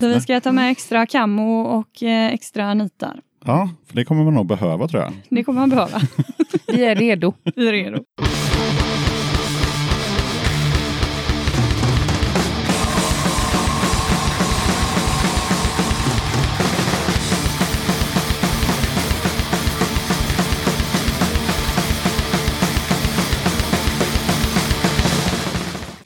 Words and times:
Så 0.00 0.08
vi 0.08 0.20
ska 0.20 0.40
ta 0.40 0.52
med 0.52 0.70
extra 0.70 1.06
kammo 1.06 1.60
och 1.60 2.02
eh, 2.02 2.32
extra 2.32 2.74
nitar. 2.74 3.20
Ja, 3.44 3.68
för 3.86 3.96
det 3.96 4.04
kommer 4.04 4.24
man 4.24 4.34
nog 4.34 4.46
behöva 4.46 4.88
tror 4.88 5.02
jag. 5.02 5.12
Det 5.28 5.44
kommer 5.44 5.60
man 5.60 5.70
behöva. 5.70 6.00
Vi 6.66 6.84
är 6.84 6.94
redo. 6.94 7.34
Vi 7.56 7.68
är 7.68 7.72
redo. 7.72 8.04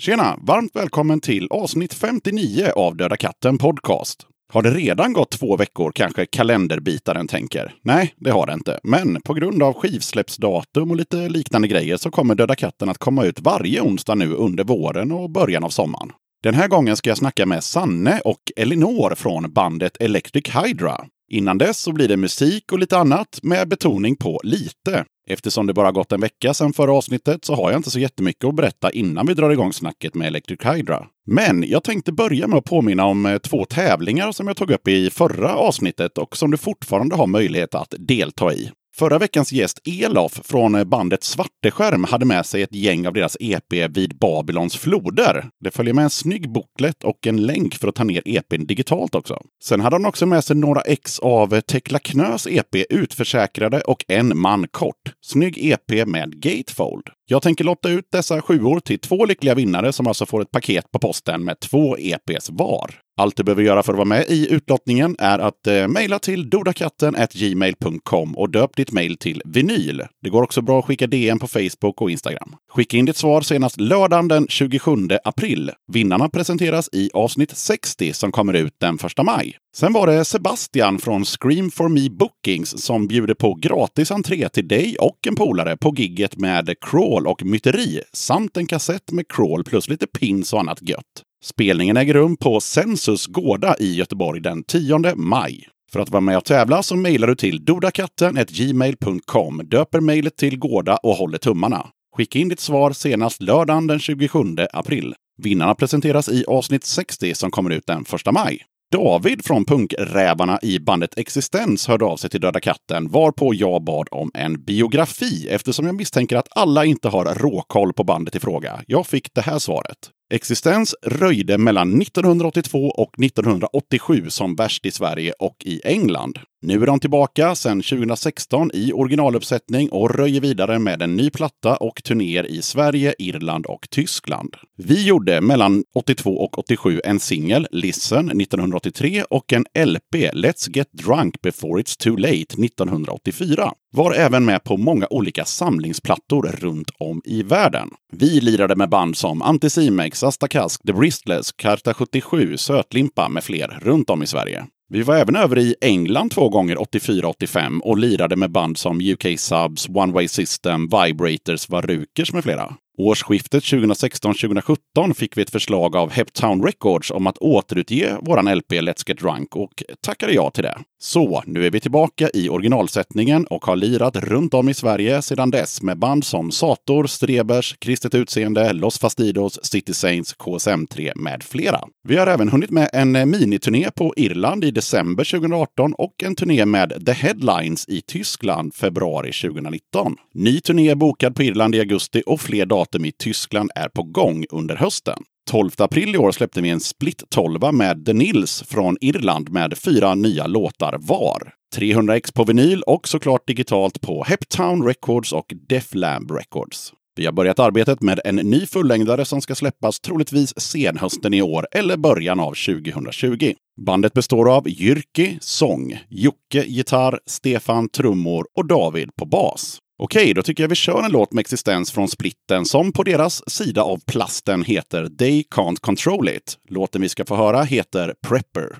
Tjena! 0.01 0.37
Varmt 0.43 0.77
välkommen 0.77 1.21
till 1.21 1.49
avsnitt 1.51 1.95
59 1.95 2.73
av 2.77 2.97
Döda 2.97 3.17
katten 3.17 3.59
Podcast. 3.59 4.27
Har 4.53 4.63
det 4.63 4.71
redan 4.71 5.13
gått 5.13 5.31
två 5.31 5.57
veckor 5.57 5.93
kanske 5.95 6.27
kalenderbitaren 6.27 7.29
tänker? 7.29 7.75
Nej, 7.83 8.15
det 8.17 8.31
har 8.31 8.47
det 8.47 8.53
inte. 8.53 8.81
Men 8.83 9.23
på 9.23 9.35
grund 9.35 9.63
av 9.63 9.75
skivsläppsdatum 9.75 10.91
och 10.91 10.97
lite 10.97 11.29
liknande 11.29 11.69
grejer 11.69 11.97
så 11.97 12.11
kommer 12.11 12.35
Döda 12.35 12.55
katten 12.55 12.89
att 12.89 12.99
komma 12.99 13.25
ut 13.25 13.41
varje 13.41 13.81
onsdag 13.81 14.15
nu 14.15 14.33
under 14.33 14.65
våren 14.65 15.13
och 15.13 15.31
början 15.31 15.65
av 15.65 15.71
sommaren. 15.71 16.13
Den 16.43 16.55
här 16.55 16.69
gången 16.69 16.97
ska 16.97 17.11
jag 17.11 17.19
snacka 17.19 17.47
med 17.47 17.65
Sanne 17.65 18.21
och 18.25 18.53
Elinor 18.57 19.15
från 19.15 19.53
bandet 19.53 19.97
Electric 20.01 20.49
Hydra. 20.49 21.05
Innan 21.31 21.59
dess 21.59 21.79
så 21.79 21.93
blir 21.93 22.09
det 22.09 22.17
musik 22.17 22.73
och 22.73 22.79
lite 22.79 22.99
annat 22.99 23.39
med 23.43 23.69
betoning 23.69 24.17
på 24.17 24.41
lite. 24.45 25.05
Eftersom 25.31 25.67
det 25.67 25.75
bara 25.75 25.93
gått 25.93 26.13
en 26.13 26.21
vecka 26.21 26.55
sedan 26.55 26.73
förra 26.73 26.93
avsnittet 26.93 27.45
så 27.45 27.55
har 27.55 27.71
jag 27.71 27.79
inte 27.79 27.91
så 27.91 27.99
jättemycket 27.99 28.45
att 28.45 28.55
berätta 28.55 28.91
innan 28.91 29.27
vi 29.27 29.35
drar 29.35 29.51
igång 29.51 29.73
snacket 29.73 30.15
med 30.15 30.27
Electric 30.27 30.61
Hydra. 30.65 31.07
Men 31.27 31.65
jag 31.69 31.85
tänkte 31.85 32.13
börja 32.13 32.47
med 32.47 32.59
att 32.59 32.65
påminna 32.65 33.05
om 33.05 33.27
eh, 33.27 33.39
två 33.39 33.65
tävlingar 33.65 34.33
som 34.33 34.47
jag 34.47 34.57
tog 34.57 34.71
upp 34.71 34.89
i 34.89 35.11
förra 35.11 35.55
avsnittet 35.55 36.19
och 36.19 36.37
som 36.37 36.51
du 36.51 36.57
fortfarande 36.57 37.17
har 37.17 37.27
möjlighet 37.27 37.75
att 37.75 37.95
delta 37.99 38.55
i. 38.55 38.71
Förra 39.01 39.19
veckans 39.19 39.53
gäst 39.53 39.81
Elof 39.85 40.41
från 40.45 40.89
bandet 40.89 41.25
Svarteskärm 41.25 42.05
hade 42.05 42.25
med 42.25 42.47
sig 42.47 42.63
ett 42.63 42.75
gäng 42.75 43.07
av 43.07 43.13
deras 43.13 43.37
EP 43.41 43.73
vid 43.73 44.19
Babylons 44.19 44.77
floder. 44.77 45.51
Det 45.61 45.71
följer 45.71 45.95
med 45.95 46.05
en 46.05 46.11
snygg 46.11 46.53
booklet 46.53 47.05
och 47.05 47.27
en 47.27 47.47
länk 47.47 47.75
för 47.75 47.89
att 47.89 47.95
ta 47.95 48.05
ner 48.05 48.23
EPn 48.25 48.67
digitalt 48.67 49.15
också. 49.15 49.43
Sen 49.65 49.81
hade 49.81 49.97
han 49.97 50.07
också 50.07 50.27
med 50.27 50.45
sig 50.45 50.57
några 50.57 50.81
ex 50.81 51.19
av 51.19 51.61
Tekla 51.61 51.99
Knös 51.99 52.47
EP 52.47 52.77
Utförsäkrade 52.91 53.81
och 53.81 54.05
En 54.09 54.39
man 54.39 54.69
kort. 54.69 55.15
Snygg 55.21 55.59
EP 55.59 56.07
med 56.07 56.43
Gatefold. 56.43 57.05
Jag 57.27 57.43
tänker 57.43 57.65
lotta 57.65 57.89
ut 57.89 58.09
dessa 58.13 58.43
sjuor 58.43 58.81
till 58.81 58.99
två 58.99 59.25
lyckliga 59.25 59.55
vinnare 59.55 59.93
som 59.93 60.07
alltså 60.07 60.27
får 60.27 60.43
ett 60.43 60.51
paket 60.51 60.91
på 60.93 60.99
posten 60.99 61.45
med 61.45 61.61
två 61.61 61.97
EPs 61.97 62.51
var. 62.51 62.95
Allt 63.17 63.37
du 63.37 63.45
behöver 63.45 63.63
göra 63.63 63.83
för 63.83 63.93
att 63.93 63.97
vara 63.97 64.09
med 64.09 64.25
i 64.29 64.53
utlottningen 64.53 65.17
är 65.19 65.39
att 65.39 65.67
eh, 65.67 65.89
mejla 65.89 66.19
till 66.19 66.51
dodakatten.gmail.com 66.51 68.37
och 68.37 68.51
döp 68.51 68.77
ditt 68.77 68.93
mejl 68.93 69.17
till 69.17 69.43
vinyl. 69.45 70.03
Det 70.23 70.31
går 70.31 70.43
också 70.43 70.63
bra 70.63 70.79
att 70.79 70.85
skicka 70.85 71.07
DM 71.07 71.39
på 71.39 71.47
Facebook 71.47 72.01
och 72.01 72.11
Instagram. 72.11 72.57
Skicka 72.73 72.97
in 72.97 73.05
ditt 73.05 73.17
svar 73.17 73.41
senast 73.41 73.81
lördagen 73.81 74.29
den 74.29 74.47
27 74.49 74.93
april. 75.25 75.71
Vinnarna 75.93 76.29
presenteras 76.29 76.89
i 76.93 77.11
avsnitt 77.15 77.57
60 77.57 78.13
som 78.13 78.33
kommer 78.33 78.55
ut 78.55 78.75
den 78.81 78.95
1 78.95 79.25
maj. 79.25 79.57
Sen 79.77 79.93
var 79.93 80.07
det 80.07 80.25
Sebastian 80.25 80.99
från 80.99 81.25
Scream 81.25 81.71
for 81.71 81.89
Me 81.89 82.11
Bookings 82.11 82.85
som 82.85 83.07
bjuder 83.07 83.35
på 83.35 83.55
gratis 83.55 84.11
entré 84.11 84.49
till 84.49 84.69
dig 84.69 84.97
och 85.01 85.27
en 85.27 85.37
polare 85.37 85.77
på 85.77 85.95
gigget 85.97 86.37
med 86.37 86.75
crawl 86.81 87.27
och 87.27 87.45
myteri 87.45 88.01
samt 88.13 88.57
en 88.57 88.67
kassett 88.67 89.13
med 89.13 89.29
crawl 89.29 89.65
plus 89.65 89.89
lite 89.89 90.07
pins 90.07 90.53
och 90.53 90.61
annat 90.61 90.89
gött. 90.89 91.25
Spelningen 91.45 91.97
äger 91.97 92.15
rum 92.15 92.37
på 92.37 92.61
Sensus 92.61 93.27
Gårda 93.27 93.77
i 93.79 93.95
Göteborg 93.95 94.41
den 94.41 94.63
10 94.63 95.15
maj. 95.17 95.69
För 95.93 96.01
att 96.01 96.11
vara 96.11 96.21
med 96.21 96.37
och 96.37 96.45
tävla 96.45 96.83
så 96.83 96.97
mejlar 96.97 97.29
du 97.29 97.35
till 97.35 97.65
dodakatten.gmail.com, 97.65 99.63
döper 99.65 100.01
mejlet 100.01 100.37
till 100.37 100.59
Gårda 100.59 100.97
och 100.97 101.15
håller 101.15 101.39
tummarna. 101.39 101.87
Skicka 102.17 102.39
in 102.39 102.49
ditt 102.49 102.61
svar 102.61 102.93
senast 102.93 103.43
lördagen 103.43 103.87
den 103.87 103.99
27 103.99 104.39
april. 104.73 105.15
Vinnarna 105.43 105.75
presenteras 105.75 106.29
i 106.29 106.45
avsnitt 106.49 106.85
60 106.85 107.35
som 107.35 107.51
kommer 107.51 107.71
ut 107.71 107.87
den 107.87 108.05
1 108.27 108.33
maj. 108.33 108.63
David 108.93 109.45
från 109.45 109.65
punkrävarna 109.65 110.59
i 110.63 110.79
bandet 110.79 111.19
Existens 111.19 111.89
hörde 111.89 112.05
av 112.05 112.17
sig 112.17 112.31
till 112.31 112.41
Döda 112.41 112.61
katten 112.61 113.09
varpå 113.09 113.55
jag 113.55 113.85
bad 113.85 114.09
om 114.11 114.31
en 114.35 114.65
biografi 114.65 115.49
eftersom 115.49 115.87
jag 115.87 115.95
misstänker 115.95 116.37
att 116.37 116.49
alla 116.51 116.85
inte 116.85 117.09
har 117.09 117.25
råkoll 117.25 117.93
på 117.93 118.05
bandet 118.05 118.37
i 118.37 118.41
fråga. 118.41 118.83
Jag 118.87 119.07
fick 119.07 119.35
det 119.35 119.41
här 119.41 119.59
svaret. 119.59 120.11
Existens 120.33 120.95
röjde 121.03 121.59
mellan 121.59 122.03
1982 122.03 122.89
och 122.89 123.25
1987 123.25 124.31
som 124.31 124.55
värst 124.55 124.87
i 124.87 124.91
Sverige 124.91 125.33
och 125.39 125.57
i 125.65 125.81
England. 125.85 126.39
Nu 126.63 126.83
är 126.83 126.87
de 126.87 127.01
tillbaka 127.01 127.55
sedan 127.55 127.83
2016 127.83 128.71
i 128.75 128.93
originaluppsättning 128.93 129.89
och 129.89 130.15
röjer 130.15 130.41
vidare 130.41 130.79
med 130.79 131.03
en 131.03 131.17
ny 131.17 131.31
platta 131.31 131.77
och 131.77 132.03
turnéer 132.05 132.47
i 132.47 132.63
Sverige, 132.63 133.15
Irland 133.19 133.67
och 133.67 133.91
Tyskland. 133.91 134.57
Vi 134.77 135.07
gjorde 135.07 135.41
mellan 135.41 135.85
82 135.95 136.39
och 136.39 136.59
87 136.59 137.01
en 137.05 137.21
singel, 137.21 137.67
Listen, 137.71 138.41
1983 138.41 139.23
och 139.31 139.53
en 139.53 139.65
LP, 139.87 140.15
Let's 140.15 140.77
Get 140.77 140.93
Drunk 140.93 141.43
Before 141.43 141.83
It's 141.83 141.99
Too 141.99 142.17
Late, 142.17 142.65
1984. 142.65 143.73
Var 143.93 144.13
även 144.13 144.45
med 144.45 144.65
på 144.65 144.77
många 144.77 145.07
olika 145.11 145.45
samlingsplattor 145.45 146.43
runt 146.43 146.91
om 146.99 147.23
i 147.25 147.43
världen. 147.43 147.91
Vi 148.13 148.41
lirade 148.41 148.77
med 148.77 148.89
band 148.89 149.17
som 149.17 149.43
Anticimex, 149.43 150.23
Astakask, 150.23 150.83
The 150.87 150.93
Bristless, 150.93 151.53
Karta 151.53 151.95
77, 151.95 152.57
Sötlimpa 152.57 153.29
med 153.29 153.45
fler 153.45 153.79
runt 153.83 154.11
om 154.11 154.23
i 154.23 154.27
Sverige. 154.27 154.67
Vi 154.89 155.03
var 155.03 155.17
även 155.17 155.37
över 155.37 155.59
i 155.59 155.75
England 155.81 156.31
två 156.31 156.49
gånger 156.49 156.77
84-85 156.77 157.81
och 157.81 157.99
lirade 157.99 158.37
med 158.37 158.51
band 158.51 158.79
som 158.79 159.01
UK 159.01 159.39
Subs, 159.39 159.89
One 159.89 160.13
Way 160.13 160.29
System, 160.29 160.89
Vibrators, 160.89 161.69
Varukers 161.69 162.33
med 162.33 162.45
flera. 162.45 162.75
Årsskiftet 163.01 163.63
2016-2017 163.63 165.15
fick 165.15 165.37
vi 165.37 165.43
ett 165.43 165.51
förslag 165.51 165.97
av 165.97 166.11
Heptown 166.11 166.65
Records 166.65 167.11
om 167.11 167.27
att 167.27 167.39
återutge 167.39 168.17
våran 168.23 168.55
LP 168.55 168.73
Let's 168.73 169.05
Get 169.07 169.19
Drunk 169.19 169.57
och 169.57 169.83
tackade 170.01 170.33
ja 170.33 170.51
till 170.51 170.63
det. 170.63 170.79
Så 171.03 171.43
nu 171.47 171.67
är 171.67 171.71
vi 171.71 171.81
tillbaka 171.81 172.31
i 172.35 172.49
originalsättningen 172.49 173.47
och 173.47 173.65
har 173.65 173.77
lirat 173.77 174.17
runt 174.17 174.55
om 174.55 174.69
i 174.69 174.75
Sverige 174.75 175.23
sedan 175.23 175.51
dess 175.51 175.83
med 175.83 175.99
band 175.99 176.25
som 176.25 176.51
Sator, 176.51 177.07
Strebers, 177.07 177.77
Kristet 177.79 178.15
Utseende, 178.15 178.73
Los 178.73 178.99
Fastidos, 178.99 179.59
City 179.63 179.95
Saints, 179.95 180.37
KSM3 180.37 181.13
med 181.17 181.43
flera. 181.43 181.81
Vi 182.09 182.17
har 182.17 182.27
även 182.27 182.49
hunnit 182.49 182.71
med 182.71 182.91
en 182.93 183.13
miniturné 183.13 183.91
på 183.91 184.15
Irland 184.17 184.65
i 184.65 184.71
december 184.71 185.25
2018 185.25 185.95
och 185.95 186.15
en 186.25 186.35
turné 186.35 186.65
med 186.65 187.07
The 187.07 187.13
Headlines 187.13 187.89
i 187.89 188.01
Tyskland 188.01 188.75
februari 188.75 189.33
2019. 189.33 190.17
Ny 190.35 190.61
turné 190.61 190.91
är 190.91 190.95
bokad 190.95 191.37
på 191.37 191.43
Irland 191.43 191.75
i 191.75 191.81
augusti 191.81 192.23
och 192.27 192.41
fler 192.41 192.67
datum 192.67 192.90
i 192.99 193.13
Tyskland 193.13 193.71
är 193.75 193.89
på 193.89 194.03
gång 194.03 194.45
under 194.51 194.77
hösten. 194.77 195.23
12 195.51 195.71
april 195.79 196.15
i 196.15 196.19
år 196.19 196.33
släppte 196.33 196.61
vi 196.61 196.69
en 196.69 196.81
split 196.81 197.25
12 197.29 197.73
med 197.73 198.07
The 198.07 198.13
Nils 198.13 198.63
från 198.67 198.97
Irland 199.01 199.51
med 199.51 199.79
fyra 199.79 200.15
nya 200.15 200.47
låtar 200.47 200.97
var. 201.01 201.53
300 201.75 202.17
ex 202.17 202.33
på 202.33 202.45
vinyl 202.45 202.83
och 202.83 203.09
såklart 203.09 203.47
digitalt 203.47 204.01
på 204.01 204.25
Heptown 204.25 204.87
Records 204.87 205.33
och 205.33 205.53
Deflamb 205.69 206.31
Records. 206.31 206.93
Vi 207.17 207.27
har 207.27 207.33
börjat 207.33 207.59
arbetet 207.59 208.03
med 208.03 208.21
en 208.25 208.37
ny 208.37 208.67
fullängdare 208.67 209.25
som 209.25 209.41
ska 209.41 209.55
släppas 209.55 210.01
troligtvis 210.01 210.61
senhösten 210.61 211.35
i 211.35 211.43
år 211.43 211.67
eller 211.73 211.97
början 211.97 212.41
av 212.41 212.55
2020. 212.55 213.55
Bandet 213.87 214.13
består 214.13 214.57
av 214.57 214.69
Jyrki, 214.69 215.39
sång, 215.41 215.99
Jocke, 216.09 216.65
gitarr, 216.67 217.19
Stefan, 217.27 217.89
trummor 217.89 218.47
och 218.57 218.67
David 218.67 219.11
på 219.17 219.27
bas. 219.27 219.79
Okej, 220.03 220.35
då 220.35 220.43
tycker 220.43 220.63
jag 220.63 220.69
vi 220.69 220.75
kör 220.75 221.03
en 221.03 221.13
låt 221.13 221.33
med 221.33 221.41
existens 221.41 221.93
från 221.93 222.09
Splitten 222.09 222.65
som 222.65 222.93
på 222.93 223.03
deras 223.03 223.51
sida 223.51 223.83
av 223.83 224.01
plasten 224.07 224.65
heter 224.65 225.09
They 225.19 225.43
Can't 225.43 225.81
Control 225.81 226.29
It. 226.29 226.59
Låten 226.69 227.03
vi 227.03 227.09
ska 227.09 227.25
få 227.25 227.37
höra 227.37 227.63
heter 227.63 228.15
Prepper. 228.29 228.79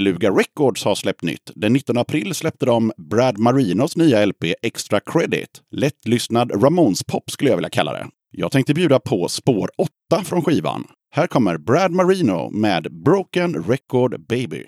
Beluga 0.00 0.30
Records 0.30 0.84
har 0.84 0.94
släppt 0.94 1.22
nytt. 1.22 1.50
Den 1.54 1.72
19 1.72 1.98
april 1.98 2.34
släppte 2.34 2.66
de 2.66 2.92
Brad 3.10 3.38
Marinos 3.38 3.96
nya 3.96 4.26
LP 4.26 4.54
Extra 4.62 5.00
Credit. 5.00 5.48
Lättlyssnad 5.70 6.62
Ramones 6.64 7.04
pop 7.04 7.30
skulle 7.30 7.50
jag 7.50 7.56
vilja 7.56 7.70
kalla 7.70 7.92
det. 7.92 8.06
Jag 8.30 8.52
tänkte 8.52 8.74
bjuda 8.74 9.00
på 9.00 9.28
spår 9.28 9.70
8 10.12 10.24
från 10.24 10.42
skivan. 10.42 10.84
Här 11.14 11.26
kommer 11.26 11.58
Brad 11.58 11.92
Marino 11.92 12.50
med 12.50 13.02
Broken 13.04 13.64
Record 13.64 14.26
Baby. 14.26 14.64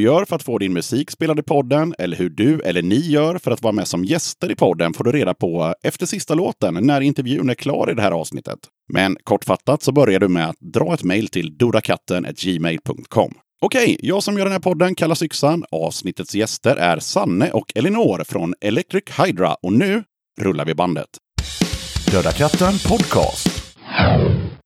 Du 0.00 0.04
gör 0.04 0.24
för 0.24 0.36
att 0.36 0.42
få 0.42 0.58
din 0.58 0.72
musik 0.72 1.10
spelad 1.10 1.38
i 1.38 1.42
podden 1.42 1.94
eller 1.98 2.16
hur 2.16 2.30
du 2.30 2.60
eller 2.60 2.82
ni 2.82 2.98
gör 2.98 3.38
för 3.38 3.50
att 3.50 3.62
vara 3.62 3.72
med 3.72 3.88
som 3.88 4.04
gäster 4.04 4.50
i 4.50 4.56
podden 4.56 4.94
får 4.94 5.04
du 5.04 5.12
reda 5.12 5.34
på 5.34 5.74
efter 5.82 6.06
sista 6.06 6.34
låten 6.34 6.74
när 6.80 7.00
intervjun 7.00 7.50
är 7.50 7.54
klar 7.54 7.90
i 7.90 7.94
det 7.94 8.02
här 8.02 8.10
avsnittet. 8.10 8.58
Men 8.92 9.16
kortfattat 9.24 9.82
så 9.82 9.92
börjar 9.92 10.20
du 10.20 10.28
med 10.28 10.48
att 10.48 10.56
dra 10.60 10.94
ett 10.94 11.02
mejl 11.02 11.28
till 11.28 11.58
dodakatten.gmail.com. 11.58 13.34
Okej, 13.60 13.96
jag 14.02 14.22
som 14.22 14.38
gör 14.38 14.44
den 14.44 14.52
här 14.52 14.60
podden 14.60 14.94
kallas 14.94 15.22
Yxan. 15.22 15.64
Avsnittets 15.70 16.34
gäster 16.34 16.76
är 16.76 16.98
Sanne 16.98 17.50
och 17.50 17.72
Elinor 17.74 18.24
från 18.24 18.54
Electric 18.60 19.04
Hydra 19.18 19.54
och 19.54 19.72
nu 19.72 20.04
rullar 20.40 20.64
vi 20.64 20.74
bandet. 20.74 21.08
Döda 22.12 22.32
katten 22.32 22.72
Podcast. 22.88 23.48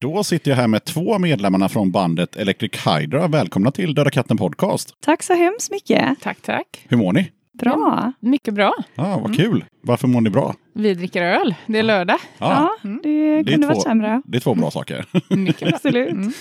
Då 0.04 0.24
sitter 0.24 0.50
jag 0.50 0.56
här 0.58 0.68
med 0.68 0.84
två 0.84 1.18
medlemmarna 1.18 1.68
från 1.68 1.90
bandet 1.90 2.36
Electric 2.36 2.86
Hydra. 2.86 3.28
Välkomna 3.28 3.70
till 3.70 3.94
Döda 3.94 4.10
katten 4.10 4.36
Podcast. 4.36 4.94
Tack 5.00 5.22
så 5.22 5.34
hemskt 5.34 5.70
mycket. 5.70 6.20
Tack, 6.20 6.38
tack. 6.42 6.84
Hur 6.88 6.96
mår 6.96 7.12
ni? 7.12 7.30
Bra. 7.58 8.12
Mycket 8.20 8.54
bra. 8.54 8.72
Ja, 8.94 9.18
vad 9.22 9.36
kul. 9.36 9.64
Varför 9.82 10.08
mår 10.08 10.20
ni 10.20 10.30
bra? 10.30 10.54
Vi 10.74 10.94
dricker 10.94 11.22
öl. 11.22 11.54
Det 11.66 11.78
är 11.78 11.82
lördag. 11.82 12.18
Ja, 12.38 12.68
Mm. 12.84 13.00
det 13.02 13.44
kunde 13.52 13.66
varit 13.66 13.76
två- 13.76 13.82
sämre. 13.82 14.22
Det 14.24 14.36
är 14.36 14.40
två 14.40 14.54
bra 14.54 14.70
saker. 14.70 15.04
Mycket 15.30 15.60
bra. 15.60 15.68
Absolut. 15.74 16.10
Mm. 16.12 16.32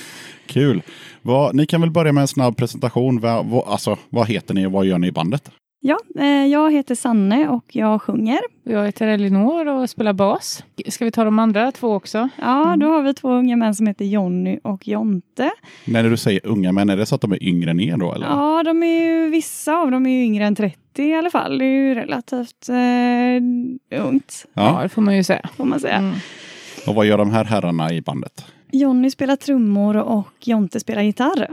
Kul. 0.48 0.82
Vad, 1.22 1.56
ni 1.56 1.66
kan 1.66 1.82
väl 1.82 1.92
börja 1.92 2.12
med 2.12 2.22
en 2.22 2.28
snabb 2.28 2.58
presentation. 2.58 3.20
Vad, 3.20 3.46
vad, 3.46 3.68
alltså, 3.68 3.98
vad 4.10 4.28
heter 4.28 4.54
ni 4.54 4.66
och 4.66 4.72
vad 4.72 4.86
gör 4.86 4.98
ni 4.98 5.08
i 5.08 5.12
bandet? 5.12 5.52
Ja, 5.86 5.98
eh, 6.20 6.46
jag 6.46 6.72
heter 6.74 6.96
Sanne 6.96 7.48
och 7.50 7.76
jag 7.76 8.02
sjunger. 8.02 8.40
Jag 8.64 8.86
heter 8.86 9.08
Elinor 9.08 9.68
och 9.68 9.90
spelar 9.90 10.14
bas. 10.14 10.64
Ska 10.90 11.06
vi 11.06 11.12
ta 11.12 11.24
de 11.24 11.40
andra 11.40 11.72
två 11.72 11.88
också? 11.94 12.30
Ja, 12.42 12.64
Mm. 12.68 12.80
då 12.80 12.88
har 12.88 13.02
vi 13.02 13.14
två 13.14 13.30
unga 13.32 13.56
män 13.56 13.76
som 13.76 13.88
heter 13.88 14.06
Jonny 14.06 14.60
och 14.64 14.88
Jonte. 14.88 15.52
När 15.86 16.04
du 16.04 16.18
säger 16.18 16.42
unga 16.48 16.72
män, 16.72 16.90
är 16.90 16.98
det 16.98 17.06
så 17.06 17.16
att 17.16 17.22
de 17.22 17.32
är 17.32 17.44
yngre 17.44 17.72
än 17.72 17.80
er 17.80 17.98
då? 17.98 18.14
Eller? 18.14 18.28
Ja, 18.28 18.64
de 18.64 18.84
är 18.84 19.04
ju, 19.06 19.30
vissa 19.30 19.74
av 19.78 19.92
dem 19.92 20.06
är 20.06 20.10
ju 20.12 20.24
yngre 20.24 20.46
än 20.46 20.56
30 20.56 21.04
i 21.04 21.14
alla 21.16 21.30
fall. 21.30 21.58
Det 21.58 21.66
är 21.66 21.88
ju 21.88 21.96
relativt 21.96 22.70
eh, 22.70 24.00
ungt, 24.02 24.46
Ja, 24.54 24.76
Ja. 24.78 24.84
det 24.84 24.90
får 24.90 25.02
man 25.02 25.16
ju 25.16 25.24
säga. 25.24 25.50
får 25.58 25.66
man 25.66 25.80
säga. 25.80 25.96
Mm. 25.98 26.16
Och 26.88 26.96
vad 26.96 27.06
gör 27.06 27.18
de 27.18 27.32
här 27.32 27.44
herrarna 27.46 27.94
i 27.94 28.02
bandet? 28.02 28.46
Jonny 28.72 29.10
spelar 29.12 29.36
trummor 29.36 29.98
och 29.98 30.28
Jonte 30.44 30.80
spelar 30.80 31.02
gitarr. 31.02 31.48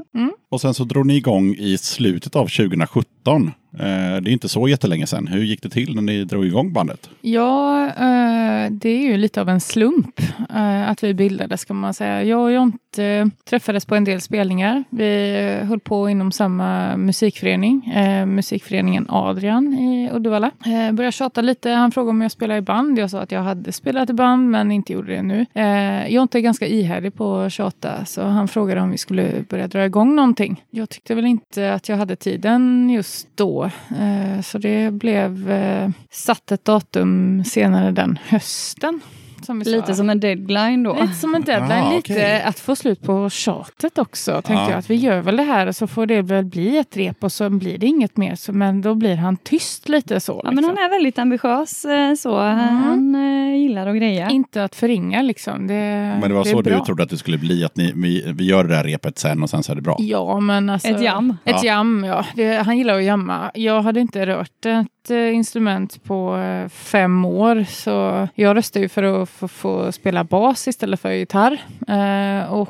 Och 0.51 0.61
sen 0.61 0.75
så 0.75 0.85
drog 0.85 1.07
ni 1.07 1.17
igång 1.17 1.55
i 1.55 1.79
slutet 1.79 2.37
av 2.37 2.47
2017. 2.47 3.53
Eh, 3.73 4.23
det 4.23 4.31
är 4.31 4.33
inte 4.33 4.49
så 4.49 4.69
jättelänge 4.69 5.07
sedan. 5.07 5.27
Hur 5.27 5.43
gick 5.43 5.63
det 5.63 5.69
till 5.69 5.95
när 5.95 6.03
ni 6.03 6.25
drog 6.25 6.47
igång 6.47 6.73
bandet? 6.73 7.11
Ja, 7.21 7.87
eh, 7.87 8.71
det 8.71 8.89
är 8.89 9.03
ju 9.03 9.17
lite 9.17 9.41
av 9.41 9.49
en 9.49 9.61
slump 9.61 10.21
eh, 10.55 10.91
att 10.91 11.05
vi 11.05 11.15
bildades 11.15 11.65
kan 11.65 11.77
man 11.77 11.95
säga. 11.95 12.25
Jag 12.25 12.43
och 12.43 12.53
Jonte 12.53 13.05
eh, 13.05 13.27
träffades 13.51 13.87
på 13.87 13.95
en 13.95 14.05
del 14.05 14.21
spelningar. 14.21 14.85
Vi 14.91 15.39
eh, 15.61 15.67
höll 15.69 15.81
på 15.81 16.11
inom 16.11 16.33
samma 16.33 16.97
musikförening, 16.97 17.87
eh, 17.87 18.27
musikföreningen 18.27 19.07
Adrian 19.09 19.75
i 19.75 20.11
Uddevalla. 20.13 20.51
Eh, 20.67 20.93
började 20.93 21.13
tjata 21.13 21.41
lite. 21.41 21.71
Han 21.71 21.93
frågade 21.93 22.11
om 22.11 22.23
jag 22.23 22.31
spelade 22.31 22.59
i 22.59 22.63
band. 22.63 22.99
Jag 22.99 23.11
sa 23.11 23.21
att 23.21 23.33
jag 23.33 23.43
hade 23.43 23.73
spelat 23.73 24.11
i 24.11 24.13
band 24.13 24.51
men 24.51 24.73
inte 24.73 24.93
gjorde 24.93 25.13
det 25.13 25.23
nu. 25.23 25.47
Eh, 25.55 26.13
Jonte 26.13 26.39
är 26.39 26.41
ganska 26.41 26.67
ihärdig 26.67 27.15
på 27.15 27.37
att 27.37 27.53
tjata 27.53 28.05
så 28.05 28.23
han 28.23 28.49
frågade 28.49 28.81
om 28.81 28.91
vi 28.91 28.99
skulle 28.99 29.45
börja 29.49 29.69
dra 29.69 29.85
igång 29.85 30.15
någonting. 30.15 30.40
Jag 30.71 30.89
tyckte 30.91 31.15
väl 31.15 31.27
inte 31.27 31.75
att 31.75 31.89
jag 31.89 31.97
hade 31.97 32.17
tiden 32.17 32.91
just 32.91 33.29
då. 33.35 33.65
Eh, 33.99 34.41
så 34.43 34.59
det 34.59 34.91
blev 34.93 35.51
eh, 35.51 35.91
satt 36.11 36.53
ett 36.53 36.65
datum 36.65 37.45
senare 37.45 37.91
den 37.91 38.19
hösten. 38.27 39.01
Som. 39.43 39.59
Lite 39.67 39.95
som 39.95 40.11
en 40.11 40.21
deadline 40.21 40.83
då. 40.83 40.95
Lite 41.01 41.15
som 41.15 41.35
en 41.35 41.43
deadline, 41.43 41.85
Ah, 41.85 41.93
lite 41.97 42.13
okej. 42.13 42.43
att 42.43 42.61
få 42.61 42.77
slut 42.77 43.03
på 43.03 43.31
tjatet 43.31 43.99
också. 43.99 44.33
Tänkte 44.33 44.53
Ja. 44.53 44.71
jag 44.71 44.79
att 44.79 44.91
vi 44.91 44.95
gör 44.95 45.21
väl 45.21 45.37
det 45.37 45.43
här 45.43 45.67
och 45.67 45.77
så 45.77 45.87
får 45.87 46.07
det 46.07 46.23
väl 46.23 46.45
bli 46.45 46.79
ett 46.79 46.97
rep 46.97 47.25
och 47.25 47.33
så 47.33 47.51
blir 47.51 47.79
det 47.79 47.87
inget 47.87 48.17
mer. 48.17 48.35
Så, 48.35 48.53
men 48.53 48.83
då 48.83 48.95
blir 48.95 49.17
han 49.17 49.37
tyst 49.37 49.89
lite 49.89 50.21
så. 50.21 50.41
Ja, 50.45 50.51
men 50.51 50.65
han 50.65 50.75
liksom. 50.75 50.85
är 50.85 50.91
väldigt 50.91 51.19
ambitiös 51.19 51.85
eh, 51.85 52.15
så. 52.15 52.39
Mm. 52.41 52.77
Han 52.77 53.15
eh, 53.15 53.57
gillar 53.57 53.87
att 53.87 53.97
greja. 53.97 54.29
Inte 54.31 54.65
att 54.65 54.75
förringa 54.75 55.23
liksom. 55.23 55.67
Det, 55.67 55.75
Men 55.75 56.21
det 56.21 56.35
var 56.35 56.41
är 56.41 56.45
så 56.45 56.63
du 56.63 56.81
trodde 56.81 57.03
att 57.03 57.11
det 57.11 57.17
skulle 57.19 57.39
bli, 57.39 57.65
att 57.65 57.77
ni, 57.77 57.93
vi, 57.97 58.33
vi 58.35 58.45
gör 58.45 58.65
det 58.65 58.75
där 58.77 58.85
repet 58.85 59.19
sen 59.19 59.43
och 59.43 59.51
sen 59.51 59.63
så 59.63 59.73
är 59.73 59.77
det 59.77 59.83
bra? 59.83 59.97
Ja, 59.99 60.41
men 60.41 60.71
alltså. 60.71 60.89
Ett 60.89 61.03
jam. 61.03 61.37
Ett 61.45 61.57
Ja. 61.63 61.65
jam, 61.65 62.05
ja. 62.05 62.25
Det, 62.35 62.57
han 62.57 62.79
gillar 62.79 62.95
att 62.99 63.05
jamma. 63.05 63.51
Jag 63.55 63.83
hade 63.83 64.01
inte 64.01 64.27
rört 64.27 64.67
ett 64.67 65.00
ett 65.11 65.35
instrument 65.35 66.05
på 66.05 66.37
eh, 66.37 66.69
fem 66.69 67.25
år. 67.25 67.65
Så 67.69 68.29
jag 68.35 68.57
röstade 68.57 68.83
ju 68.83 68.89
för 68.89 69.03
att 69.03 69.29
få, 69.29 69.49
få 69.49 69.93
spela 69.93 70.25
bas 70.25 70.69
istället 70.69 71.01
för 71.01 71.11
gitarr. 71.11 71.61
Eh, 71.89 72.53
och 72.53 72.69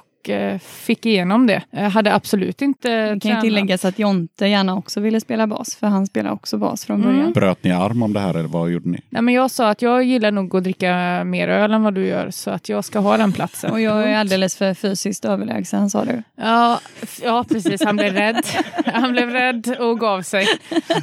fick 0.63 1.07
igenom 1.07 1.47
det. 1.47 1.63
Jag 1.71 1.91
hade 1.91 2.15
absolut 2.15 2.63
inte 2.63 2.89
Det 2.91 3.07
kan 3.07 3.15
ju 3.15 3.21
tränat. 3.21 3.41
tilläggas 3.43 3.85
att 3.85 3.99
Jonte 3.99 4.47
gärna 4.47 4.77
också 4.77 5.01
ville 5.01 5.21
spela 5.21 5.47
bas, 5.47 5.77
för 5.77 5.87
han 5.87 6.07
spelar 6.07 6.31
också 6.31 6.59
bas 6.59 6.85
från 6.85 7.03
Mm. 7.03 7.13
början. 7.17 7.33
Bröt 7.33 7.65
ni 7.65 7.71
arm 7.73 8.03
om 8.03 8.13
det 8.13 8.21
här 8.21 8.35
eller 8.35 8.49
vad 8.49 8.71
gjorde 8.71 8.89
ni? 8.89 9.01
Nej, 9.11 9.23
men 9.23 9.35
jag 9.35 9.51
sa 9.51 9.69
att 9.71 9.83
jag 9.83 10.05
gillar 10.05 10.31
nog 10.31 10.57
att 10.57 10.63
dricka 10.65 11.23
mer 11.25 11.49
öl 11.49 11.73
än 11.75 11.83
vad 11.83 11.95
du 11.95 12.07
gör. 12.07 12.31
Så 12.31 12.51
att 12.51 12.69
jag 12.69 12.85
ska 12.85 12.99
ha 12.99 13.17
den 13.17 13.33
platsen. 13.33 13.71
Och 13.71 13.81
jag 13.81 14.11
är 14.11 14.17
alldeles 14.19 14.57
för 14.57 14.75
fysiskt 14.75 15.25
överlägsen, 15.25 15.91
sa 15.91 16.05
du. 16.05 16.23
Ja, 16.37 16.81
ja, 17.25 17.45
precis. 17.49 17.85
Han 17.85 17.97
blev 17.97 18.13
rädd. 18.15 18.41
Han 18.87 19.13
blev 19.13 19.31
rädd 19.31 19.77
och 19.79 20.01
gav 20.01 20.23
sig. 20.23 20.47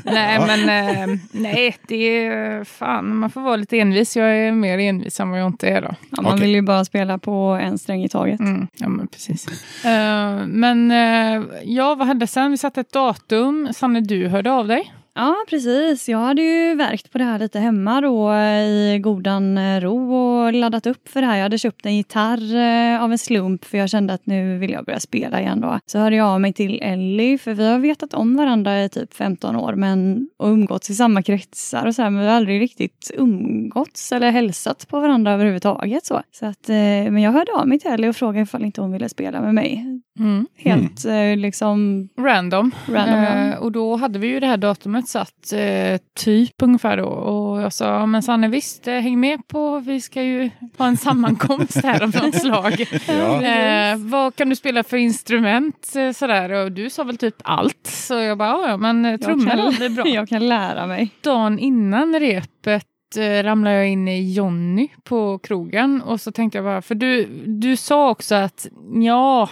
Nej, 0.03 0.39
men 0.47 0.69
eh, 1.09 1.19
nej, 1.31 1.75
det 1.87 2.25
är 2.25 2.63
fan, 2.63 3.15
man 3.15 3.29
får 3.29 3.41
vara 3.41 3.55
lite 3.55 3.79
envis. 3.79 4.17
Jag 4.17 4.37
är 4.37 4.51
mer 4.51 4.77
envis 4.79 5.19
än 5.19 5.29
vad 5.29 5.39
jag 5.39 5.47
inte 5.47 5.69
är 5.69 5.81
då. 5.81 5.95
Ja, 6.11 6.21
man 6.21 6.25
Okej. 6.33 6.41
vill 6.41 6.55
ju 6.55 6.61
bara 6.61 6.85
spela 6.85 7.17
på 7.17 7.31
en 7.61 7.77
sträng 7.77 8.03
i 8.03 8.09
taget. 8.09 8.39
Mm, 8.39 8.67
ja, 8.77 8.87
men 8.87 9.06
precis. 9.11 9.47
Eh, 9.85 10.45
men 10.47 10.91
eh, 10.91 11.43
ja, 11.63 11.95
vad 11.95 12.07
hände 12.07 12.27
sen? 12.27 12.51
Vi 12.51 12.57
satte 12.57 12.81
ett 12.81 12.91
datum. 12.91 13.73
Sanne, 13.73 14.01
du 14.01 14.27
hörde 14.27 14.51
av 14.51 14.67
dig. 14.67 14.93
Ja, 15.19 15.35
precis. 15.49 16.09
Jag 16.09 16.17
hade 16.17 16.41
ju 16.41 16.75
verkt 16.75 17.11
på 17.11 17.17
det 17.17 17.23
här 17.23 17.39
lite 17.39 17.59
hemma 17.59 18.01
då 18.01 18.33
i 18.33 18.99
godan 19.03 19.57
eh, 19.57 19.81
ro 19.81 20.15
och 20.15 20.53
laddat 20.53 20.87
upp 20.87 21.09
för 21.09 21.21
det 21.21 21.27
här. 21.27 21.35
Jag 21.35 21.43
hade 21.43 21.57
köpt 21.57 21.85
en 21.85 21.95
gitarr 21.95 22.55
eh, 22.55 23.03
av 23.03 23.11
en 23.11 23.17
slump 23.17 23.65
för 23.65 23.77
jag 23.77 23.89
kände 23.89 24.13
att 24.13 24.25
nu 24.25 24.57
vill 24.57 24.71
jag 24.71 24.85
börja 24.85 24.99
spela 24.99 25.41
igen 25.41 25.61
då. 25.61 25.79
Så 25.85 25.99
hörde 25.99 26.15
jag 26.15 26.27
av 26.27 26.41
mig 26.41 26.53
till 26.53 26.79
Ellie 26.81 27.37
för 27.37 27.53
vi 27.53 27.67
har 27.67 27.79
vetat 27.79 28.13
om 28.13 28.35
varandra 28.37 28.83
i 28.83 28.89
typ 28.89 29.13
15 29.13 29.55
år 29.55 29.73
men, 29.73 30.29
och 30.37 30.47
umgåtts 30.47 30.89
i 30.89 30.95
samma 30.95 31.23
kretsar 31.23 31.85
och 31.85 31.95
så 31.95 32.01
här, 32.01 32.09
men 32.09 32.21
vi 32.21 32.27
har 32.27 32.35
aldrig 32.35 32.61
riktigt 32.61 33.11
umgåtts 33.13 34.11
eller 34.11 34.31
hälsat 34.31 34.87
på 34.87 34.99
varandra 34.99 35.31
överhuvudtaget. 35.31 36.05
Så, 36.05 36.21
så 36.31 36.45
att, 36.45 36.69
eh, 36.69 36.75
men 36.75 37.17
jag 37.17 37.31
hörde 37.31 37.51
av 37.51 37.67
mig 37.67 37.79
till 37.79 37.91
Ellie 37.91 38.09
och 38.09 38.15
frågade 38.15 38.43
ifall 38.43 38.65
inte 38.65 38.81
hon 38.81 38.91
ville 38.91 39.09
spela 39.09 39.41
med 39.41 39.53
mig. 39.53 40.01
Mm. 40.19 40.47
Helt 40.55 41.05
eh, 41.05 41.35
liksom 41.37 42.09
Random. 42.19 42.71
random. 42.87 43.23
Eh, 43.23 43.57
och 43.57 43.71
då 43.71 43.95
hade 43.95 44.19
vi 44.19 44.27
ju 44.27 44.39
det 44.39 44.47
här 44.47 44.57
datumet 44.57 45.06
satt 45.07 45.53
eh, 45.53 45.97
typ 46.19 46.61
ungefär 46.61 46.97
då. 46.97 47.05
Och 47.05 47.61
jag 47.61 47.73
sa, 47.73 48.05
men 48.05 48.23
Sanne 48.23 48.47
visst, 48.47 48.87
eh, 48.87 48.93
häng 48.93 49.19
med 49.19 49.47
på, 49.47 49.79
vi 49.79 50.01
ska 50.01 50.23
ju 50.23 50.49
ha 50.77 50.87
en 50.87 50.97
sammankomst 50.97 51.75
här 51.83 52.03
av 52.03 52.09
något 52.23 52.35
slag. 52.35 52.85
Ja. 53.07 53.43
Eh, 53.43 53.97
vad 53.97 54.35
kan 54.35 54.49
du 54.49 54.55
spela 54.55 54.83
för 54.83 54.97
instrument? 54.97 55.93
Eh, 55.95 56.11
sådär. 56.11 56.49
Och 56.51 56.71
du 56.71 56.89
sa 56.89 57.03
väl 57.03 57.17
typ 57.17 57.35
allt. 57.43 57.87
Så 57.87 58.13
jag 58.13 58.37
bara, 58.37 58.69
"Ja, 58.69 58.77
men 58.77 59.05
eh, 59.05 59.17
trummor 59.17 59.51
är 59.83 59.89
bra. 59.89 60.07
Jag 60.17 60.29
kan 60.29 60.47
lära 60.47 60.87
mig. 60.87 61.09
Dagen 61.21 61.59
innan 61.59 62.19
repet 62.19 62.85
ramlade 63.17 63.75
jag 63.75 63.87
in 63.89 64.07
i 64.07 64.33
Jonny 64.33 64.87
på 65.03 65.39
krogen 65.39 66.01
och 66.01 66.21
så 66.21 66.31
tänkte 66.31 66.57
jag 66.57 66.65
bara, 66.65 66.81
för 66.81 66.95
du, 66.95 67.25
du 67.45 67.75
sa 67.75 68.09
också 68.09 68.35
att 68.35 68.67
ja, 69.01 69.49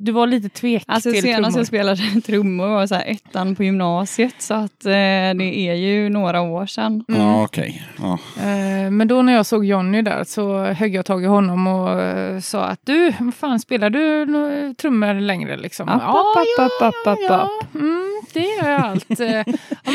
du 0.00 0.12
var 0.12 0.26
lite 0.26 0.48
tvek 0.48 0.84
Alltså 0.86 1.10
till 1.12 1.22
senast 1.22 1.42
trummor. 1.44 1.58
jag 1.60 1.66
spelade 1.66 2.20
trummor 2.26 2.68
var 2.68 2.86
så 2.86 2.94
här 2.94 3.04
ettan 3.06 3.56
på 3.56 3.64
gymnasiet 3.64 4.34
så 4.38 4.54
att 4.54 4.84
eh, 4.86 4.90
det 5.38 5.54
är 5.68 5.74
ju 5.74 6.08
några 6.08 6.40
år 6.40 6.66
sedan. 6.66 7.04
Ja, 7.08 7.44
okej. 7.44 7.82
Ja. 7.98 8.18
Eh, 8.42 8.90
Men 8.90 9.08
då 9.08 9.22
när 9.22 9.32
jag 9.32 9.46
såg 9.46 9.64
Jonny 9.64 10.02
där 10.02 10.24
så 10.24 10.64
högg 10.64 10.94
jag 10.94 11.04
tag 11.06 11.22
i 11.24 11.26
honom 11.26 11.66
och 11.66 12.00
eh, 12.00 12.40
sa 12.40 12.64
att 12.64 12.80
du, 12.84 13.12
vad 13.20 13.34
fan 13.34 13.60
spelar 13.60 13.90
du 13.90 14.26
trummor 14.74 15.20
längre 15.20 15.56
liksom? 15.56 15.88
Upp, 15.88 16.02
upp, 16.02 16.66
upp, 16.66 16.82
upp, 16.82 16.88
upp, 17.06 17.12
upp, 17.12 17.18
ja, 17.28 17.48
mm, 17.74 18.15
det 18.40 18.46
gör 18.62 18.70
jag 18.70 18.80
allt. 18.80 19.20
Eh, 19.20 19.26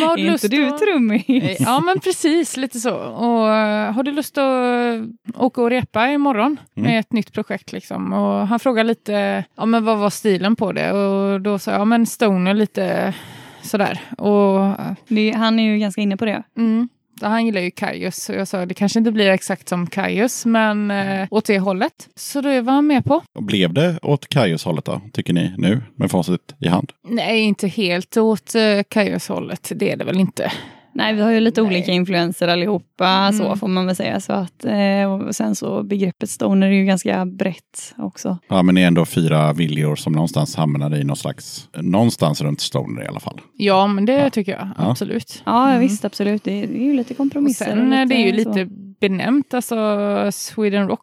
har 0.08 0.18
Är 0.18 0.32
lust 0.32 0.44
inte 0.44 0.56
du 0.58 0.68
att- 0.68 0.80
trummis? 0.80 1.30
Eh, 1.30 1.56
Ja 1.60 1.80
men 1.80 2.00
precis, 2.00 2.58
lite 2.58 2.80
så. 2.80 2.96
Och 2.98 3.50
eh, 3.50 3.92
har 3.94 4.04
du 4.04 4.12
lust 4.12 4.38
att 4.38 5.42
åka 5.42 5.62
och 5.62 5.70
repa 5.70 6.08
imorgon 6.08 6.58
Mm. 6.76 6.90
med 6.92 7.00
ett 7.00 7.14
nytt 7.14 7.34
projekt 7.34 7.72
liksom? 7.72 8.14
Och 8.14 8.48
han 8.48 8.60
frågade 8.60 8.88
lite, 8.88 9.44
ja 9.56 9.66
men 9.66 9.86
vad 9.86 9.98
var 9.98 10.10
stilen 10.10 10.56
på 10.56 10.72
det? 10.72 10.92
Och 10.92 11.42
då 11.42 11.60
sa 11.60 11.72
jag, 11.72 11.80
ja 11.82 11.86
men 11.86 12.06
stoner 12.06 12.54
lite 12.54 13.14
sådär. 13.62 14.00
Och 14.18 14.76
Det, 15.08 15.32
han 15.32 15.60
är 15.60 15.64
ju 15.64 15.78
ganska 15.78 16.02
inne 16.02 16.18
på 16.18 16.26
det. 16.26 16.44
mm, 16.58 16.90
han 17.28 17.46
gillar 17.46 17.62
ju 17.62 17.72
Kaius. 17.72 18.30
Och 18.30 18.36
jag 18.36 18.48
sa, 18.48 18.66
det 18.66 18.74
kanske 18.74 19.00
inte 19.00 19.12
blir 19.12 19.30
exakt 19.30 19.70
som 19.70 19.88
Kaius, 19.88 20.46
men 20.46 20.92
eh, 20.92 21.28
åt 21.32 21.46
det 21.46 21.60
hållet. 21.60 22.10
Så 22.16 22.42
det 22.42 22.62
var 22.62 22.74
han 22.74 22.88
med 22.88 23.06
på. 23.06 23.22
Och 23.36 23.44
Blev 23.44 23.74
det 23.74 24.00
åt 24.02 24.28
Kajos 24.28 24.66
hållet 24.66 24.86
då, 24.86 25.02
tycker 25.14 25.34
ni 25.34 25.54
nu 25.58 25.82
med 25.96 26.12
facit 26.12 26.56
i 26.60 26.68
hand? 26.68 26.92
Nej, 27.08 27.40
inte 27.40 27.68
helt 27.68 28.18
åt 28.18 28.56
eh, 28.56 28.84
Kaius 28.90 29.28
hållet. 29.28 29.72
Det 29.76 29.92
är 29.92 29.98
det 29.98 30.06
väl 30.06 30.20
inte. 30.20 30.52
Nej, 30.94 31.14
vi 31.14 31.22
har 31.22 31.32
ju 31.32 31.40
lite 31.40 31.62
olika 31.62 31.92
influenser 31.92 32.48
allihopa, 32.48 33.32
så 33.34 33.46
Mm. 33.46 33.58
får 33.58 33.68
man 33.68 33.86
väl 33.86 33.96
säga. 33.96 34.20
Så 34.20 34.34
att, 34.34 34.66
eh, 34.66 35.12
och 35.14 35.36
sen 35.36 35.56
så 35.56 35.84
begreppet 35.84 36.30
stoner 36.30 36.68
är 36.68 36.72
ju 36.72 36.86
ganska 36.86 37.26
brett 37.26 37.94
också. 37.98 38.38
Ja, 38.50 38.64
men 38.64 38.76
ni 38.76 38.82
är 38.82 38.88
ändå 38.88 39.06
fyra 39.06 39.54
viljor 39.54 39.96
som 39.96 40.14
någonstans 40.14 40.56
hamnar 40.56 40.96
i 40.96 41.04
någon 41.04 41.18
slags, 41.18 41.70
någonstans 41.82 42.42
runt 42.42 42.62
stoner 42.62 43.04
i 43.04 43.08
alla 43.08 43.20
fall. 43.20 43.42
Ja, 43.58 43.88
men 43.88 44.06
det 44.06 44.30
tycker 44.30 44.52
jag 44.52 44.70
Ja. 44.78 44.90
absolut. 44.92 45.42
Ja, 45.46 45.68
Mm. 45.70 45.80
visst 45.82 46.06
absolut. 46.06 46.44
Det 46.44 46.64
är, 46.64 46.68
det 46.68 46.78
är 46.82 46.86
ju 46.86 46.94
lite 46.94 47.14
Och 47.14 47.18
kompromisser. 47.18 47.66
sen 47.66 47.88
och 47.92 47.98
är 47.98 48.06
det 48.06 48.16
är 48.16 48.34
ju 48.38 48.44
så. 48.44 48.50
lite 48.54 48.70
benämnt, 49.02 49.54
alltså 49.54 49.98
Sweden 50.32 50.88
Rock 50.88 51.00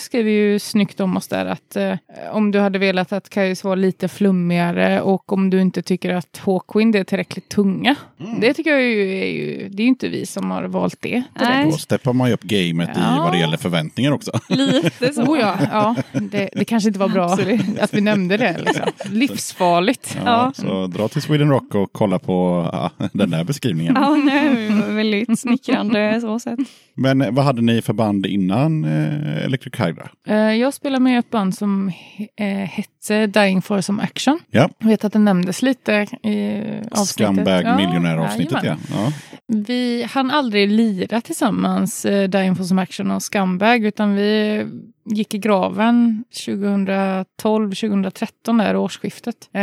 skriver 0.00 0.30
ju 0.30 0.58
snyggt 0.58 1.00
om 1.00 1.16
oss 1.16 1.28
där 1.28 1.46
att 1.46 1.76
eh, 1.76 1.94
om 2.32 2.50
du 2.50 2.58
hade 2.60 2.78
velat 2.78 3.12
att 3.12 3.28
Kaius 3.30 3.64
var 3.64 3.76
lite 3.76 4.08
flummigare 4.08 5.00
och 5.00 5.32
om 5.32 5.50
du 5.50 5.60
inte 5.60 5.82
tycker 5.82 6.14
att 6.14 6.40
Hawkwind 6.44 6.96
är 6.96 7.04
tillräckligt 7.04 7.48
tunga. 7.48 7.94
Det 8.40 8.54
tycker 8.54 8.70
jag 8.70 8.82
ju 8.82 9.18
är 9.18 9.26
ju, 9.26 9.68
det 9.68 9.82
är 9.82 9.84
ju 9.84 9.88
inte 9.88 10.08
vi 10.08 10.26
som 10.26 10.50
har 10.50 10.62
valt 10.64 10.96
det. 11.00 11.08
direkt. 11.08 11.26
Nej. 11.40 11.64
Då 11.64 11.72
steppar 11.72 12.12
man 12.12 12.28
ju 12.28 12.34
upp 12.34 12.42
gamet 12.42 12.88
i 12.88 13.00
Ja. 13.00 13.20
vad 13.24 13.32
det 13.32 13.38
gäller 13.38 13.56
förväntningar 13.56 14.12
också. 14.12 14.30
Lite 14.48 15.12
så. 15.12 15.22
Oh 15.22 15.38
ja, 15.40 15.56
ja 15.72 15.96
det, 16.12 16.50
det 16.52 16.64
kanske 16.64 16.88
inte 16.88 16.98
var 17.00 17.08
bra 17.08 17.24
Absolut. 17.32 17.78
att 17.80 17.94
vi 17.94 18.00
nämnde 18.00 18.36
det. 18.36 18.56
Liksom. 18.58 18.84
Livsfarligt. 19.12 20.18
Ja, 20.24 20.52
Så 20.56 20.86
dra 20.86 21.08
till 21.08 21.22
Sweden 21.22 21.50
Rock 21.50 21.74
och 21.74 21.92
kolla 21.92 22.18
på 22.18 22.68
ja, 22.72 22.90
den 23.12 23.30
där 23.30 23.44
beskrivningen. 23.44 23.94
Ja, 23.96 24.14
nej, 24.14 24.70
väldigt 24.94 25.38
smickrande 25.40 26.20
så 26.20 26.38
sett. 26.38 26.58
Men 26.94 27.22
eh, 27.22 27.30
vad 27.30 27.44
hade 27.44 27.62
ni 27.62 27.82
för 27.82 27.92
band 27.92 28.26
innan 28.26 28.84
eh, 28.84 29.37
Electric 29.44 29.80
Hydra? 29.80 30.08
Eh, 30.26 30.36
Jag 30.36 30.74
spelar 30.74 31.00
med 31.00 31.18
ett 31.18 31.30
band 31.30 31.54
som 31.54 31.92
eh, 32.36 32.46
hette 32.46 33.26
Dying 33.26 33.62
for 33.62 33.80
some 33.80 34.02
action. 34.02 34.38
Ja. 34.50 34.70
Jag 34.78 34.88
vet 34.88 35.04
att 35.04 35.12
det 35.12 35.18
nämndes 35.18 35.62
lite 35.62 35.92
i 36.22 36.62
avsnittet. 36.90 37.08
Scumbag 37.08 37.62
Ja, 37.64 37.76
miljonär-avsnittet 37.76 38.64
ja. 38.64 38.76
ja. 38.90 39.12
Vi 39.46 40.02
hann 40.10 40.30
aldrig 40.30 40.70
lira 40.70 41.20
tillsammans, 41.20 42.04
eh, 42.04 42.28
Dying 42.28 42.56
for 42.56 42.64
some 42.64 42.82
action 42.82 43.10
och 43.10 43.22
Scumbag, 43.22 43.84
utan 43.84 44.14
vi 44.14 44.66
gick 45.10 45.34
i 45.34 45.38
graven 45.38 46.24
2012-2013, 47.42 48.58
där 48.58 48.76
årsskiftet. 48.76 49.36
Eh, 49.52 49.60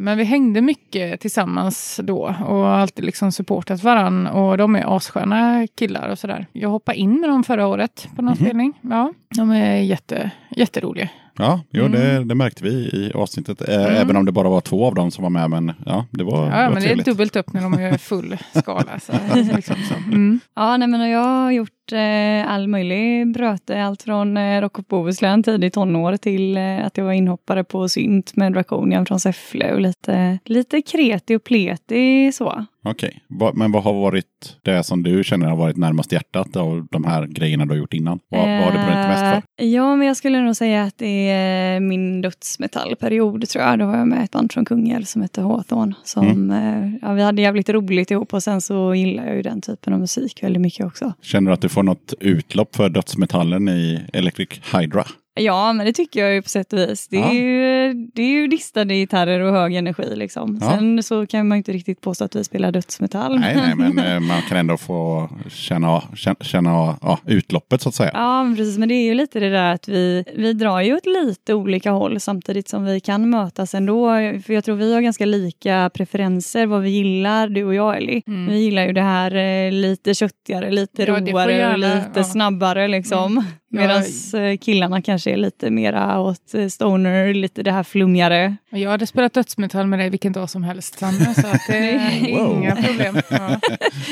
men 0.00 0.18
vi 0.18 0.24
hängde 0.24 0.60
mycket 0.60 1.20
tillsammans 1.20 2.00
då 2.04 2.34
och 2.48 2.68
alltid 2.68 3.04
liksom 3.04 3.32
supportat 3.32 3.82
varann 3.82 4.26
och 4.26 4.58
de 4.58 4.76
är 4.76 4.96
assköna 4.96 5.66
killar 5.78 6.08
och 6.08 6.18
sådär. 6.18 6.46
Jag 6.52 6.68
hoppade 6.68 6.98
in 6.98 7.20
med 7.20 7.30
dem 7.30 7.44
förra 7.44 7.66
året 7.66 8.08
på 8.16 8.22
någon 8.22 8.34
Mhm. 8.38 8.44
spelning. 8.44 8.72
Ja, 8.82 9.12
de 9.36 9.50
är 9.50 9.76
jätte, 9.76 10.30
jätteroliga. 10.56 11.08
Ja, 11.40 11.60
jo, 11.70 11.84
Mm. 11.84 11.92
det, 12.00 12.24
det 12.24 12.34
märkte 12.34 12.64
vi 12.64 12.70
i 12.70 13.12
avsnittet. 13.14 13.68
Eh, 13.68 14.00
Även 14.00 14.16
om 14.16 14.24
det 14.24 14.32
bara 14.32 14.48
var 14.48 14.60
två 14.60 14.86
av 14.86 14.94
dem 14.94 15.10
som 15.10 15.22
var 15.22 15.30
med. 15.30 15.50
Men 15.50 15.72
ja, 15.86 16.06
det 16.10 16.24
var, 16.24 16.50
det 16.50 16.56
Ja, 16.56 16.62
var 16.62 16.64
men 16.64 16.74
det 16.74 16.78
är 16.80 16.82
trevligt. 16.86 17.06
dubbelt 17.06 17.36
upp 17.36 17.52
när 17.52 17.62
de 17.62 17.74
är 17.74 17.98
full 17.98 18.36
skala. 18.54 18.98
Så, 19.00 19.12
liksom 19.56 19.76
så. 19.88 19.94
Mm. 19.94 20.40
Ja, 20.56 20.76
nej, 20.76 20.88
men 20.88 21.10
jag 21.10 21.24
har 21.24 21.50
gjort 21.52 21.70
eh, 21.92 22.52
all 22.52 22.68
möjlig 22.68 23.32
bröte. 23.32 23.82
Allt 23.82 24.02
från 24.02 24.36
eh, 24.36 24.60
Rock 24.60 24.78
of 24.78 24.86
Bohuslän 24.86 25.42
tidigt 25.42 25.74
tonår 25.74 26.16
till 26.16 26.56
eh, 26.56 26.86
att 26.86 26.96
jag 26.96 27.04
var 27.04 27.12
inhoppare 27.12 27.64
på 27.64 27.88
synt 27.88 28.36
med 28.36 28.52
Draconian 28.52 29.06
från 29.06 29.20
Säffle 29.20 29.72
och 29.72 29.80
lite, 29.80 30.38
lite 30.44 30.82
kreti 30.82 31.36
och 31.36 31.44
pleti 31.44 32.32
så. 32.32 32.64
Okej, 32.84 33.22
Va- 33.28 33.52
men 33.54 33.72
vad 33.72 33.82
har 33.82 33.92
varit 33.94 34.56
det 34.62 34.82
som 34.82 35.02
du 35.02 35.24
känner 35.24 35.46
har 35.48 35.56
varit 35.56 35.76
närmast 35.76 36.12
hjärtat 36.12 36.56
av 36.56 36.86
de 36.90 37.04
här 37.04 37.26
grejerna 37.26 37.64
du 37.64 37.70
har 37.70 37.78
gjort 37.78 37.94
innan? 37.94 38.18
Vad, 38.28 38.40
vad 38.40 38.48
har 38.60 38.70
du 38.70 38.76
brunnit 38.78 39.08
mest 39.08 39.20
för? 39.20 39.36
Eh, 39.36 39.68
Ja, 39.68 39.96
men 39.96 40.06
jag 40.06 40.16
skulle 40.16 40.40
nog 40.40 40.56
säga 40.56 40.82
att 40.82 40.98
det 40.98 41.30
är 41.30 41.80
min 41.80 42.20
dödsmetallperiod 42.22 43.48
tror 43.48 43.64
jag. 43.64 43.78
Då 43.78 43.86
var 43.86 43.96
jag 43.96 44.08
med 44.08 44.24
ett 44.24 44.30
band 44.30 44.52
från 44.52 44.64
Kungälv 44.64 45.04
som 45.04 45.22
hette 45.22 45.42
Hawthorne. 45.42 45.94
Som, 46.04 46.26
Mm. 46.28 46.50
eh, 46.84 46.98
ja, 47.02 47.12
vi 47.12 47.22
hade 47.22 47.42
jävligt 47.42 47.68
roligt 47.68 48.10
ihop 48.10 48.34
och 48.34 48.42
sen 48.42 48.60
så 48.60 48.94
gillar 48.94 49.26
jag 49.26 49.36
ju 49.36 49.42
den 49.42 49.60
typen 49.60 49.92
av 49.92 50.00
musik 50.00 50.42
väldigt 50.42 50.60
mycket 50.62 50.86
också. 50.86 51.12
Känner 51.22 51.50
du 51.50 51.54
att 51.54 51.60
du 51.60 51.68
får 51.68 51.77
något 51.82 52.14
utlopp 52.20 52.76
för 52.76 52.88
dödsmetallen 52.88 53.68
i 53.68 54.00
Electric 54.12 54.48
Hydra? 54.74 55.04
Ja, 55.38 55.72
men 55.72 55.86
det 55.86 55.92
tycker 55.92 56.20
jag 56.20 56.34
ju 56.34 56.42
på 56.42 56.48
sätt 56.48 56.72
och 56.72 56.78
vis. 56.78 57.08
Det 57.08 57.16
är, 57.16 57.20
Ja. 57.20 57.32
ju, 57.32 57.94
det 58.14 58.22
är 58.22 58.28
ju 58.28 58.46
distade 58.48 58.94
gitarrer 58.94 59.40
och 59.40 59.52
hög 59.52 59.74
energi 59.74 60.16
liksom. 60.16 60.58
Ja. 60.60 60.70
Sen 60.70 61.02
så 61.02 61.26
kan 61.26 61.48
man 61.48 61.56
ju 61.56 61.58
inte 61.58 61.72
riktigt 61.72 62.00
påstå 62.00 62.24
att 62.24 62.36
vi 62.36 62.44
spelar 62.44 62.72
dödsmetall. 62.72 63.40
Nej, 63.40 63.56
nej, 63.56 63.74
men 63.92 63.98
eh, 64.12 64.20
man 64.20 64.42
kan 64.42 64.58
ändå 64.58 64.76
få 64.76 65.30
känna, 65.48 66.02
känna, 66.14 66.36
känna 66.40 66.98
ja, 67.02 67.18
utloppet 67.26 67.82
så 67.82 67.88
att 67.88 67.94
säga. 67.94 68.10
Ja, 68.14 68.44
men 68.44 68.56
precis. 68.56 68.78
Men 68.78 68.88
det 68.88 68.94
är 68.94 69.04
ju 69.04 69.14
lite 69.14 69.40
det 69.40 69.50
där 69.50 69.74
att 69.74 69.88
vi, 69.88 70.24
vi 70.36 70.52
drar 70.52 70.80
ju 70.80 70.96
åt 70.96 71.06
lite 71.06 71.54
olika 71.54 71.90
håll 71.90 72.20
samtidigt 72.20 72.68
som 72.68 72.84
vi 72.84 73.00
kan 73.00 73.30
mötas 73.30 73.74
ändå. 73.74 74.08
För 74.46 74.52
jag 74.52 74.64
tror 74.64 74.76
vi 74.76 74.94
har 74.94 75.00
ganska 75.00 75.24
lika 75.26 75.90
preferenser 75.94 76.66
vad 76.66 76.82
vi 76.82 76.90
gillar, 76.90 77.48
du 77.48 77.64
och 77.64 77.74
jag 77.74 77.96
Ellie. 77.96 78.22
Mm. 78.26 78.46
Vi 78.46 78.58
gillar 78.58 78.86
ju 78.86 78.92
det 78.92 79.02
här 79.02 79.34
eh, 79.34 79.72
lite 79.72 80.14
köttigare, 80.14 80.70
lite 80.70 81.02
Ja, 81.02 81.08
roare 81.20 81.76
lite 81.76 82.10
ja. 82.14 82.24
snabbare 82.24 82.88
liksom. 82.88 83.36
Ja. 83.36 83.52
Medan 83.70 84.02
eh, 84.34 84.58
killarna 84.58 85.02
kanske 85.02 85.30
är 85.30 85.36
lite 85.36 85.70
mera 85.70 86.20
åt 86.20 86.54
eh, 86.54 86.66
stoner, 86.66 87.34
lite 87.34 87.62
det 87.62 87.72
här 87.72 87.82
flummigare. 87.82 88.56
Jag 88.70 88.90
hade 88.90 89.06
spelat 89.06 89.32
dödsmetall 89.34 89.86
med 89.86 89.98
dig 89.98 90.10
vilken 90.10 90.32
dag 90.32 90.50
som 90.50 90.64
helst, 90.64 90.98
Sanna, 90.98 91.34
så 91.34 91.46
att 91.46 91.60
det 91.68 91.76
är 91.76 92.20
Wow. 92.44 92.56
inga 92.56 92.76
problem. 92.76 93.16
Ja. 93.30 93.60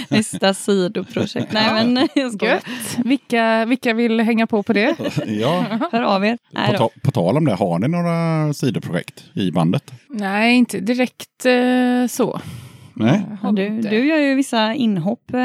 Nästa 0.09 0.55
sidoprojekt. 0.55 1.53
Nej 1.53 1.85
men 1.85 2.09
jag. 2.15 2.43
Gött. 2.43 2.65
Vilka, 3.05 3.65
vilka 3.65 3.95
vill 3.95 4.21
hänga 4.21 4.47
på 4.47 4.63
på 4.63 4.73
det? 4.73 4.97
Ja, 5.27 5.65
Hör 5.93 6.03
av 6.03 6.25
er. 6.25 6.39
På, 6.67 6.73
ta, 6.79 6.91
på 7.03 7.11
tal 7.11 7.37
om 7.37 7.45
det, 7.45 7.55
har 7.55 7.79
ni 7.79 7.89
några 7.89 8.53
sidoprojekt 8.55 9.25
i 9.35 9.51
bandet? 9.51 9.93
Nej, 10.09 10.55
inte 10.57 10.81
direkt 10.81 11.47
eh, 11.47 12.07
så. 12.09 12.41
Nej? 12.97 13.27
Ja, 13.43 13.53
du, 13.53 13.81
du 13.81 14.07
gör 14.07 14.19
ju 14.19 14.35
vissa 14.35 14.75
inhopp 14.75 15.35
eh, 15.35 15.41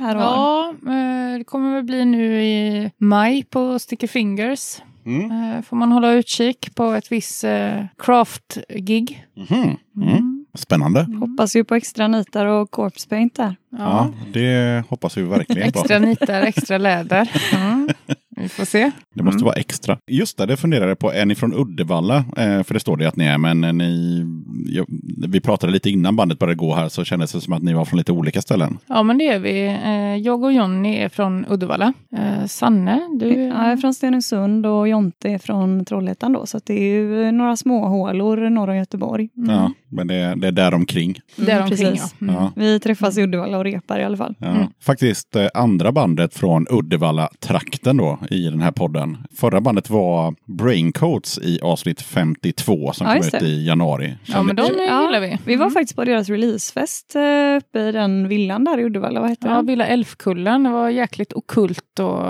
här 0.00 0.16
och. 0.16 0.22
Ja, 0.22 0.74
eh, 0.86 1.38
det 1.38 1.44
kommer 1.44 1.74
väl 1.74 1.84
bli 1.84 2.04
nu 2.04 2.42
i 2.42 2.90
maj 2.98 3.44
på 3.44 3.78
Sticky 3.78 4.06
Fingers. 4.06 4.82
Mm. 5.06 5.30
Eh, 5.30 5.62
Får 5.62 5.76
man 5.76 5.92
hålla 5.92 6.12
utkik 6.12 6.74
på 6.74 6.92
ett 6.92 7.12
visst 7.12 7.44
eh, 7.44 7.84
craft-gig. 7.98 9.26
Mhm. 9.36 9.76
Mm. 9.96 10.46
Spännande. 10.54 11.06
Hoppas 11.20 11.56
ju 11.56 11.64
på 11.64 11.74
extra 11.74 12.08
nitar 12.08 12.46
och 12.46 12.70
corpse 12.70 13.08
paint 13.08 13.34
där. 13.34 13.56
Ja, 13.78 14.10
det 14.32 14.84
hoppas 14.88 15.16
vi 15.16 15.22
verkligen 15.22 15.72
på. 15.72 15.78
Extra 15.78 15.98
nitar, 15.98 16.42
extra 16.42 16.78
läder. 16.78 17.30
Mm. 18.36 18.44
Vi 18.44 18.48
får 18.48 18.64
se. 18.64 18.90
Det 19.14 19.22
måste 19.22 19.44
vara 19.44 19.54
extra. 19.54 19.98
Just 20.06 20.38
det, 20.38 20.46
det 20.46 20.56
funderade 20.56 20.88
jag 20.88 20.98
på. 20.98 21.12
Är 21.12 21.26
ni 21.26 21.34
från 21.34 21.54
Uddevalla? 21.54 22.16
Eh, 22.16 22.62
för 22.62 22.74
det 22.74 22.80
står 22.80 22.96
det 22.96 23.06
att 23.06 23.16
ni 23.16 23.24
är, 23.24 23.38
men 23.38 23.60
ni... 23.60 24.24
Jag, 24.68 24.86
vi 25.28 25.40
pratade 25.40 25.72
lite 25.72 25.90
innan 25.90 26.16
bandet 26.16 26.38
började 26.38 26.54
gå 26.54 26.74
här 26.74 26.88
så 26.88 27.04
kändes 27.04 27.32
det 27.32 27.40
som 27.40 27.52
att 27.52 27.62
ni 27.62 27.72
var 27.72 27.84
från 27.84 27.98
lite 27.98 28.12
olika 28.12 28.42
ställen. 28.42 28.78
Ja, 28.86 29.02
men 29.02 29.18
det 29.18 29.28
är 29.28 29.38
vi. 29.38 29.66
Eh, 29.66 30.22
Jag 30.26 30.42
och 30.42 30.52
Jonny 30.52 30.96
är 30.96 31.08
från 31.08 31.46
Uddevalla. 31.48 31.92
Eh, 32.16 32.46
Sanne, 32.46 33.00
du? 33.20 33.28
Ja, 33.28 33.62
jag 33.62 33.72
är 33.72 33.76
från 33.76 33.94
Stenungsund 33.94 34.66
och 34.66 34.88
Jonte 34.88 35.28
är 35.28 35.38
från 35.38 35.84
Trollhättan 35.84 36.32
då, 36.32 36.46
så 36.46 36.56
att 36.56 36.66
det 36.66 36.74
är 36.74 36.88
ju 36.88 37.32
några 37.32 37.56
småhålor 37.56 38.50
norr 38.50 38.68
om 38.68 38.76
Göteborg. 38.76 39.28
Ja, 39.34 39.72
men 39.88 40.06
det, 40.06 40.34
det 40.36 40.46
är 40.46 40.52
där 40.52 40.74
omkring. 40.74 41.18
Där 41.36 41.62
omkring, 41.62 41.86
ja. 41.86 41.90
precis. 41.92 42.14
Mm. 42.20 42.34
Ja. 42.34 42.52
Vi 42.56 42.80
träffas 42.80 43.18
i 43.18 43.22
Uddevalla 43.22 43.58
och 43.58 43.64
repar 43.64 43.98
i 43.98 44.04
alla 44.04 44.16
fall. 44.16 44.34
Ja. 44.38 44.46
Mm. 44.46 44.66
Faktiskt 44.82 45.36
eh, 45.36 45.46
andra 45.54 45.92
bandet 45.92 46.34
från 46.34 46.66
Uddevalla-trakten 46.70 47.96
då 47.96 48.18
i 48.30 48.42
den 48.50 48.60
här 48.60 48.70
podden. 48.72 49.16
Förra 49.36 49.60
bandet 49.60 49.90
var 49.90 50.34
Braincoats 50.44 51.38
i 51.38 51.58
avsnitt 51.62 52.02
52 52.02 52.92
som 52.92 53.06
Ja, 53.06 53.12
kom 53.12 53.22
ut 53.26 53.42
i 53.42 53.66
januari. 53.66 54.14
Ja, 54.24 54.42
men 54.42 54.56
de 54.56 54.62
gillar 54.62 55.20
vi. 55.20 55.38
Vi 55.44 55.56
var 55.56 55.64
Mm. 55.66 55.74
faktiskt 55.74 55.96
på 55.96 56.04
deras 56.04 56.28
releasefest 56.28 57.16
eh, 57.16 57.22
uppe 57.56 57.78
i 57.80 57.92
den 57.92 58.28
villan 58.28 58.64
där 58.64 58.78
i 58.78 58.84
Uddevalla. 58.84 59.20
Vad 59.20 59.30
heter 59.30 59.48
Ja, 59.48 59.54
den? 59.54 59.66
Villa 59.66 59.86
Älvkullen. 59.86 60.62
Det 60.62 60.70
var 60.70 60.88
jäkligt 60.90 61.32
okult 61.32 61.98
och 62.00 62.22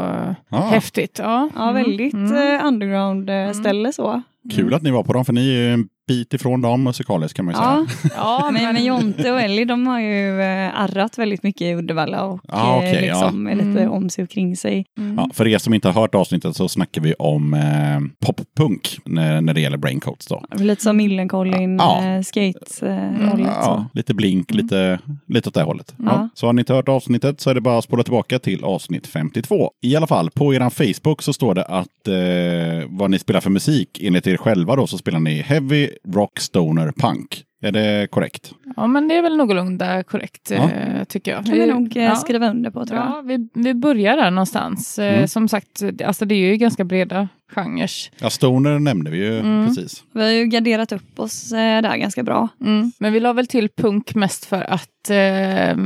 Ja. 0.49 0.69
häftigt. 0.71 1.19
Ja, 1.23 1.49
Ja, 1.55 1.71
Mm. 1.71 1.75
väldigt 1.85 2.15
Mm. 2.15 2.55
eh, 2.61 2.67
underground 2.67 3.31
eh, 3.31 3.53
ställe 3.53 3.93
så. 3.93 4.23
Kul 4.53 4.75
att 4.75 4.83
ni 4.83 4.91
var 4.91 5.03
på 5.03 5.13
dem, 5.13 5.25
för 5.25 5.33
ni 5.33 5.49
är 5.49 5.53
ju 5.53 5.73
en 5.73 5.89
bit 6.09 6.35
ifrån 6.35 6.61
dem 6.61 6.83
musikaliskt 6.83 7.37
kan 7.37 7.45
man 7.45 7.55
ju 7.55 7.59
säga. 7.59 7.87
Ja, 8.17 8.41
Ja, 8.43 8.51
men, 8.53 8.75
men 8.75 8.85
Jonte 8.85 9.33
och 9.33 9.41
Ellie 9.41 9.65
de 9.65 9.87
har 9.87 10.01
ju 10.01 10.41
eh, 10.43 10.81
arrat 10.81 11.19
väldigt 11.19 11.43
mycket 11.43 11.63
i 11.63 11.75
Uddevalla 11.75 12.25
och 12.25 12.41
Ja, 12.49 12.77
okej, 12.77 12.95
eh, 12.97 13.01
liksom 13.03 13.47
ja. 13.47 13.53
är 13.53 13.57
lite 13.57 13.67
Mm. 13.81 13.91
om 13.93 14.11
sig 14.11 14.25
och 14.25 14.31
kring 14.31 14.57
sig. 14.57 14.87
Mm. 14.99 15.17
Ja, 15.19 15.31
för 15.35 15.49
er 15.49 15.59
som 15.59 15.75
inte 15.75 15.89
har 15.89 16.01
hört 16.01 16.15
avsnittet 16.15 16.57
så 16.57 16.69
snackar 16.69 17.01
vi 17.03 17.15
om 17.15 17.55
eh, 17.55 18.27
poppunk 18.27 18.99
när, 19.05 19.41
när 19.41 19.55
det 19.55 19.61
gäller 19.61 19.77
Braincoats. 19.77 20.27
Då. 20.27 20.43
Lite 20.57 20.83
som 20.83 20.97
Millencolin, 20.97 21.77
Ja. 21.79 22.05
eh, 22.05 22.23
skate 22.23 22.87
eh, 22.87 23.29
hållet 23.31 23.47
så. 23.55 23.71
Ja, 23.71 23.87
lite 23.93 24.15
blink, 24.15 24.51
lite, 24.51 24.99
lite 25.29 25.49
åt 25.49 25.55
det 25.55 25.63
hållet. 25.63 25.95
Ja. 25.99 26.05
Ja. 26.07 26.29
Så 26.35 26.47
har 26.47 26.53
ni 26.53 26.61
inte 26.61 26.75
hört 26.75 26.89
avsnittet 26.89 27.41
så 27.41 27.51
är 27.51 27.55
det 27.55 27.61
bara 27.61 27.79
att 27.79 27.85
spola 27.85 28.03
tillbaka 28.03 28.39
till 28.39 28.65
avsnitt 28.65 29.07
52. 29.07 29.71
I 29.83 29.97
alla 29.97 30.07
fall, 30.07 30.31
på 30.31 30.55
er 30.55 30.71
Facebook 30.95 31.23
så 31.23 31.33
står 31.33 31.55
det 31.55 31.65
att 31.65 32.09
eh, 32.09 32.89
vad 32.89 33.11
ni 33.11 33.19
spelar 33.19 33.41
för 33.41 33.51
musik. 33.51 33.99
Enligt 34.03 34.27
er 34.27 34.36
själva 34.37 34.77
då 34.77 34.87
så 34.87 34.99
spelar 34.99 35.21
ni 35.21 35.35
heavy, 35.43 35.91
rock, 36.09 36.39
stoner, 36.41 36.93
punk. 36.97 37.43
Är 37.63 37.73
det 37.73 38.11
korrekt? 38.11 38.53
Ja, 38.77 38.87
men 38.87 39.09
det 39.09 39.15
är 39.17 39.23
väl 39.23 39.37
någorlunda 39.37 40.03
korrekt 40.03 40.51
Ja. 40.51 40.71
eh, 40.71 41.05
tycker 41.05 41.31
jag. 41.31 41.45
kan 41.47 41.55
vi 41.55 41.67
nog 41.67 41.97
eh, 41.97 42.05
ja. 42.05 42.15
skriva 42.17 42.51
under 42.51 42.71
på 42.71 42.87
tror 42.87 42.99
jag. 43.01 43.09
Ja, 43.09 43.23
vi, 43.25 43.49
vi 43.55 43.75
börjar 43.75 44.17
där 44.17 44.31
någonstans. 44.31 44.99
Eh, 44.99 45.15
Mm. 45.17 45.29
Som 45.29 45.49
sagt, 45.49 45.83
alltså 46.05 46.25
det 46.25 46.35
är 46.35 46.51
ju 46.51 46.57
ganska 46.57 46.85
breda 46.85 47.29
genrer. 47.49 47.91
Ja, 48.19 48.31
stoner 48.31 48.79
nämnde 48.79 49.11
vi 49.11 49.17
ju 49.19 49.39
Mm. 49.39 49.67
precis. 49.67 50.05
Vi 50.13 50.23
har 50.23 50.31
ju 50.31 50.45
garderat 50.47 50.93
upp 50.93 51.21
oss 51.21 51.53
eh, 51.53 51.83
där 51.83 51.97
ganska 51.97 52.23
bra. 52.23 52.49
Mm. 52.61 52.93
Men 52.99 53.13
vi 53.13 53.21
la 53.21 53.33
väl 53.33 53.47
till 53.47 53.69
punk 53.77 54.15
mest 54.15 54.45
för 54.45 54.63
att 54.73 55.11
eh, 55.11 55.77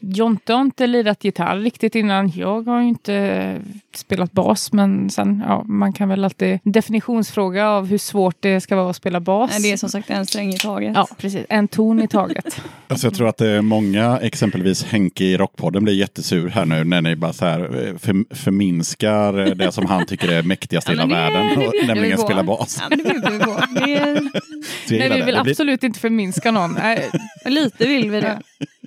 Jonte 0.00 0.52
har 0.52 0.60
inte 0.60 0.86
lirat 0.86 1.24
gitarr 1.24 1.56
riktigt 1.58 1.94
innan. 1.94 2.32
Jag 2.36 2.62
har 2.68 2.80
ju 2.80 2.88
inte 2.88 3.56
spelat 3.94 4.32
bas, 4.32 4.72
men 4.72 5.10
sen, 5.10 5.42
ja, 5.48 5.64
man 5.66 5.92
kan 5.92 6.08
väl 6.08 6.24
alltid 6.24 6.58
definitionsfråga 6.64 7.68
av 7.68 7.86
hur 7.86 7.98
svårt 7.98 8.36
det 8.40 8.60
ska 8.60 8.76
vara 8.76 8.90
att 8.90 8.96
spela 8.96 9.20
bas. 9.20 9.50
Nej, 9.52 9.62
Det 9.62 9.72
är 9.72 9.76
som 9.76 9.88
sagt 9.88 10.10
en 10.10 10.26
sträng 10.26 10.50
i 10.52 10.58
taget. 10.58 10.92
Ja, 10.94 11.06
precis. 11.18 11.46
En 11.48 11.68
ton 11.68 12.02
i 12.02 12.08
taget. 12.08 12.60
Alltså 12.88 13.06
jag 13.06 13.14
tror 13.14 13.28
att 13.28 13.36
det 13.36 13.48
är 13.48 13.60
många, 13.62 14.18
exempelvis 14.18 14.84
Henke 14.84 15.24
i 15.24 15.36
Rockpodden 15.36 15.84
blir 15.84 15.94
jättesur 15.94 16.48
här 16.48 16.64
nu 16.66 16.84
när 16.84 17.02
ni 17.02 17.16
bara 17.16 17.32
så 17.32 17.44
här 17.44 17.60
eh, 17.60 17.96
för, 17.98 18.34
förminskar 18.34 19.38
eh, 19.46 19.54
det 19.54 19.72
som 19.72 19.86
han 19.86 20.06
tycker 20.06 20.28
är 20.32 20.42
mäktigast 20.42 20.90
i 20.90 20.92
Ja, 20.92 20.93
hela 21.02 21.06
det- 21.06 21.14
världen, 21.14 21.58
det 21.60 21.66
och, 21.66 21.74
nämligen 21.86 22.18
spela 22.18 22.42
bas. 22.42 22.82
Ja, 22.90 22.96
det 22.96 23.02
vi. 23.86 24.30
Det 24.88 24.98
Nej, 24.98 25.08
vi 25.10 25.22
vill 25.22 25.36
absolut 25.36 25.82
inte 25.84 26.00
förminska 26.00 26.50
någon. 26.50 26.74
Nej, 26.74 27.10
lite 27.44 27.86
vill 27.86 28.10
vi 28.10 28.20
det. 28.20 28.40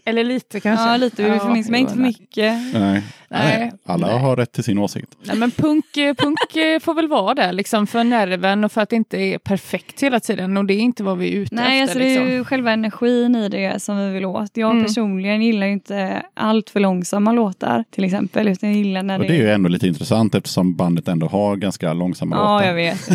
Eller 0.08 0.24
lite 0.24 0.60
kanske. 0.60 0.86
Ja, 0.90 0.98
lite 0.98 1.24
vi 1.24 1.30
Ja, 1.30 1.46
men 1.70 1.76
inte 1.76 1.94
för 1.94 2.00
mycket. 2.02 2.74
Nej. 2.74 3.04
Nej. 3.30 3.72
Alla 3.86 4.08
Nej. 4.08 4.20
har 4.20 4.36
rätt 4.36 4.52
till 4.52 4.64
sin 4.64 4.78
åsikt. 4.78 5.18
Nej, 5.24 5.38
men 5.38 5.52
punk, 5.52 5.98
eh, 5.98 6.14
punk 6.14 6.56
eh, 6.56 6.80
får 6.80 6.94
väl 6.94 7.08
vara 7.08 7.34
det 7.34 7.52
liksom 7.52 7.88
för 7.88 8.04
nerven 8.04 8.64
och 8.64 8.72
för 8.72 8.82
att 8.82 8.90
det 8.90 8.96
inte 8.96 9.18
är 9.18 9.38
perfekt 9.38 10.04
hela 10.04 10.20
tiden 10.20 10.58
och 10.58 10.66
det 10.66 10.74
är 10.74 10.80
inte 10.80 11.04
vad 11.04 11.18
vi 11.18 11.28
är 11.28 11.38
ute 11.40 11.56
Nej, 11.56 11.64
efter. 11.66 11.82
alltså 11.82 12.00
det 12.00 12.06
liksom. 12.06 12.28
är 12.28 12.32
ju 12.32 12.44
själva 12.44 12.72
energin 12.72 13.36
i 13.36 13.50
det 13.50 13.82
som 13.82 13.98
vi 14.00 14.14
vill 14.14 14.26
åt. 14.26 14.52
Jag 14.58 14.72
Mm. 14.72 14.84
personligen 14.84 15.42
gillar 15.42 15.68
ju 15.68 15.74
inte 15.74 16.22
allt 16.34 16.70
för 16.70 16.80
långsamma 16.80 17.32
låtar 17.32 17.84
till 17.92 18.04
exempel, 18.04 18.48
utan 18.48 18.70
jag 18.70 18.78
gillar 18.78 19.04
när 19.04 19.20
Och 19.20 19.26
det 19.26 19.34
är 19.36 19.42
ju 19.42 19.50
ändå 19.52 19.70
lite 19.70 19.88
intressant 19.88 20.36
eftersom 20.36 20.76
bandet 20.76 21.08
ändå 21.08 21.28
har 21.28 21.56
ganska 21.56 21.94
långsamma 21.94 22.36
Ja, 22.36 22.54
låtar. 22.54 22.68
jag 22.68 22.74
vet. 22.74 23.10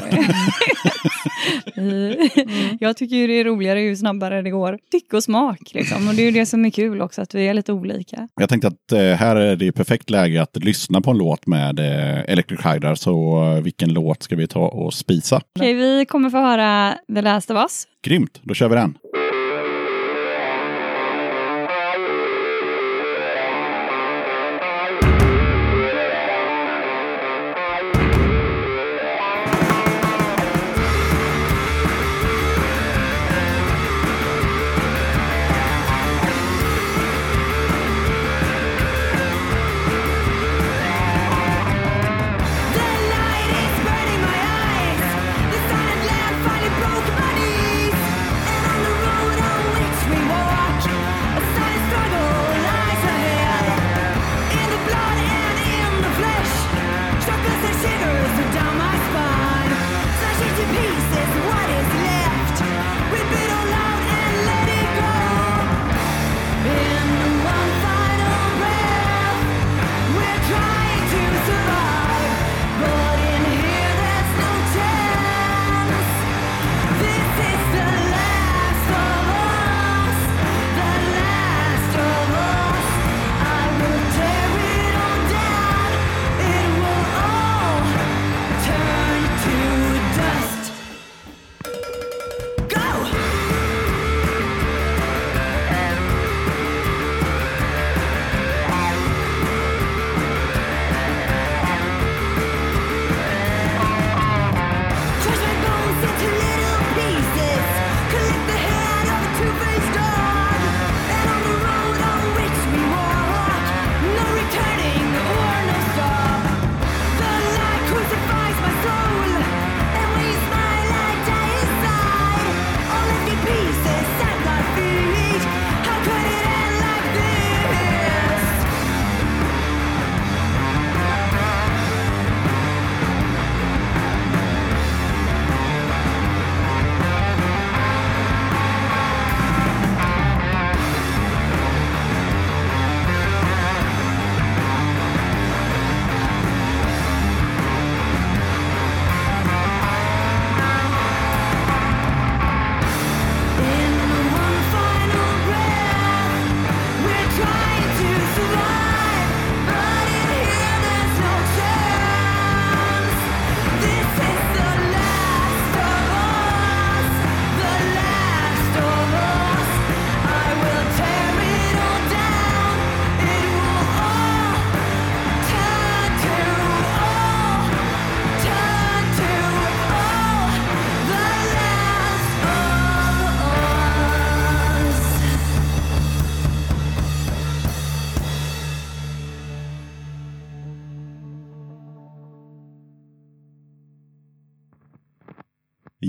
Jag, 1.74 1.82
vet. 1.82 2.32
jag 2.80 2.96
tycker 2.96 3.16
ju 3.16 3.26
det 3.26 3.32
är 3.40 3.44
roligare 3.44 3.82
ju 3.82 3.96
snabbare 3.96 4.42
det 4.42 4.50
går. 4.50 4.78
Tycke 4.90 5.16
och 5.16 5.22
smak 5.24 5.74
liksom. 5.74 6.08
Och 6.08 6.14
det 6.14 6.22
är 6.22 6.24
ju 6.24 6.30
det 6.30 6.46
som 6.46 6.64
är 6.64 6.70
kul 6.70 6.81
också, 6.90 7.22
att 7.22 7.34
vi 7.34 7.48
är 7.48 7.54
lite 7.54 7.72
olika. 7.72 8.28
Jag 8.40 8.48
tänkte 8.48 8.68
att 8.68 8.92
eh, 8.92 8.98
här 8.98 9.36
är 9.36 9.56
det 9.56 9.72
perfekt 9.72 10.10
läge 10.10 10.42
att 10.42 10.56
lyssna 10.64 11.00
på 11.00 11.10
en 11.10 11.18
låt 11.18 11.46
med 11.46 11.78
eh, 11.78 12.20
Electric 12.32 12.60
Hydra. 12.66 12.96
Så 12.96 13.44
eh, 13.44 13.62
vilken 13.62 13.92
låt 13.92 14.22
ska 14.22 14.36
vi 14.36 14.46
ta 14.46 14.68
och 14.68 14.94
spisa? 14.94 15.40
Okej, 15.58 15.74
vi 15.74 16.06
kommer 16.06 16.30
få 16.30 16.38
höra 16.38 16.94
The 17.14 17.22
Last 17.22 17.50
of 17.50 17.56
Us. 17.56 17.86
Grymt, 18.06 18.40
då 18.42 18.54
kör 18.54 18.68
vi 18.68 18.74
den. 18.74 18.94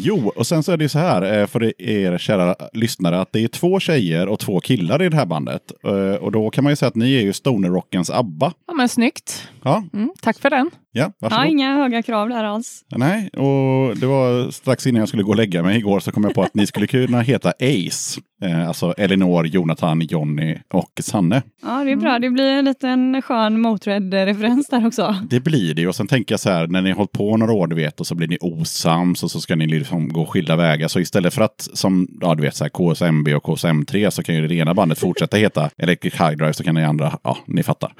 Jo, 0.06 0.32
och 0.36 0.48
sen 0.48 0.63
så 0.63 0.72
är 0.72 0.78
det 0.78 0.84
ju 0.84 0.89
så 0.89 1.00
här 1.00 1.39
eh, 1.42 1.48
för 1.48 1.82
er 1.82 2.18
kära 2.18 2.56
lyssnare 2.74 3.22
att 3.22 3.32
det 3.34 3.44
är 3.44 3.48
två 3.48 3.80
tjejer 3.80 4.28
och 4.28 4.39
två 4.39 4.60
killar 4.60 5.02
i 5.04 5.10
det 5.10 5.16
här 5.18 5.26
bandet. 5.26 5.72
Eh, 5.84 6.16
Och 6.24 6.32
då 6.32 6.50
kan 6.50 6.63
man 6.63 6.72
ju 6.72 6.76
säga 6.76 6.88
att 6.89 6.96
ni 6.96 7.16
är 7.16 7.22
ju 7.22 7.34
stonerrockens 7.34 8.10
ABBA. 8.10 8.54
Ja, 8.68 8.74
men 8.74 8.89
snyggt. 8.89 9.48
Ja, 9.63 9.84
Mm, 9.94 10.12
tack 10.22 10.39
för 10.39 10.50
den. 10.50 10.72
Ja 10.95 11.01
Ja, 11.03 11.12
varsågod. 11.19 11.45
inga 11.47 11.75
höga 11.75 12.01
krav 12.03 12.29
där 12.29 12.43
alls. 12.43 12.82
Nej, 12.95 13.29
och 13.29 13.97
det 13.97 14.06
var 14.06 14.51
strax 14.51 14.88
innan 14.88 14.99
jag 14.99 15.08
skulle 15.08 15.23
gå 15.23 15.29
och 15.29 15.36
lägga 15.36 15.63
mig 15.63 15.77
igår 15.77 15.99
så 15.99 16.12
kom 16.12 16.23
jag 16.23 16.34
på 16.34 16.43
att 16.43 16.53
ni 16.56 16.67
skulle 16.67 16.88
kunna 16.88 17.21
heta 17.21 17.49
Ace. 17.49 18.21
Eh, 18.43 18.67
alltså 18.67 18.93
Elinor, 18.97 19.47
Jonathan, 19.47 20.01
Jonny 20.01 20.58
och 20.73 20.91
Sanne. 21.01 21.41
Ja, 21.63 21.84
det 21.84 21.91
är 21.91 21.95
bra. 21.95 22.19
Det 22.19 22.29
blir 22.29 22.51
en 22.51 22.65
liten 22.65 23.21
skön 23.21 23.62
Motörhead-referens 23.62 24.69
där 24.69 24.88
också. 24.88 25.15
Det 25.29 25.39
blir 25.39 25.73
det. 25.73 25.88
Och 25.88 25.95
sen 25.95 26.08
tänker 26.08 26.34
jag 26.34 26.39
så 26.39 26.49
här, 26.49 26.67
när 26.67 26.82
ni 26.82 26.89
har 26.89 26.97
hållit 26.97 27.12
på 27.12 27.38
några 27.38 27.53
år, 27.53 27.67
du 27.67 27.75
vet, 27.75 27.99
och 27.99 28.08
så 28.08 28.15
blir 28.15 28.27
ni 28.27 28.38
osams 28.41 29.23
och 29.23 29.32
så 29.32 29.41
ska 29.41 29.56
ni 29.56 29.67
liksom 29.67 30.10
gå 30.13 30.25
skilda 30.25 30.56
vägar. 30.56 30.88
Så 30.88 30.99
istället 30.99 31.34
för 31.34 31.41
att, 31.41 31.67
som, 31.73 32.08
ja 32.21 32.36
du 32.36 32.41
vet, 32.43 32.56
så 32.56 32.63
här, 32.63 32.69
KSMB 32.69 33.27
och 33.36 33.43
KSM3 33.43 34.10
så 34.10 34.23
kan 34.23 34.36
ju 34.36 34.47
det 34.47 34.56
ena 34.56 34.73
bandet 34.73 34.99
fortsätta 34.99 35.38
heta 35.38 35.69
Electric 35.77 36.13
High 36.13 36.32
Drive 36.32 36.53
så 36.53 36.63
kan 36.63 36.75
det 36.75 36.88
andra, 36.88 37.19
ja, 37.23 37.38
ni 37.45 37.63
fattar. 37.63 37.93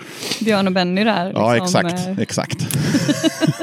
Björn 0.46 0.68
och 0.68 0.74
Benny 0.74 1.04
där. 1.04 1.32
Ja, 1.36 1.54
liksom, 1.54 1.86
exakt. 1.86 2.08
eh, 2.08 2.20
Exakt. 2.20 2.78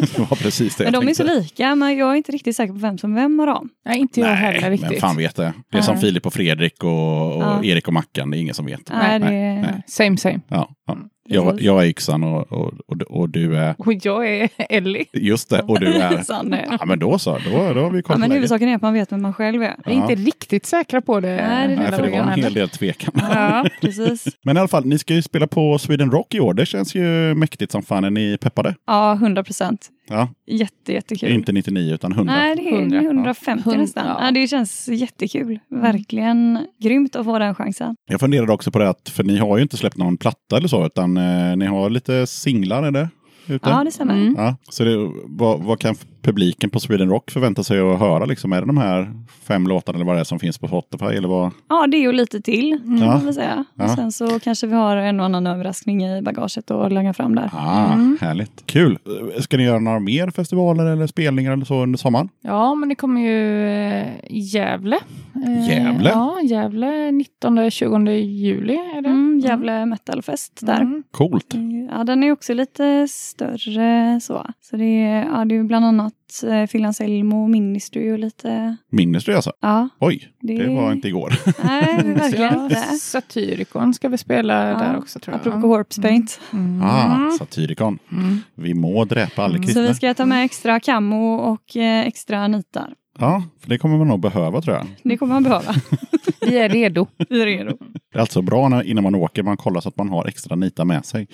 Det 0.01 0.19
var 0.19 0.37
precis 0.37 0.77
det 0.77 0.85
Men 0.85 0.93
de 0.93 1.09
är 1.09 1.15
så 1.15 1.25
lika, 1.25 1.75
men 1.75 1.97
jag 1.97 2.13
är 2.13 2.15
inte 2.15 2.33
riktigt 2.33 2.57
säker 2.57 2.73
på 2.73 2.79
vem 2.79 2.99
som 2.99 3.15
vem 3.15 3.41
av 3.41 3.47
dem. 3.47 3.69
Nej, 3.85 3.99
inte 3.99 4.21
jag 4.21 4.27
Nej, 4.27 4.37
heller 4.37 4.71
riktigt. 4.71 5.01
fan 5.01 5.17
vet 5.17 5.37
det? 5.37 5.53
Det 5.73 5.79
är 5.79 5.83
som. 5.83 5.99
Filip 6.01 6.27
och 6.27 6.33
Fredrik 6.35 6.85
och, 6.85 7.37
och 7.37 7.43
Ja. 7.43 7.65
Erik 7.65 7.89
och 7.89 7.95
Mackan, 7.95 8.31
det 8.31 8.37
är 8.37 8.41
ingen 8.41 8.55
som 8.55 8.67
vet. 8.67 8.91
Nej, 8.93 9.19
det 9.19 9.27
nej. 9.31 9.83
Same 9.87 10.17
same. 10.17 10.41
Ja, 10.49 10.75
ja. 10.87 10.97
Jag, 11.33 11.51
Precis. 11.51 11.67
jag 11.67 11.83
är 11.83 11.87
yxan 11.89 12.25
och, 12.25 12.53
och, 12.53 12.73
och, 12.87 13.03
och 13.03 13.29
du 13.29 13.57
är... 13.57 13.75
Och 13.79 13.93
jag 14.03 14.29
är 14.29 14.49
Ellie. 14.57 15.05
Just 15.13 15.51
det, 15.51 15.63
och 15.63 15.81
du 15.81 15.87
är... 15.95 16.23
Sanne. 16.23 16.67
Ja, 16.81 16.87
men 16.87 16.99
då 16.99 17.19
så. 17.19 17.39
Då, 17.51 17.51
då 17.75 17.81
har 17.81 17.91
vi 17.91 17.99
Ja, 17.99 18.03
koll 18.03 18.15
på 18.15 18.21
men 18.21 18.31
huvudsaken 18.31 18.69
är 18.69 18.75
att 18.77 18.83
man 18.83 18.95
vet 18.95 19.13
vem 19.13 19.23
man 19.23 19.35
själv 19.35 19.63
är. 19.63 19.77
Vi 19.87 19.93
är 19.93 19.97
inte 19.97 20.15
riktigt 20.15 20.67
säkra 20.67 21.01
på 21.01 21.21
det. 21.21 21.29
Nej, 21.29 21.69
det 21.69 21.75
är 21.75 21.77
Nej, 21.77 21.91
för 21.93 22.03
det 22.03 22.11
var 22.11 22.19
en 22.19 22.43
hel 22.43 22.55
del 22.55 22.69
tvekan. 22.69 23.13
Ja. 23.17 23.67
Precis. 23.81 24.25
Men 24.43 24.57
i 24.57 24.61
alla 24.61 24.69
fall, 24.69 24.85
ni 24.85 24.99
ska 24.99 25.15
ju 25.15 25.23
spela 25.23 25.47
på 25.47 25.79
Sweden 25.79 26.11
Rock 26.11 26.35
i 26.35 26.41
år. 26.41 26.55
Det 26.55 26.67
känns 26.67 26.95
ju 26.95 27.35
mäktigt 27.35 27.73
som 27.73 27.83
fan. 27.83 28.05
Är 28.05 28.11
ni 28.11 28.39
peppade? 28.41 28.75
Ja, 28.87 29.13
100 29.13 29.45
procent. 29.45 29.89
Ja, 30.11 30.29
Jätte, 30.47 30.93
jättekul. 30.93 31.29
inte 31.33 31.53
99 31.53 31.95
utan 31.95 32.13
100. 32.13 32.35
Nej, 32.35 32.57
det 32.57 32.69
är 32.69 32.75
100, 32.75 33.01
150 33.01 33.71
ja. 33.73 33.79
nästan. 33.79 34.07
Ja. 34.07 34.25
Ja, 34.25 34.31
det 34.31 34.49
känns 34.49 34.89
jättekul. 34.89 35.59
Verkligen 35.69 36.67
grymt 36.83 37.17
att 37.17 37.25
få 37.25 37.39
den 37.39 37.55
chansen. 37.55 37.97
Jag 38.07 38.21
funderade 38.21 38.53
också 38.53 38.71
på 38.71 38.79
det 38.79 38.89
att, 38.89 39.09
för 39.09 39.25
ni 39.25 39.39
har 39.39 39.57
ju 39.57 39.63
inte 39.63 39.77
släppt 39.77 39.97
någon 39.97 40.17
platta 40.17 40.57
eller 40.57 40.69
så, 40.69 40.87
utan 40.87 41.17
eh, 41.17 41.57
ni 41.57 41.67
har 41.67 41.91
lite 41.91 42.27
singlar, 42.27 42.83
är 42.83 42.91
det? 42.91 43.09
Ute? 43.47 43.71
Ja, 43.71 43.85
det 43.85 43.91
stämmer. 43.91 44.15
Mm. 44.15 44.35
Ja, 44.39 44.57
så 44.69 44.85
det, 44.85 45.11
vad, 45.25 45.61
vad 45.61 45.81
kan 45.81 45.95
publiken 46.23 46.71
på 46.71 46.81
Sweden 46.81 47.09
Rock 47.09 47.31
förvänta 47.31 47.63
sig 47.65 47.81
att 47.81 47.99
höra? 47.99 48.25
Liksom? 48.25 48.53
Är 48.53 48.61
det 48.61 48.67
de 48.67 48.79
här 48.79 49.13
fem 49.43 49.67
låtarna 49.67 49.97
eller 49.97 50.07
vad 50.07 50.17
det 50.17 50.21
är 50.21 50.25
som 50.25 50.39
finns 50.39 50.59
på 50.59 50.69
Spotify? 50.69 51.05
Eller 51.05 51.29
vad? 51.29 51.51
Ja, 51.69 51.87
det 51.87 52.09
och 52.09 52.15
lite 52.15 52.41
till 52.41 52.79
kan 52.85 52.99
Ja. 52.99 53.07
man 53.07 53.25
väl 53.25 53.35
säga. 53.35 53.65
Ja. 53.75 53.85
Och 53.85 53.91
sen 53.91 54.13
så 54.13 54.41
kanske 54.41 54.67
vi 54.67 54.75
har 54.75 54.97
en 54.97 55.21
och 55.21 55.27
annan 55.27 55.47
överraskning 55.47 56.05
i 56.05 56.23
bagaget 56.23 56.71
att 56.71 56.93
lägga 56.93 57.13
fram 57.15 57.35
där. 57.35 57.51
Ah, 57.53 57.97
Härligt. 58.21 58.67
Kul. 58.67 58.99
Ska 59.41 59.57
ni 59.57 59.63
göra 59.65 59.79
några 59.79 60.01
mer 60.01 60.31
festivaler 60.31 60.87
eller 60.87 61.07
spelningar 61.07 61.53
eller 61.53 61.65
så 61.65 61.83
under 61.83 61.99
sommaren? 61.99 62.29
Ja, 62.43 62.75
men 62.75 62.89
det 62.89 62.95
kommer 62.95 63.21
ju 63.21 63.69
eh, 63.69 64.07
Gävle. 64.31 64.99
Eh, 65.47 65.69
Gävle? 65.69 66.11
Ja, 66.11 66.41
Gävle 66.43 66.87
19-20 67.11 68.11
juli 68.11 68.75
är 68.75 69.03
det. 69.03 69.09
Mm, 69.09 69.39
Gävle 69.45 69.87
Metalfest 69.87 70.59
där. 70.67 70.81
Mm. 70.81 71.03
Coolt. 71.11 71.55
Ja, 71.91 72.05
den 72.05 72.23
är 72.23 72.33
också 72.33 72.55
lite 72.55 73.09
större 73.11 74.21
så. 74.21 74.47
Så 74.61 74.77
det 74.77 74.85
är, 74.85 75.25
ja, 75.25 75.45
det 75.45 75.57
är 75.57 75.63
bland 75.63 75.85
annat 75.85 76.10
eh, 76.45 76.67
Finlands 76.67 77.01
Elmo, 77.01 77.47
Ministry 77.49 78.13
och 78.13 78.19
lite... 78.19 78.77
Ministry 78.91 79.35
alltså? 79.35 79.53
Ja, 79.61 79.89
Oj, 79.99 80.33
det, 80.41 80.57
det 80.59 80.75
var 80.75 80.93
inte 80.93 81.09
igår. 81.09 81.33
Nej, 81.65 82.15
verkligen 82.15 82.61
inte. 82.65 82.77
Satyricon 83.01 83.95
ska 83.95 84.09
vi 84.09 84.19
spela 84.19 84.69
Ja, 84.69 84.79
där 84.79 84.99
också 84.99 85.19
tror 85.19 85.35
jag. 85.35 85.41
Apropå 85.41 85.61
Corpse 85.69 86.03
Paint. 86.03 86.41
Mm. 86.53 86.83
Ah, 86.83 87.31
Satyricon. 87.39 87.99
Mm. 88.13 88.39
Vi 88.55 88.75
må 88.75 89.05
dräpa 89.05 89.43
alla 89.43 89.57
Så 89.57 89.63
kristna. 89.63 89.83
vi 89.83 89.95
ska 89.95 90.15
ta 90.15 90.27
med 90.27 90.45
extra 90.45 90.81
kammo 90.81 91.35
och 91.35 91.77
eh, 91.77 92.07
extra 92.07 92.49
nitar. 92.49 92.95
Ja, 93.21 93.43
för 93.61 93.69
det 93.69 93.79
kommer 93.79 93.99
man 93.99 94.09
nog 94.09 94.21
behöva 94.21 94.61
tror 94.61 94.77
jag. 94.77 94.87
Det 95.03 95.17
kommer 95.17 95.35
man 95.35 95.43
behöva. 95.43 95.75
Vi 96.41 96.59
är 96.59 96.69
redo. 96.69 97.07
Vi 97.29 97.43
är 97.43 97.47
redo. 97.47 97.77
Det 98.13 98.19
är 98.19 98.21
alltså 98.21 98.43
bra 98.43 98.69
när, 98.69 98.83
innan 98.83 99.05
man 99.05 99.15
åker, 99.15 99.43
man 99.43 99.57
kollar 99.57 99.81
så 99.81 99.89
att 99.89 99.97
man 99.97 100.09
har 100.09 100.27
extra 100.27 100.57
nitar 100.57 100.85
med 100.85 101.05
sig. 101.05 101.29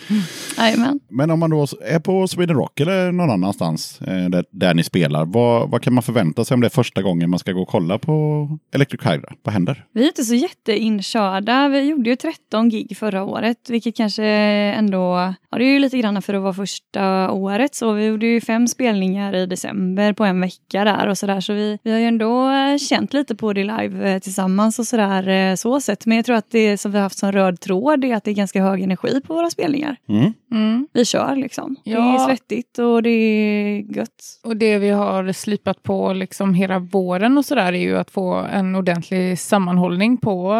Jajamän. 0.58 1.00
Men 1.08 1.30
om 1.30 1.38
man 1.38 1.50
då 1.50 1.66
är 1.86 2.00
på 2.00 2.28
Sweden 2.28 2.56
Rock 2.56 2.80
eller 2.80 3.12
någon 3.12 3.30
annanstans 3.30 4.00
eh, 4.00 4.28
där, 4.28 4.44
där 4.50 4.74
ni 4.74 4.82
spelar, 4.82 5.24
vad, 5.24 5.70
vad 5.70 5.82
kan 5.82 5.94
man 5.94 6.02
förvänta 6.02 6.44
sig 6.44 6.54
om 6.54 6.60
det 6.60 6.66
är 6.66 6.70
första 6.70 7.02
gången 7.02 7.30
man 7.30 7.38
ska 7.38 7.52
gå 7.52 7.62
och 7.62 7.68
kolla 7.68 7.98
på 7.98 8.48
Electric 8.74 9.00
Hydra? 9.06 9.32
Vad 9.42 9.52
händer? 9.54 9.84
Vi 9.92 10.02
är 10.02 10.06
inte 10.06 10.24
så 10.24 10.34
jätteinkörda. 10.34 11.68
Vi 11.68 11.80
gjorde 11.80 12.10
ju 12.10 12.16
13 12.16 12.68
gig 12.68 12.96
förra 12.96 13.24
året, 13.24 13.70
vilket 13.70 13.96
kanske 13.96 14.24
ändå... 14.24 15.34
Ja, 15.50 15.58
det 15.58 15.64
är 15.64 15.72
ju 15.72 15.78
lite 15.78 15.98
grann 15.98 16.22
för 16.22 16.34
att 16.34 16.42
vara 16.42 16.54
första 16.54 17.30
året. 17.30 17.74
Så 17.74 17.92
vi 17.92 18.06
gjorde 18.06 18.26
ju 18.26 18.40
fem 18.40 18.68
spelningar 18.68 19.34
i 19.34 19.46
december 19.46 20.12
på 20.12 20.24
en 20.24 20.40
vecka 20.40 20.84
där 20.84 21.06
och 21.06 21.18
sådär. 21.18 21.40
Så 21.40 21.52
vi, 21.52 21.75
vi 21.82 21.92
har 21.92 21.98
ju 21.98 22.04
ändå 22.04 22.50
eh, 22.50 22.76
känt 22.78 23.12
lite 23.12 23.34
på 23.34 23.52
det 23.52 23.64
live 23.64 24.12
eh, 24.12 24.18
tillsammans 24.18 24.78
och 24.78 24.86
sådär 24.86 25.28
eh, 25.28 25.54
så 25.54 25.80
sett. 25.80 26.06
Men 26.06 26.16
jag 26.16 26.24
tror 26.26 26.36
att 26.36 26.50
det 26.50 26.78
som 26.78 26.90
vi 26.92 26.98
har 26.98 27.02
haft 27.02 27.18
som 27.18 27.32
röd 27.32 27.60
tråd 27.60 28.04
är 28.04 28.14
att 28.16 28.24
det 28.24 28.30
är 28.30 28.34
ganska 28.34 28.62
hög 28.62 28.82
energi 28.82 29.20
på 29.20 29.34
våra 29.34 29.50
spelningar. 29.50 29.96
Mm. 30.08 30.32
Mm. 30.52 30.88
Vi 30.92 31.04
kör 31.04 31.36
liksom. 31.36 31.76
Det 31.84 31.92
är 31.92 31.96
Ja. 31.96 32.26
svettigt 32.28 32.78
och 32.78 33.02
det 33.02 33.10
är 33.10 33.96
gött. 33.96 34.40
Och 34.44 34.56
det 34.56 34.78
vi 34.78 34.90
har 34.90 35.32
slipat 35.32 35.82
på 35.82 36.12
liksom 36.12 36.54
hela 36.54 36.78
våren 36.78 37.38
och 37.38 37.44
sådär 37.44 37.72
är 37.72 37.78
ju 37.78 37.96
att 37.98 38.10
få 38.10 38.34
en 38.34 38.74
ordentlig 38.74 39.38
sammanhållning 39.38 40.16
på 40.16 40.54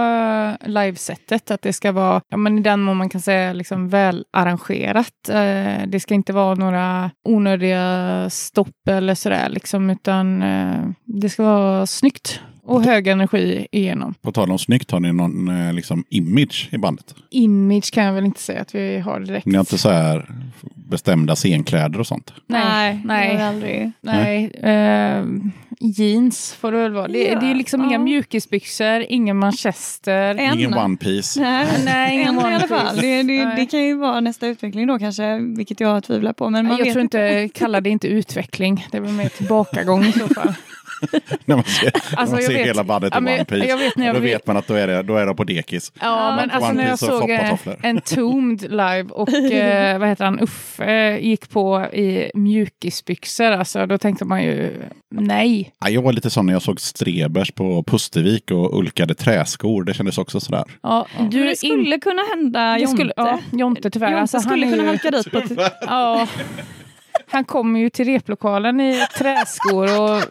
livesättet. 0.64 1.50
Att 1.50 1.62
det 1.62 1.72
ska 1.72 1.92
vara, 1.92 2.20
ja 2.29 2.37
men 2.37 2.59
i 2.59 2.62
den 2.62 2.81
mån 2.81 2.96
man 2.96 3.09
kan 3.09 3.20
säga 3.20 3.52
liksom 3.52 3.88
väl 3.88 4.24
arrangerat. 4.33 5.29
Eh, 5.29 5.87
det 5.87 6.00
ska 6.00 6.14
inte 6.14 6.33
vara 6.33 6.55
några 6.55 7.11
onödiga 7.29 8.26
stopp 8.31 8.88
eller 8.88 9.14
sådär 9.14 9.48
liksom, 9.48 9.90
utan 9.90 10.42
det 11.07 11.29
ska 11.29 11.42
vara 11.42 11.87
snyggt 11.87 12.40
och 12.66 12.83
hög 12.83 13.07
energi 13.07 13.66
igenom. 13.73 14.14
På 14.23 14.33
tal 14.33 14.51
om 14.51 14.59
snyggt, 14.59 14.90
har 14.90 15.01
ni 15.01 15.12
någon 15.12 15.49
eh, 15.49 15.73
liksom, 15.73 16.05
image 16.09 16.69
i 16.73 16.79
bandet? 16.79 17.14
Image 17.31 17.92
kan 17.92 18.05
jag 18.05 18.12
väl 18.12 18.25
inte 18.25 18.40
säga 18.40 18.61
att 18.61 18.75
vi 18.75 18.99
har 18.99 19.21
direkt. 19.21 19.47
Ni 19.47 19.55
har 19.55 19.61
inte 19.61 19.79
så 19.79 19.90
här 19.90 20.31
bestämda 20.75 21.37
scenkläder 21.37 22.01
och 22.01 22.07
sånt? 22.07 22.33
Nej, 22.47 23.01
nej. 23.05 23.42
aldrig. 23.42 23.92
Nej, 24.01 24.51
eh, 24.62 25.25
jeans 25.81 26.53
får 26.61 26.73
det 26.73 26.79
väl 26.79 26.92
vara. 26.92 27.09
Det, 27.09 27.27
Ja, 27.27 27.40
det 27.40 27.47
är 27.47 27.55
liksom 27.55 27.81
ja. 27.81 27.87
inga 27.87 27.99
mjukisbyxor, 27.99 29.05
ingen 29.09 29.37
manchester. 29.37 30.35
En. 30.35 30.59
Ingen 30.59 30.75
One 30.75 30.97
Piece? 30.97 31.40
Nej, 31.40 31.66
Nej, 31.85 32.14
ingen 32.14 32.29
en 32.29 32.35
i 32.35 32.38
One 32.38 32.57
alla 32.57 32.69
fall. 32.69 32.97
Det, 32.97 33.23
det, 33.23 33.45
Nej. 33.45 33.57
det 33.57 33.66
kan 33.66 33.83
ju 33.83 33.97
vara 33.97 34.21
nästa 34.21 34.47
utveckling 34.47 34.87
då 34.87 34.99
kanske, 34.99 35.38
vilket 35.38 35.81
jag 35.81 36.05
tvivlar 36.05 36.33
på. 36.33 36.51
Men 36.51 36.66
man 36.66 36.79
jag 36.79 36.85
vet 36.85 36.92
tror 36.92 37.03
inte, 37.03 37.49
kalla 37.55 37.81
det 37.81 37.90
inte 37.90 38.09
utveckling. 38.09 38.87
Det 38.90 38.97
är 38.97 39.01
väl 39.01 39.12
mer 39.12 39.29
tillbakagång 39.29 40.05
i 40.05 40.12
så 40.12 40.29
fall. 40.29 40.55
när 41.45 41.57
man 41.57 41.65
ser, 41.65 41.85
när 41.85 42.19
Alltså, 42.21 42.35
man 42.35 42.43
jag 42.43 42.51
ser 42.51 42.59
vet- 42.59 42.67
hela 42.67 42.85
bandet 42.85 43.11
Ja, 43.15 43.19
i 43.19 43.21
men 43.23 43.35
One 43.35 43.45
Piece. 43.45 43.67
jag 43.69 43.77
vet 43.79 43.97
när 43.97 44.07
jag 44.07 44.15
då 44.15 44.21
vet- 44.21 44.35
vet 44.35 44.47
man 44.47 44.57
att 44.57 44.67
då 44.67 44.75
är 44.75 44.87
det, 44.87 45.03
då 45.03 45.17
är 45.17 45.27
de 45.27 45.37
på 45.37 45.45
dekis. 45.45 45.93
Ja, 46.01 46.37
men 46.37 46.45
One 46.45 46.53
alltså 46.53 46.73
när 46.73 46.89
jag 46.89 46.99
såg 46.99 47.31
eh, 47.31 47.53
en 47.83 48.01
Tombed 48.01 48.71
live 48.71 49.03
och 49.11 49.29
eh, 49.53 49.99
vad 49.99 50.09
heter 50.09 50.25
han, 50.25 50.41
Uffe 50.41 51.19
gick 51.19 51.51
på 51.51 51.81
i 51.93 52.31
mjukisbyxor, 52.35 53.51
alltså 53.51 53.87
då 53.87 53.99
tänkte 53.99 54.25
man 54.25 54.43
ju 54.43 54.83
nej. 55.11 55.73
Ja, 55.81 55.89
jag 55.91 56.03
var 56.03 56.13
lite 56.13 56.31
sån 56.31 56.47
när 56.47 56.53
jag 56.53 56.63
såg 56.63 56.81
Strebers 56.81 57.53
på 57.53 57.83
Pustervik 57.87 58.51
och 58.51 58.79
ulkade 58.79 59.15
träskor. 59.15 59.85
Det 59.85 59.95
kändes 59.95 60.19
också 60.19 60.41
sådär. 60.41 60.65
Ja, 60.83 61.07
Men 61.19 61.31
du 61.31 61.45
det 61.45 61.57
skulle 61.57 61.95
in- 61.95 62.01
kunna 62.01 62.23
hända 62.35 62.61
det 62.73 62.79
Jonte. 62.81 62.97
skulle, 62.97 63.13
ja, 63.17 63.39
Jonte 63.53 63.91
tyvärr. 63.91 64.09
Jonte 64.09 64.21
Alltså, 64.21 64.37
han 64.37 64.43
skulle 64.43 64.67
kunna 64.67 64.83
ju- 64.83 64.87
halka 64.89 65.11
dit 65.11 65.31
på 65.31 65.39
ett... 65.39 65.73
Ja. 65.81 66.27
Han 67.31 67.45
kommer 67.45 67.81
ju 67.81 67.91
till 67.91 68.05
replokalen 68.05 68.81
i 68.81 69.07
träskor 69.19 70.01
och 70.01 70.23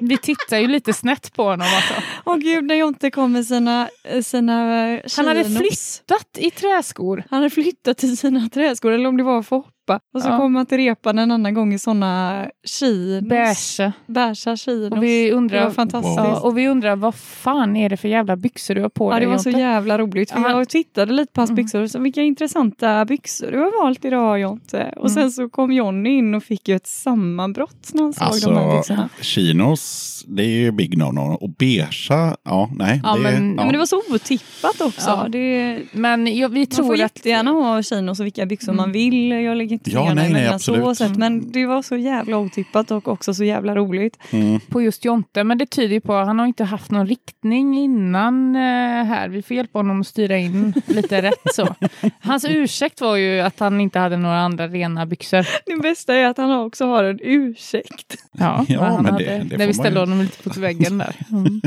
vi 0.00 0.18
tittar 0.18 0.58
ju 0.58 0.66
lite 0.66 0.92
snett 0.92 1.32
på 1.32 1.42
honom. 1.42 1.66
Alltså. 1.76 1.94
Åh 2.24 2.36
gud, 2.36 2.64
när 2.64 2.74
Jonte 2.74 3.10
kom 3.10 3.32
med 3.32 3.46
sina, 3.46 3.88
sina 4.22 4.88
eh, 4.88 5.00
Han 5.16 5.26
hade 5.26 5.44
flyttat 5.44 6.28
i 6.38 6.50
träskor. 6.50 7.24
Han 7.30 7.38
hade 7.38 7.50
flyttat 7.50 7.98
till 7.98 8.16
sina 8.16 8.48
träskor, 8.48 8.92
eller 8.92 9.08
om 9.08 9.16
det 9.16 9.22
var 9.22 9.42
för 9.42 9.62
hoppa. 9.94 10.04
Och 10.14 10.22
så 10.22 10.28
Ja. 10.28 10.36
kom 10.38 10.54
han 10.54 10.66
till 10.66 10.78
repan 10.78 11.18
en 11.18 11.30
annan 11.30 11.54
gång 11.54 11.74
i 11.74 11.78
såna 11.78 12.46
chinos. 12.68 13.28
Beige. 13.28 13.92
Beiga 14.06 14.34
chinos. 14.34 14.92
Och 14.92 15.02
vi 15.02 15.24
Det 15.24 15.32
undrar, 15.32 15.64
var 15.64 15.70
fantastiskt. 15.70 16.16
ja, 16.16 16.40
och 16.40 16.58
vi 16.58 16.68
undrar 16.68 16.96
vad 16.96 17.14
fan 17.14 17.76
är 17.76 17.88
det 17.88 17.96
för 17.96 18.08
jävla 18.08 18.36
byxor 18.36 18.74
du 18.74 18.82
har 18.82 18.88
på 18.88 19.04
Ja, 19.10 19.14
dig 19.14 19.20
det 19.20 19.26
var 19.26 19.38
så 19.38 19.50
jävla 19.50 19.98
roligt. 19.98 20.30
För 20.30 20.40
Ja. 20.40 20.50
jag 20.50 20.68
tittade 20.68 21.12
lite 21.12 21.32
på 21.32 21.40
hans 21.40 21.50
Mm. 21.50 21.56
byxor. 21.64 21.86
Så 21.86 21.98
vilka 21.98 22.22
intressanta 22.22 23.04
byxor 23.04 23.50
du 23.50 23.58
har 23.58 23.82
valt 23.84 24.04
idag 24.04 24.40
Jonte. 24.40 24.92
Och 24.96 25.08
Mm. 25.10 25.14
sen 25.14 25.32
så 25.32 25.48
kom 25.48 25.72
Johnny 25.72 26.10
in 26.18 26.34
och 26.34 26.42
fick 26.42 26.68
ju 26.68 26.76
ett 26.76 26.86
sammanbrott 26.86 27.90
när 27.94 28.02
han 28.02 28.12
såg 28.12 28.52
de 28.52 28.56
här 28.60 28.64
Alltså, 28.76 28.92
byxorna. 28.92 29.08
chinos, 29.20 30.24
det 30.28 30.42
är 30.42 30.46
ju 30.60 30.72
big 30.72 30.98
no-no. 30.98 31.34
Och 31.40 31.50
beigea, 31.50 32.36
ja, 32.44 32.70
nej. 32.76 33.00
Ja, 33.04 33.14
det, 33.14 33.20
men- 33.22 33.32
ja. 33.48 33.54
Ja, 33.56 33.64
men 33.64 33.72
det 33.72 33.78
var 33.78 33.86
så 33.86 34.02
otippat 34.14 34.80
också. 34.80 35.10
Ja. 35.10 35.26
Det, 35.28 35.78
Men 35.92 36.36
jag, 36.36 36.48
vi 36.48 36.58
man 36.60 36.66
får 36.66 36.74
tror 36.82 36.92
att... 36.94 36.98
jättegärna 36.98 37.50
ha 37.50 37.82
chinos 37.82 38.20
och 38.20 38.26
vilka 38.26 38.46
byxor 38.46 38.72
Mm. 38.72 38.76
man 38.76 38.92
vill. 38.92 39.30
Jag 39.30 39.56
lägger 39.56 39.78
Ja, 39.84 40.04
nej, 40.04 40.14
nej, 40.14 40.32
mellan 40.32 40.54
absolut. 40.54 40.84
så 40.84 40.94
sätt, 40.94 41.16
men 41.16 41.52
det 41.52 41.66
var 41.66 41.82
så 41.82 41.96
jävla 41.96 42.36
otippat 42.38 42.90
och 42.90 43.08
också 43.08 43.34
så 43.34 43.44
jävla 43.44 43.74
roligt. 43.74 44.18
Mm. 44.30 44.60
på 44.60 44.82
just 44.82 45.04
Jonte, 45.04 45.44
men 45.44 45.58
det 45.58 45.66
tyder 45.66 45.94
ju 45.94 46.00
på 46.00 46.14
att 46.14 46.26
han 46.26 46.38
har 46.38 46.46
inte 46.46 46.64
haft 46.64 46.90
någon 46.90 47.06
riktning 47.06 47.78
innan 47.78 48.56
eh, 48.56 48.60
här. 49.04 49.28
Vi 49.28 49.42
får 49.42 49.56
hjälpa 49.56 49.78
honom 49.78 50.00
att 50.00 50.06
styra 50.06 50.36
in 50.38 50.72
lite 50.86 51.22
rätt 51.22 51.54
så. 51.54 51.74
Hans 52.20 52.44
ursäkt 52.48 53.00
var 53.00 53.16
ju 53.16 53.40
att 53.40 53.60
han 53.60 53.80
inte 53.80 53.98
hade 53.98 54.16
några 54.16 54.40
andra 54.40 54.68
rena 54.68 55.06
byxor. 55.06 55.46
Det 55.66 55.82
bästa 55.82 56.14
är 56.14 56.26
att 56.26 56.36
han 56.38 56.50
också 56.60 56.86
har 56.86 57.04
en 57.04 57.18
ursäkt. 57.22 58.16
Ja, 58.32 58.64
Ja, 58.68 59.02
men 59.02 59.04
det- 59.04 59.10
hade, 59.12 59.44
det 59.44 59.56
när 59.58 59.66
vi 59.66 59.74
ställde 59.74 60.00
ju. 60.00 60.06
honom 60.06 60.20
lite 60.20 60.50
på 60.50 60.60
väggen 60.60 60.98
där. 60.98 61.14
Mm. 61.30 61.60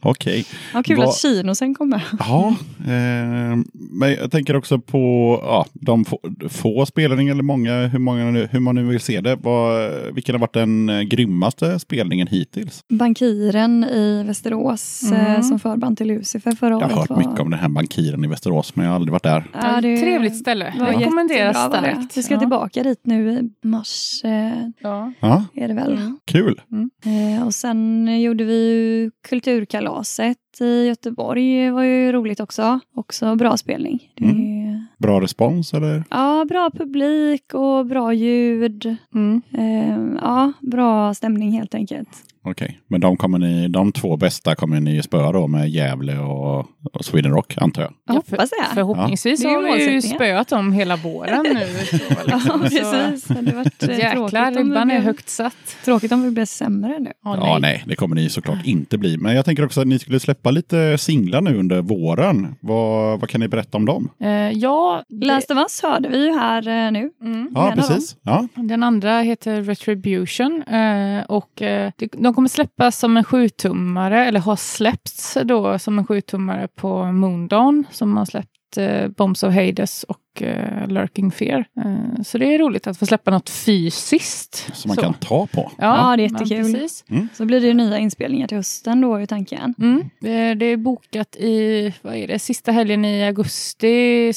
Okej. 0.00 0.44
Ja, 0.74 0.82
kul 0.82 0.96
Vad- 0.98 1.08
att 1.08 1.16
Kinosen 1.16 1.74
kom 1.74 1.88
med. 1.88 2.00
Ja, 2.18 2.48
eh, 2.80 3.56
men 3.72 4.12
jag 4.20 4.30
tänker 4.30 4.56
också 4.56 4.78
på 4.78 5.38
ja, 5.42 5.66
de 5.72 6.04
få, 6.04 6.20
få 6.48 6.86
spelningar 6.86 7.29
eller 7.30 7.42
många, 7.42 7.86
hur, 7.86 7.98
många 7.98 8.24
nu, 8.30 8.48
hur 8.52 8.60
man 8.60 8.74
nu 8.74 8.82
vill 8.84 9.00
se 9.00 9.20
det. 9.20 9.36
Vad, 9.36 9.90
vilken 10.14 10.34
har 10.34 10.40
varit 10.40 10.52
den 10.54 10.88
eh, 10.88 11.00
grymmaste 11.00 11.78
spelningen 11.78 12.26
hittills? 12.26 12.80
Bankiren 12.88 13.84
i 13.84 14.22
Västerås 14.26 15.02
Mm. 15.12 15.26
eh, 15.26 15.40
som 15.40 15.58
förband 15.60 15.96
till 15.98 16.06
Lucifer 16.08 16.52
förra 16.52 16.70
Jag 16.70 16.78
året. 16.78 16.90
har 16.92 17.00
hört 17.00 17.10
var... 17.10 17.16
mycket 17.16 17.40
om 17.40 17.50
den 17.50 17.60
här 17.60 17.68
bankiren 17.68 18.24
i 18.24 18.28
Västerås, 18.28 18.76
men 18.76 18.84
jag 18.84 18.90
har 18.92 18.96
aldrig 18.96 19.12
varit 19.12 19.22
där. 19.22 19.44
Ja, 19.52 19.80
det 19.80 19.96
Trevligt 20.00 20.36
ställe. 20.36 20.74
var 20.78 20.86
Rekommenderas 20.86 21.56
var 21.56 21.68
starkt. 21.68 22.16
Vi 22.16 22.22
ska 22.22 22.34
Ja. 22.34 22.40
tillbaka 22.40 22.82
dit 22.82 23.00
nu 23.02 23.30
i 23.32 23.66
mars, 23.68 24.20
eh, 24.24 24.68
Ja. 24.80 25.12
Ja, 25.20 25.44
är 25.54 25.68
det 25.68 25.74
väl. 25.74 25.92
Mm. 25.92 26.18
kul. 26.24 26.60
Eh, 27.04 27.46
och 27.46 27.54
sen 27.54 28.08
gjorde 28.22 28.44
vi 28.44 28.68
ju 28.70 29.10
Kulturkalaset 29.28 30.36
i 30.60 30.86
Göteborg. 30.86 31.64
Det 31.64 31.70
var 31.70 31.82
ju 31.82 32.12
roligt 32.12 32.40
också. 32.40 32.80
Också 32.94 33.34
bra 33.36 33.56
spelning. 33.56 33.98
Det 34.16 34.24
Mm. 34.24 34.69
Bra 35.00 35.20
respons 35.20 35.74
eller? 35.74 36.04
Ja, 36.10 36.44
bra 36.48 36.70
publik 36.70 37.54
och 37.54 37.86
bra 37.86 38.12
ljud. 38.12 38.96
Mm. 39.14 39.42
Eh, 39.52 40.18
ja, 40.22 40.52
bra 40.60 41.14
stämning 41.14 41.50
helt 41.50 41.74
enkelt. 41.74 42.08
Okej, 42.44 42.80
men 42.88 43.00
de, 43.00 43.16
kommer 43.16 43.38
ni, 43.38 43.68
de 43.68 43.92
två 43.92 44.16
bästa 44.16 44.54
kommer 44.54 44.80
ni 44.80 45.02
spöa 45.02 45.32
då 45.32 45.46
med 45.46 45.68
Gävle 45.70 46.18
och, 46.18 46.58
och 46.92 47.04
Sweden 47.04 47.30
Rock 47.32 47.54
antar 47.56 47.82
jag. 47.82 47.90
Jag 48.06 48.14
Ja, 48.16 48.22
hoppas 48.30 48.50
det. 48.50 48.74
Förhoppningsvis 48.74 49.42
Ja. 49.44 49.50
Har 49.50 49.62
vi 49.76 49.90
ju 49.92 50.02
spöat 50.02 50.48
dem 50.48 50.72
hela 50.72 50.96
våren 50.96 51.42
nu. 51.54 51.66
Så, 51.84 51.96
Ja, 52.26 52.34
liksom. 52.36 52.60
precis. 52.60 53.24
Det 53.24 53.34
hade 53.34 53.52
varit 53.52 53.82
eh, 53.82 53.98
Jäklar, 53.98 54.28
tråkigt 54.28 54.38
om, 54.60 54.68
ribban 54.68 54.80
är 54.90 54.94
blev, 54.94 55.02
högt 55.02 55.28
satt. 55.28 55.76
tråkigt 55.84 56.12
om 56.12 56.22
det 56.22 56.30
blev 56.30 56.44
sämre 56.44 56.98
nu. 56.98 57.12
Ja, 57.24 57.58
nej, 57.60 57.82
det 57.86 57.96
kommer 57.96 58.16
ni 58.16 58.28
såklart 58.28 58.58
inte 58.66 58.98
bli. 58.98 59.16
Men 59.16 59.36
jag 59.36 59.44
tänker 59.44 59.64
också 59.64 59.80
att 59.80 59.86
ni 59.86 59.98
skulle 59.98 60.20
släppa 60.20 60.50
lite 60.50 60.98
singlar 60.98 61.40
nu 61.40 61.58
under 61.58 61.82
våren. 61.82 62.54
Vad, 62.60 63.20
vad 63.20 63.28
kan 63.30 63.40
ni 63.40 63.48
berätta 63.48 63.76
om 63.78 63.84
dem? 63.86 64.08
Eh, 64.20 64.28
ja, 64.50 65.02
det- 65.08 65.26
Last 65.26 65.50
of 65.50 65.56
Us 65.58 65.82
hörde 65.82 66.08
vi 66.08 66.24
ju 66.26 66.32
här 66.38 66.68
eh, 66.86 66.92
nu. 66.92 67.10
mm. 67.22 67.48
Ja, 67.54 67.72
precis. 67.76 68.16
Ja. 68.22 68.46
Den 68.54 68.82
andra 68.82 69.20
heter 69.20 69.62
Retribution 69.62 70.62
eh, 70.62 71.22
och 71.28 71.62
eh, 71.62 71.92
det- 71.96 72.12
de 72.18 72.29
kommer 72.34 72.48
släppas 72.48 72.98
som 72.98 73.16
en 73.16 73.24
sjutummare, 73.24 74.26
eller 74.26 74.40
har 74.40 74.56
släppts 74.56 75.38
då 75.44 75.78
som 75.78 75.98
en 75.98 76.06
sjutummare 76.06 76.68
på 76.68 77.04
Moondawn 77.04 77.84
som 77.90 78.16
har 78.16 78.24
släppt 78.24 78.76
eh, 78.76 79.08
Bombs 79.08 79.42
of 79.42 79.54
Hades 79.54 80.04
och 80.04 80.18
eh, 80.42 80.88
Lurking 80.88 81.30
Fear. 81.30 81.64
Eh, 81.84 82.22
så 82.22 82.38
det 82.38 82.54
är 82.54 82.58
roligt 82.58 82.86
att 82.86 82.98
få 82.98 83.06
släppa 83.06 83.30
något 83.30 83.50
fysiskt. 83.50 84.70
Som 84.76 84.88
man 84.88 84.96
kan 84.96 85.14
ta 85.14 85.46
på. 85.46 85.72
Ja, 85.78 86.16
det 86.16 86.22
är 86.22 86.32
jättekul. 86.32 86.72
precis. 86.72 87.04
Så 87.34 87.44
blir 87.44 87.60
det 87.60 87.66
ju 87.66 87.74
nya 87.74 87.98
inspelningar 87.98 88.46
till 88.48 88.56
hösten 88.56 89.00
då 89.00 89.14
är 89.14 89.26
tanken. 89.26 89.74
Mm. 89.78 90.10
Det, 90.20 90.54
det 90.54 90.66
är 90.66 90.76
bokat 90.76 91.36
i, 91.36 91.92
vad 92.02 92.14
är 92.14 92.28
det, 92.28 92.38
sista 92.38 92.72
helgen 92.72 93.04
i 93.04 93.24
augusti, 93.26 94.32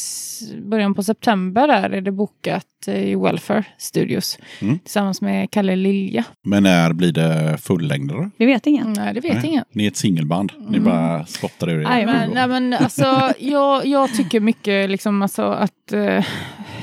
början 0.65 0.93
på 0.93 1.03
september 1.03 1.67
där 1.67 1.89
är 1.89 2.01
det 2.01 2.11
bokat 2.11 2.65
i 2.87 3.15
Welfare 3.15 3.63
Studios 3.77 4.37
Mm. 4.61 4.79
tillsammans 4.79 5.21
med 5.21 5.51
Kalle 5.51 5.75
Lilja. 5.75 6.23
Men 6.43 6.63
när 6.63 6.93
blir 6.93 7.11
det 7.11 7.57
fullängdare? 7.61 8.29
Det 8.37 8.45
vet 8.45 8.67
ingen. 8.67 8.93
Nej, 8.93 9.13
det 9.13 9.19
vet 9.19 9.33
Nej. 9.33 9.45
ingen. 9.45 9.65
Ni 9.71 9.83
är 9.83 9.87
ett 9.87 9.97
singelband. 9.97 10.51
Ni 10.69 10.79
bara 10.79 11.25
spottar 11.25 11.69
ur 11.69 11.81
er. 11.81 12.05
Men, 12.05 12.29
nej, 12.33 12.47
men 12.47 12.73
alltså, 12.73 13.33
jag, 13.39 13.85
jag 13.85 14.13
tycker 14.13 14.39
mycket 14.39 14.89
liksom, 14.89 15.21
alltså, 15.21 15.41
att 15.41 15.71
eh, 15.91 16.25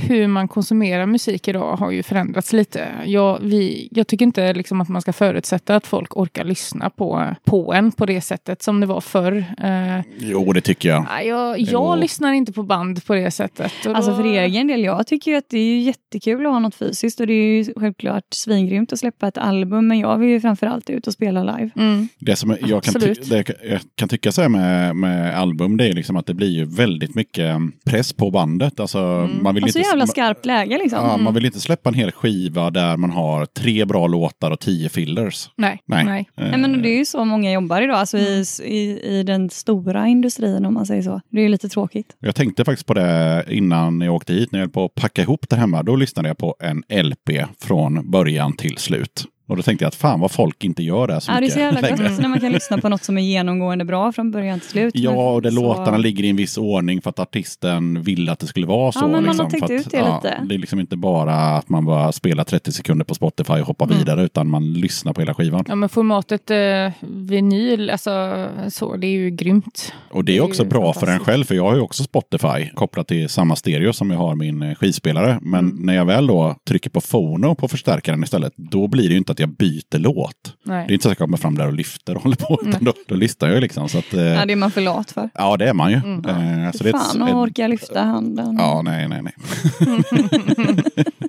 hur 0.08 0.26
man 0.26 0.48
konsumerar 0.48 1.06
musik 1.06 1.48
idag 1.48 1.76
har 1.76 1.90
ju 1.90 2.02
förändrats 2.02 2.52
lite. 2.52 2.88
Jag, 3.06 3.38
vi, 3.42 3.88
jag 3.90 4.06
tycker 4.06 4.24
inte 4.24 4.52
liksom, 4.52 4.80
att 4.80 4.88
man 4.88 5.02
ska 5.02 5.12
förutsätta 5.12 5.76
att 5.76 5.86
folk 5.86 6.16
orkar 6.16 6.44
lyssna 6.44 6.90
på, 6.90 7.34
på 7.44 7.72
en 7.74 7.92
på 7.92 8.06
det 8.06 8.20
sättet 8.20 8.62
som 8.62 8.80
det 8.80 8.86
var 8.86 9.00
förr. 9.00 9.44
Eh, 9.62 10.00
Jo, 10.18 10.52
det 10.52 10.60
tycker 10.60 10.88
jag. 10.88 11.06
nej, 11.10 11.28
jag 11.28 11.60
jag 11.60 11.98
lyssnar 11.98 12.32
inte 12.32 12.52
på 12.52 12.62
band 12.62 13.04
på 13.06 13.14
det 13.14 13.30
sättet. 13.30 13.72
Och 13.86 13.94
Alltså 13.96 14.10
då- 14.10 14.16
för 14.16 14.24
egen 14.24 14.66
del, 14.66 14.80
jag 14.84 15.06
tycker 15.06 15.30
ju 15.30 15.36
att 15.36 15.48
det 15.50 15.58
är 15.58 15.80
jättekul 15.80 16.46
att 16.46 16.52
ha 16.52 16.58
något 16.58 16.74
fysiskt 16.74 17.20
och 17.20 17.26
det 17.26 17.32
är 17.32 17.64
ju 17.64 17.72
självklart 17.76 18.24
svingrymt 18.34 18.92
att 18.92 18.98
släppa 18.98 19.28
ett 19.28 19.38
album 19.38 19.88
men 19.88 19.98
jag 19.98 20.18
vill 20.18 20.28
ju 20.28 20.40
framförallt 20.40 20.90
ut 20.90 21.06
och 21.06 21.12
spela 21.12 21.42
live. 21.56 21.70
Mm. 21.76 22.08
Det 22.18 22.36
som 22.36 22.56
jag 22.60 22.82
kan, 22.82 23.00
ty- 23.00 23.14
jag 23.62 23.80
kan 23.94 24.08
tycka 24.08 24.32
så 24.32 24.42
här 24.42 24.48
med, 24.48 24.96
med 24.96 25.38
album, 25.38 25.76
det 25.76 25.88
är 25.88 25.92
liksom 25.92 26.16
att 26.16 26.26
det 26.26 26.34
blir 26.34 26.48
ju 26.50 26.64
väldigt 26.64 27.14
mycket 27.14 27.56
press 27.86 28.12
på 28.12 28.30
bandet. 28.30 28.80
Alltså, 28.80 28.89
man 28.98 29.54
vill 29.54 29.64
Och 29.64 29.70
så 29.70 29.78
inte, 29.78 29.88
jävla 29.88 30.06
skarpt 30.06 30.46
läge 30.46 30.78
liksom. 30.78 31.04
Ja, 31.04 31.16
man 31.16 31.34
vill 31.34 31.44
inte 31.44 31.60
släppa 31.60 31.88
en 31.88 31.94
hel 31.94 32.12
skiva 32.12 32.70
där 32.70 32.96
man 32.96 33.10
har 33.10 33.46
tre 33.46 33.84
bra 33.84 34.06
låtar 34.06 34.50
och 34.50 34.60
tio 34.60 34.88
fillers. 34.88 35.50
Nej. 35.56 35.82
Nej. 35.86 36.04
Nej. 36.04 36.28
Eh, 36.36 36.50
Nej, 36.50 36.58
men 36.60 36.82
det 36.82 36.88
är 36.88 36.98
ju 36.98 37.04
så 37.04 37.24
många 37.24 37.52
jobbar 37.52 37.82
idag, 37.82 37.96
alltså 37.96 38.18
i, 38.18 38.44
i, 38.64 39.00
i 39.18 39.22
den 39.22 39.50
stora 39.50 40.06
industrin 40.06 40.66
om 40.66 40.74
man 40.74 40.86
säger 40.86 41.02
så. 41.02 41.20
Det 41.30 41.38
är 41.38 41.42
ju 41.42 41.48
lite 41.48 41.68
tråkigt. 41.68 42.16
Jag 42.20 42.34
tänkte 42.34 42.64
faktiskt 42.64 42.86
på 42.86 42.94
det 42.94 43.44
innan 43.48 44.00
jag 44.00 44.14
åkte 44.14 44.32
hit, 44.32 44.52
när 44.52 44.58
jag 44.58 44.66
höll 44.66 44.72
på 44.72 44.84
att 44.84 44.94
packa 44.94 45.22
ihop 45.22 45.48
det 45.48 45.56
hemma. 45.56 45.82
Då 45.82 45.96
lyssnade 45.96 46.28
jag 46.28 46.38
på 46.38 46.56
en 46.60 47.04
LP 47.04 47.30
från 47.60 48.10
början 48.10 48.56
till 48.56 48.76
slut. 48.76 49.24
Och 49.50 49.56
då 49.56 49.62
tänkte 49.62 49.84
jag 49.84 49.88
att 49.88 49.94
fan 49.94 50.20
vad 50.20 50.30
folk 50.30 50.64
inte 50.64 50.82
gör 50.82 51.06
det 51.06 51.12
här 51.12 51.20
så 51.20 51.30
Ja, 51.30 51.34
det 51.34 51.38
är 51.38 51.40
mycket 51.40 51.54
så 51.54 51.60
jävla 51.60 51.88
gött 52.10 52.20
när 52.20 52.28
man 52.28 52.40
kan 52.40 52.52
lyssna 52.52 52.78
på 52.78 52.88
något 52.88 53.04
som 53.04 53.18
är 53.18 53.22
genomgående 53.22 53.84
bra 53.84 54.12
från 54.12 54.30
början 54.30 54.60
till 54.60 54.68
slut. 54.68 54.94
Ja, 54.96 55.32
och 55.32 55.42
det 55.42 55.50
så- 55.52 55.60
låtarna 55.62 55.96
ligger 55.96 56.24
i 56.24 56.28
en 56.30 56.36
viss 56.36 56.58
ordning 56.58 57.02
för 57.02 57.10
att 57.10 57.18
artisten 57.18 58.02
ville 58.02 58.32
att 58.32 58.38
det 58.38 58.46
skulle 58.46 58.66
vara 58.66 58.92
så. 58.92 58.98
Ja, 58.98 59.02
men 59.02 59.12
man 59.12 59.22
liksom, 59.24 59.44
har 59.46 59.50
tänkt 59.50 59.64
att, 59.64 59.70
ut 59.70 59.90
det 59.90 59.98
lite. 59.98 60.40
Det 60.48 60.54
är 60.54 60.58
liksom 60.58 60.80
inte 60.80 60.96
bara 60.96 61.34
att 61.34 61.68
man 61.68 61.84
bara 61.84 62.12
spelar 62.12 62.44
30 62.44 62.72
sekunder 62.72 63.04
på 63.04 63.14
Spotify 63.14 63.52
och 63.52 63.66
hoppar 63.66 63.86
Mm. 63.86 63.98
vidare, 63.98 64.22
utan 64.22 64.48
man 64.50 64.72
lyssnar 64.72 65.12
på 65.12 65.20
hela 65.20 65.34
skivan. 65.34 65.64
Ja, 65.68 65.74
men 65.74 65.88
formatet 65.88 66.50
eh, 66.50 66.56
vinyl, 67.00 67.90
alltså 67.90 68.46
så, 68.68 68.96
det 68.96 69.06
är 69.06 69.10
ju 69.10 69.30
grymt. 69.30 69.92
Och 70.10 70.24
det 70.24 70.32
är 70.32 70.34
Det 70.34 70.38
är 70.38 70.44
också 70.44 70.64
bra 70.64 70.92
för 70.92 71.06
en 71.06 71.18
själv, 71.18 71.44
för 71.44 71.54
jag 71.54 71.64
har 71.64 71.74
ju 71.74 71.80
också 71.80 72.02
Spotify 72.02 72.68
kopplat 72.74 73.08
till 73.08 73.28
samma 73.28 73.56
stereo 73.56 73.92
som 73.92 74.10
jag 74.10 74.18
har 74.18 74.34
min 74.34 74.62
eh, 74.62 74.74
skivspelare. 74.74 75.38
Men 75.42 75.60
Mm. 75.70 75.76
när 75.86 75.94
jag 75.94 76.04
väl 76.04 76.26
då 76.26 76.56
trycker 76.68 76.90
på 76.90 77.00
phono 77.00 77.54
på 77.54 77.68
förstärkaren 77.68 78.22
istället, 78.24 78.52
då 78.56 78.88
blir 78.88 79.04
det 79.08 79.12
ju 79.12 79.18
inte 79.18 79.32
att 79.32 79.39
jag 79.40 79.56
byter 79.56 79.98
låt. 79.98 80.34
Nej. 80.64 80.86
Det 80.86 80.92
är 80.92 80.94
inte 80.94 81.02
så 81.02 81.08
att 81.08 81.18
jag 81.20 81.26
kommer 81.26 81.36
fram 81.36 81.54
där 81.54 81.66
och 81.66 81.72
lyfter 81.72 82.16
och 82.16 82.22
håller 82.22 82.36
på, 82.36 82.58
utan 82.66 82.84
då, 82.84 82.92
då 83.08 83.14
listar 83.14 83.48
jag 83.48 83.60
liksom. 83.60 83.88
Så 83.88 83.98
att, 83.98 84.14
eh, 84.14 84.22
Ja, 84.22 84.46
det 84.46 84.52
är 84.52 84.56
man 84.56 84.70
för 84.70 84.80
lat 84.80 85.10
för. 85.10 85.30
ja, 85.34 85.56
det 85.56 85.68
är 85.68 85.74
man 85.74 85.90
ju. 85.90 85.96
Mm. 85.96 86.64
Eh, 86.64 86.72
så 86.72 86.84
det 86.84 86.90
är 86.90 86.94
ett- 86.94 87.00
Fan, 87.02 87.22
ett- 87.22 87.34
och 87.34 87.40
orka 87.40 87.66
lyfta 87.68 88.02
handen. 88.02 88.56
Ja, 88.58 88.82
nej, 88.82 89.08
nej, 89.08 89.22
nej. 89.22 89.32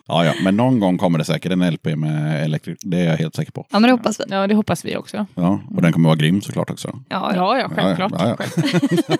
ja, 0.07 0.25
ja, 0.25 0.33
men 0.43 0.57
någon 0.57 0.79
gång 0.79 0.97
kommer 0.97 1.19
det 1.19 1.25
säkert 1.25 1.51
en 1.51 1.73
LP 1.73 1.95
med 1.95 2.43
elektrik. 2.45 2.77
Det 2.81 2.99
är 2.99 3.09
jag 3.09 3.17
helt 3.17 3.35
säker 3.35 3.51
på. 3.51 3.65
Ja, 3.71 3.79
men 3.79 3.87
det 3.89 3.91
hoppas 3.91 4.19
vi. 4.19 4.23
Ja, 4.29 4.47
det 4.47 4.55
hoppas 4.55 4.85
vi 4.85 4.95
också. 4.97 5.25
Ja, 5.35 5.59
och 5.75 5.81
den 5.81 5.93
kommer 5.93 6.09
vara 6.09 6.17
grym 6.17 6.41
såklart 6.41 6.69
också. 6.69 6.99
Ja, 7.09 7.31
ja. 7.35 7.57
Ja, 7.59 7.69
självklart. 7.75 8.11
Ja, 8.19 8.35
ja. 8.39 8.45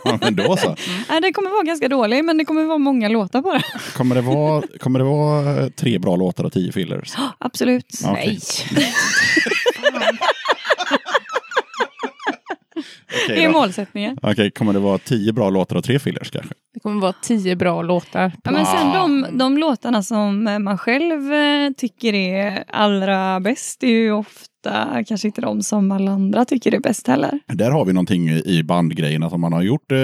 ja, 0.06 0.18
men 0.22 0.36
då 0.36 0.58
så. 0.58 0.76
Nej, 1.10 1.22
det 1.22 1.34
kommer 1.34 1.50
vara 1.50 1.64
ganska 1.64 1.88
dålig, 1.88 2.26
men 2.26 2.38
det 2.38 2.46
kommer 2.46 2.64
vara 2.64 2.78
många 2.78 3.10
låtar 3.10 3.42
bara. 3.42 3.62
Kommer 3.98 4.16
det 4.16 4.22
vara, 4.22 4.64
kommer 4.80 5.00
det 5.00 5.06
vara 5.06 5.70
tre 5.70 6.00
bra 6.00 6.16
låtar 6.16 6.44
och 6.44 6.54
tio 6.54 6.72
fillers? 6.72 7.14
Absolut. 7.38 8.00
Ja, 8.04 8.12
okej. 8.12 8.28
Nej. 8.28 8.40
Okej 13.24 13.36
Det 13.36 13.44
är 13.44 13.48
då. 13.48 13.52
målsättningen. 13.60 14.18
Okej, 14.22 14.52
kommer 14.52 14.74
det 14.74 14.80
vara 14.80 14.98
tio 14.98 15.34
bra 15.34 15.50
låtar 15.50 15.76
och 15.76 15.84
tre 15.84 16.00
fillers 16.00 16.32
kanske? 16.32 16.54
Det 16.74 16.80
kommer 16.80 17.02
vara 17.02 17.14
tio 17.22 17.56
bra 17.56 17.82
låtar. 17.82 18.32
Ja, 18.44 18.52
men 18.52 18.66
sen 18.66 18.88
de, 18.94 19.26
de 19.38 19.58
låtarna 19.58 20.04
som 20.04 20.44
man 20.44 20.78
själv 20.78 21.34
eh, 21.34 21.72
tycker 21.78 22.14
är 22.14 22.64
allra 22.68 23.40
bäst 23.40 23.84
är 23.84 23.88
ju 23.88 24.12
ofta 24.12 24.46
kanske 25.08 25.28
inte 25.28 25.42
de 25.42 25.64
som 25.64 25.92
alla 25.92 26.12
andra 26.12 26.46
tycker 26.46 26.76
är 26.76 26.80
bäst 26.80 27.08
heller. 27.08 27.40
Där 27.48 27.72
har 27.72 27.86
vi 27.86 27.94
någonting 27.94 28.30
i 28.30 28.62
i 28.62 28.64
bandgrejen, 28.64 29.24
att 29.24 29.34
om 29.34 29.42
man 29.42 29.54
har 29.54 29.62
gjort, 29.62 29.92
eh, 29.92 29.98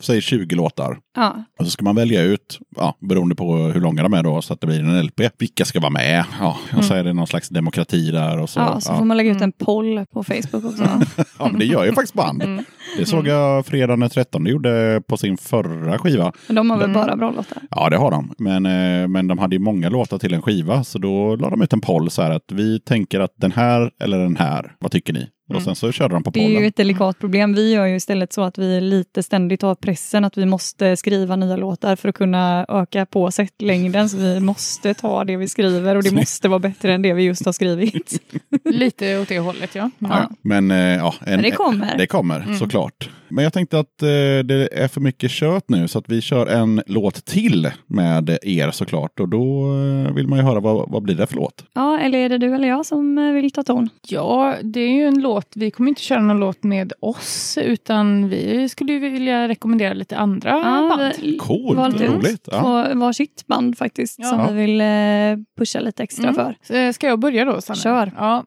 säg 0.00 0.20
20 0.20 0.56
låtar, 0.56 0.98
Ja, 1.16 1.44
och 1.58 1.64
så 1.64 1.70
ska 1.70 1.84
man 1.84 1.96
välja 1.96 2.22
ut, 2.22 2.58
ja, 2.76 2.96
beroende 3.00 3.34
på 3.34 3.56
hur 3.56 3.80
långa 3.80 4.02
de 4.02 4.12
är 4.12 4.22
då, 4.22 4.42
så 4.42 4.52
att 4.52 4.60
det 4.60 4.66
blir 4.66 4.80
en 4.80 5.06
LP. 5.06 5.20
Vilka 5.38 5.64
ska 5.64 5.80
vara 5.80 5.90
med? 5.90 6.24
Ja, 6.40 6.58
och 6.76 6.84
så 6.84 6.94
är 6.94 7.04
det 7.04 7.12
någon 7.12 7.26
slags 7.26 7.48
demokrati 7.48 8.10
där. 8.10 8.38
Och 8.38 8.50
så, 8.50 8.60
ja, 8.60 8.80
så 8.80 8.92
ja. 8.92 8.98
får 8.98 9.04
man 9.04 9.16
lägga 9.16 9.30
ut 9.30 9.40
en 9.40 9.52
poll 9.52 10.06
på 10.12 10.24
Facebook 10.24 10.64
också. 10.64 10.82
ja, 11.38 11.48
men 11.50 11.58
det 11.58 11.64
gör 11.64 11.84
ju 11.84 11.92
faktiskt 11.92 12.14
band. 12.14 12.42
Mm. 12.42 12.64
Det 12.98 13.06
såg 13.06 13.26
jag 13.26 13.66
fredagen 13.66 14.00
den 14.00 14.10
13 14.10 14.46
gjorde 14.46 15.02
på 15.06 15.16
sin 15.16 15.36
förra 15.36 15.98
skiva. 15.98 16.32
Men 16.46 16.56
de 16.56 16.70
har 16.70 16.78
väl 16.78 16.92
bara 16.92 17.16
bra 17.16 17.30
låtar? 17.30 17.58
Ja, 17.70 17.90
det 17.90 17.96
har 17.96 18.10
de. 18.10 18.34
Men, 18.38 18.66
eh, 18.66 19.08
men 19.08 19.26
de 19.26 19.38
hade 19.38 19.54
ju 19.54 19.58
många 19.58 19.88
låtar 19.88 20.18
till 20.18 20.34
en 20.34 20.42
skiva, 20.42 20.84
så 20.84 20.98
då 20.98 21.36
la 21.36 21.50
de 21.50 21.62
ut 21.62 21.72
en 21.72 21.80
poll 21.80 22.10
så 22.10 22.22
här 22.22 22.30
att 22.30 22.52
vi 22.52 22.80
tänker 22.80 23.20
att 23.20 23.34
den 23.36 23.52
här 23.52 23.90
eller 24.00 24.18
den 24.18 24.36
här, 24.36 24.72
vad 24.78 24.90
tycker 24.90 25.12
ni? 25.12 25.28
Och 25.54 25.62
sen 25.62 25.74
så 25.76 25.92
körde 25.92 26.14
de 26.14 26.22
på 26.22 26.30
Det 26.30 26.40
är 26.40 26.48
ju 26.48 26.54
pollen. 26.54 26.68
ett 26.68 26.76
delikat 26.76 27.18
problem. 27.18 27.54
Vi 27.54 27.72
gör 27.72 27.86
ju 27.86 27.96
istället 27.96 28.32
så 28.32 28.42
att 28.42 28.58
vi 28.58 28.80
lite 28.80 29.22
ständigt 29.22 29.62
har 29.62 29.74
pressen 29.74 30.24
att 30.24 30.38
vi 30.38 30.46
måste 30.46 30.96
skriva 30.96 31.36
nya 31.36 31.56
låtar 31.56 31.96
för 31.96 32.08
att 32.08 32.14
kunna 32.14 32.66
öka 32.68 33.06
på 33.06 33.30
setlängden. 33.30 34.08
Så 34.08 34.16
vi 34.16 34.40
måste 34.40 34.94
ta 34.94 35.24
det 35.24 35.36
vi 35.36 35.48
skriver 35.48 35.96
och 35.96 36.02
det 36.02 36.14
måste 36.14 36.48
vara 36.48 36.58
bättre 36.58 36.94
än 36.94 37.02
det 37.02 37.12
vi 37.12 37.22
just 37.22 37.44
har 37.46 37.52
skrivit. 37.52 38.20
Lite 38.64 39.18
åt 39.18 39.28
det 39.28 39.38
hållet 39.38 39.74
ja. 39.74 39.90
Ja, 39.98 40.08
ja. 40.10 40.30
Men, 40.42 40.70
eh, 40.70 40.76
ja, 40.78 41.14
en, 41.20 41.30
Men 41.32 41.42
det 41.42 41.50
kommer. 41.50 41.96
Det 41.98 42.06
kommer, 42.06 42.54
såklart. 42.58 43.10
Men 43.28 43.44
jag 43.44 43.52
tänkte 43.52 43.78
att 43.78 44.02
eh, 44.02 44.08
det 44.44 44.68
är 44.72 44.88
för 44.88 45.00
mycket 45.00 45.30
kött 45.30 45.64
nu 45.68 45.88
så 45.88 45.98
att 45.98 46.08
vi 46.08 46.20
kör 46.20 46.46
en 46.46 46.82
låt 46.86 47.24
till 47.24 47.70
med 47.86 48.38
er 48.42 48.70
såklart. 48.70 49.20
Och 49.20 49.28
då 49.28 49.64
eh, 50.06 50.14
vill 50.14 50.28
man 50.28 50.38
ju 50.38 50.44
höra 50.44 50.60
vad, 50.60 50.90
vad 50.90 51.02
blir 51.02 51.14
det 51.14 51.26
för 51.26 51.36
låt? 51.36 51.64
Ja, 51.74 51.98
eller 51.98 52.18
är 52.18 52.28
det 52.28 52.38
du 52.38 52.54
eller 52.54 52.68
jag 52.68 52.86
som 52.86 53.18
eh, 53.18 53.32
vill 53.32 53.50
ta 53.50 53.62
ton? 53.62 53.88
Ja, 54.08 54.54
det 54.62 54.80
är 54.80 54.92
ju 54.92 55.06
en 55.06 55.20
låt. 55.20 55.41
Vi 55.54 55.70
kommer 55.70 55.88
inte 55.88 56.00
köra 56.02 56.20
någon 56.20 56.40
låt 56.40 56.62
med 56.64 56.92
oss, 57.00 57.58
utan 57.62 58.28
vi 58.28 58.68
skulle 58.68 58.98
vilja 58.98 59.48
rekommendera 59.48 59.92
lite 59.94 60.16
andra 60.16 60.50
Ja, 60.50 60.96
band. 60.98 61.40
Coolt, 61.40 61.76
valt 61.76 62.00
roligt. 62.00 62.48
Ja. 62.52 62.60
Två 62.60 62.98
varsitt 62.98 63.46
band 63.46 63.78
faktiskt 63.78 64.18
Ja. 64.18 64.28
som 64.28 64.46
vi 64.56 64.62
vill 64.62 64.80
eh, 64.80 65.46
pusha 65.58 65.80
lite 65.80 66.02
extra 66.02 66.28
Mm. 66.28 66.34
för. 66.34 66.76
Eh, 66.76 66.92
Ska 66.92 67.06
jag 67.06 67.18
börja 67.18 67.44
då, 67.44 67.60
Sanne? 67.60 67.78
Kör. 67.80 68.12
Ja, 68.16 68.44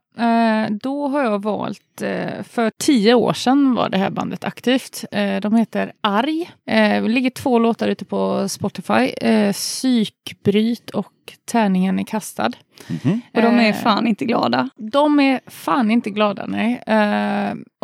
då 0.81 1.07
har 1.07 1.23
jag 1.23 1.43
valt, 1.43 2.01
eh, 2.01 2.43
för 2.43 2.71
tio 2.83 3.13
år 3.13 3.33
sedan 3.33 3.75
var 3.75 3.89
det 3.89 3.97
här 3.97 4.09
bandet 4.09 4.43
aktivt. 4.43 5.05
Eh, 5.11 5.39
de 5.39 5.55
heter 5.55 5.91
Arg. 6.01 6.51
Eh, 6.69 7.03
det 7.03 7.09
ligger 7.09 7.29
två 7.29 7.59
låtar 7.59 7.87
ute 7.87 8.05
på 8.05 8.49
Spotify. 8.49 8.93
Eh, 9.21 9.51
Psykbryt 9.53 10.89
och 10.89 11.11
Tärningen 11.51 11.99
är 11.99 12.03
kastad. 12.03 12.51
Mhm. 12.87 13.21
Och 13.33 13.41
de 13.41 13.59
är 13.59 13.69
Eh, 13.69 13.73
fan 13.73 14.07
inte 14.07 14.25
glada. 14.25 14.69
De 14.77 15.19
är 15.19 15.39
fan 15.47 15.91
inte 15.91 16.09
glada, 16.09 16.45
nej. 16.47 16.83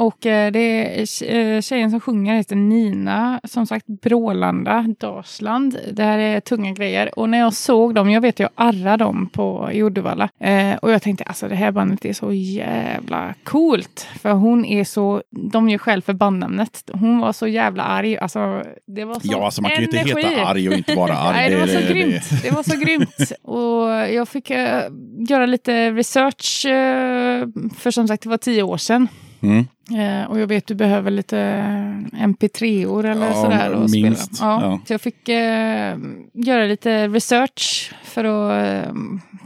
Och 0.02 0.26
eh, 0.26 0.52
det 0.52 0.60
är 0.60 1.00
eh, 1.36 1.62
tjejen 1.62 1.92
som 1.92 2.00
sjunger 2.00 2.36
heter 2.36 2.56
Nina, 2.56 3.42
som 3.44 3.68
sagt 3.68 3.88
Brålanda, 3.88 4.86
Dalsland. 5.00 5.78
Det 5.94 6.04
här 6.04 6.20
är 6.20 6.40
tunga 6.40 6.72
grejer. 6.72 7.20
Och 7.20 7.30
när 7.30 7.38
jag 7.38 7.54
såg 7.54 7.96
dem, 7.96 8.12
jag 8.12 8.22
vet 8.22 8.40
jag 8.40 8.50
arrade 8.56 9.04
dem 9.04 9.30
på 9.34 9.70
i 9.74 9.84
Uddevalla. 9.84 10.30
Eh, 10.40 10.76
och 10.76 10.92
jag 10.92 11.02
tänkte 11.02 11.24
alltså 11.24 11.48
det 11.48 11.56
här 11.56 11.72
bandet 11.72 12.06
är 12.06 12.14
så 12.14 12.34
jävla 12.34 13.34
coolt. 13.44 14.08
För 14.22 14.32
hon 14.32 14.66
är 14.66 14.84
så, 14.84 15.22
de 15.52 15.70
gör 15.70 15.78
själv 15.78 16.02
för 16.02 16.14
bandnamnet. 16.14 16.90
Hon 16.94 17.20
var 17.20 17.34
så 17.34 17.48
jävla 17.48 17.84
arg. 17.84 18.18
Alltså 18.18 18.64
det 18.88 19.06
var 19.06 19.14
så 19.14 19.22
Ja, 19.24 19.46
alltså 19.46 19.62
man 19.62 19.72
kan 19.72 19.80
ju 19.80 19.86
inte 19.86 19.98
heta 19.98 20.46
arg 20.46 20.70
och 20.70 20.76
inte 20.76 20.96
vara 20.96 21.18
arg. 21.18 21.34
Nej, 21.36 21.50
det 21.50 21.60
var 21.60 21.68
så 21.68 21.80
det- 21.80 21.94
grymt. 21.94 22.24
Det 22.44 22.52
var 22.52 22.64
så 22.64 22.78
grymt. 22.78 23.32
Och 23.42 24.14
jag 24.16 24.28
fick 24.28 24.50
eh, 24.50 24.84
göra 25.30 25.46
lite 25.46 25.92
research, 25.92 26.66
eh, 26.66 27.48
för 27.78 27.92
som 27.92 28.08
sagt 28.08 28.24
det 28.24 28.30
var 28.30 28.38
tio 28.38 28.64
år 28.64 28.78
sedan. 28.78 29.08
Mm. 29.42 29.66
Eh, 30.00 30.30
och 30.32 30.40
jag 30.40 30.48
vet 30.48 30.68
du 30.68 30.76
behöver 30.76 31.12
lite 31.12 31.38
mp3-or 32.14 33.06
eller 33.06 33.28
Ja, 33.28 33.34
sådär. 33.34 33.72
Och 33.72 33.90
minst. 33.90 34.36
Spela. 34.36 34.52
Ja. 34.52 34.62
Ja. 34.62 34.80
Så 34.88 34.94
jag 34.94 35.02
fick 35.02 35.30
eh, 35.30 35.98
göra 36.34 36.66
lite 36.66 37.08
research 37.08 37.94
för 38.04 38.24
att... 38.24 38.86
Eh, 38.88 38.94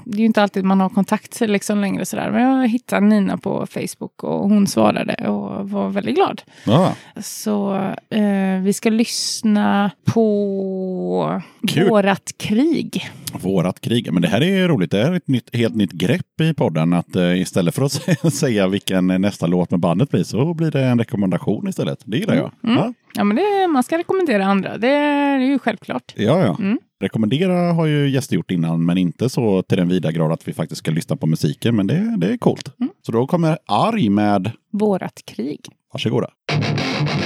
det 0.08 0.18
är 0.18 0.20
ju 0.20 0.26
inte 0.26 0.42
alltid 0.42 0.64
man 0.66 0.80
har 0.80 0.90
kontakt 0.90 1.40
liksom 1.40 1.82
längre 1.82 2.06
sådär. 2.06 2.32
Men 2.32 2.42
jag 2.42 2.68
hittade 2.68 3.06
Nina 3.06 3.38
på 3.38 3.68
Facebook 3.70 4.24
och 4.24 4.50
hon 4.50 4.68
svarade 4.68 5.28
och 5.30 5.70
var 5.70 5.90
väldigt 5.90 6.16
glad. 6.16 6.42
Ja. 6.66 6.94
Så 7.22 7.76
eh, 8.10 8.60
vi 8.62 8.74
ska 8.74 8.90
lyssna 8.90 9.92
på 10.06 11.42
Kul. 11.68 11.90
Vårat 11.90 12.32
krig. 12.38 13.10
Vårat 13.42 13.82
krig. 13.82 14.14
Men 14.14 14.22
det 14.22 14.28
här 14.28 14.42
är 14.44 14.68
roligt. 14.68 14.92
Det 14.92 15.04
här 15.04 15.12
är 15.12 15.16
ett 15.16 15.28
nytt, 15.28 15.56
helt 15.56 15.76
nytt 15.76 15.92
grepp 15.92 16.42
i 16.42 16.54
podden. 16.54 16.94
Att 16.94 17.16
eh, 17.16 17.42
istället 17.42 17.76
för 17.76 17.82
att 17.86 17.92
säga- 18.34 18.68
vilken 18.68 19.08
nästa 19.08 19.48
låt 19.48 19.72
med 19.72 19.80
bandet 19.80 20.10
blir 20.10 20.24
så 20.24 20.54
blir 20.54 20.72
det 20.72 20.84
en 20.86 21.00
rekommendation 21.00 21.68
istället. 21.68 22.00
Det 22.06 22.18
gillar 22.18 22.36
jag. 22.36 22.52
Mm. 22.64 22.76
Ja, 22.78 22.94
Ja, 23.18 23.24
men 23.24 23.36
det, 23.38 23.68
man 23.68 23.84
ska 23.84 23.98
rekommendera 23.98 24.46
andra. 24.46 24.78
Det 24.78 24.88
är 24.90 25.40
ju 25.40 25.60
självklart. 25.60 26.14
ja. 26.16 26.40
ja. 26.40 26.58
Mm. 26.60 26.80
Rekommendera 27.00 27.74
har 27.74 27.86
ju 27.86 28.10
gäster 28.10 28.36
gjort 28.36 28.52
innan, 28.52 28.86
men 28.86 28.98
inte 28.98 29.30
så 29.30 29.62
till 29.62 29.78
den 29.78 29.88
vida 29.90 30.12
grad 30.12 30.32
att 30.32 30.48
vi 30.48 30.54
faktiskt 30.54 30.80
ska 30.80 30.92
lyssna 30.92 31.16
på 31.16 31.28
musiken. 31.28 31.76
Men 31.76 31.88
det, 31.88 32.16
det 32.18 32.28
är 32.34 32.38
coolt. 32.38 32.72
Mm. 32.80 32.92
Så 33.06 33.12
då 33.12 33.28
kommer 33.28 33.58
Arg 33.68 34.10
med 34.10 34.52
Vårat 34.72 35.22
krig. 35.26 35.60
Varsågoda. 35.94 36.28
Fredrik, 36.52 37.25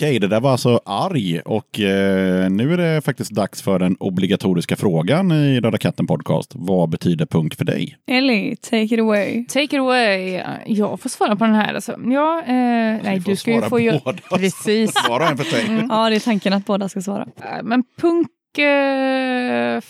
Okej, 0.00 0.18
det 0.18 0.26
där 0.28 0.40
var 0.40 0.52
alltså 0.52 0.80
arg 0.84 1.40
och 1.40 1.80
eh, 1.80 2.50
nu 2.50 2.72
är 2.72 2.76
det 2.76 3.00
faktiskt 3.00 3.30
dags 3.30 3.62
för 3.62 3.78
den 3.78 3.96
obligatoriska 4.00 4.76
frågan 4.76 5.32
i 5.32 5.60
Röda 5.60 5.78
katten 5.78 6.06
podcast. 6.06 6.52
Vad 6.54 6.88
betyder 6.90 7.26
punk 7.26 7.54
för 7.54 7.64
dig? 7.64 7.96
Ellie, 8.06 8.56
take 8.56 8.84
it 8.84 9.00
away. 9.00 9.44
Take 9.44 9.62
it 9.64 9.74
away. 9.74 10.42
Jag 10.66 11.00
får 11.00 11.08
svara 11.08 11.36
på 11.36 11.44
den 11.44 11.54
här. 11.54 11.74
Alltså. 11.74 11.92
Ja, 12.04 12.42
eh, 12.46 12.54
nej, 13.02 13.22
du 13.26 13.36
ska 13.36 13.50
ju 13.50 13.58
svara 13.58 13.68
få 13.70 13.80
göra... 13.80 14.00
båda. 14.04 14.18
Precis. 14.38 14.94
Var 15.08 15.20
och 15.20 15.26
en 15.26 15.36
för 15.36 15.44
sig. 15.44 15.86
Ja, 15.88 16.10
det 16.10 16.16
är 16.16 16.20
tanken 16.20 16.52
att 16.52 16.66
båda 16.66 16.88
ska 16.88 17.00
svara. 17.00 17.26
Eh, 17.36 17.62
Men 17.62 17.82
punk 18.00 18.58
eh, 18.58 19.80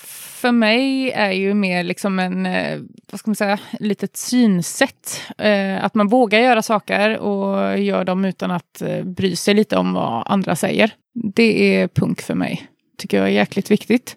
för 0.40 0.52
mig 0.52 1.10
är 1.10 1.32
ju 1.32 1.54
mer 1.54 1.84
liksom 1.84 2.18
en, 2.18 2.46
eh, 2.46 2.78
vad 3.10 3.20
ska 3.20 3.30
man 3.30 3.36
säga, 3.36 3.58
litet 3.80 4.16
synsätt. 4.16 5.20
Eh, 5.38 5.84
att 5.84 5.94
man 5.94 6.08
vågar 6.08 6.38
göra 6.38 6.62
saker 6.62 7.18
och 7.18 7.78
gör 7.78 8.04
dem 8.04 8.24
utan 8.24 8.50
att 8.50 8.82
eh, 8.82 9.04
bry 9.04 9.36
sig 9.36 9.54
lite 9.54 9.76
om 9.76 9.92
vad 9.92 10.22
andra 10.26 10.56
säger. 10.56 10.90
Det 11.34 11.76
är 11.76 11.88
punk 11.88 12.20
för 12.20 12.34
mig. 12.34 12.66
Tycker 12.98 13.16
jag 13.16 13.26
är 13.26 13.30
jäkligt 13.30 13.70
viktigt 13.70 14.16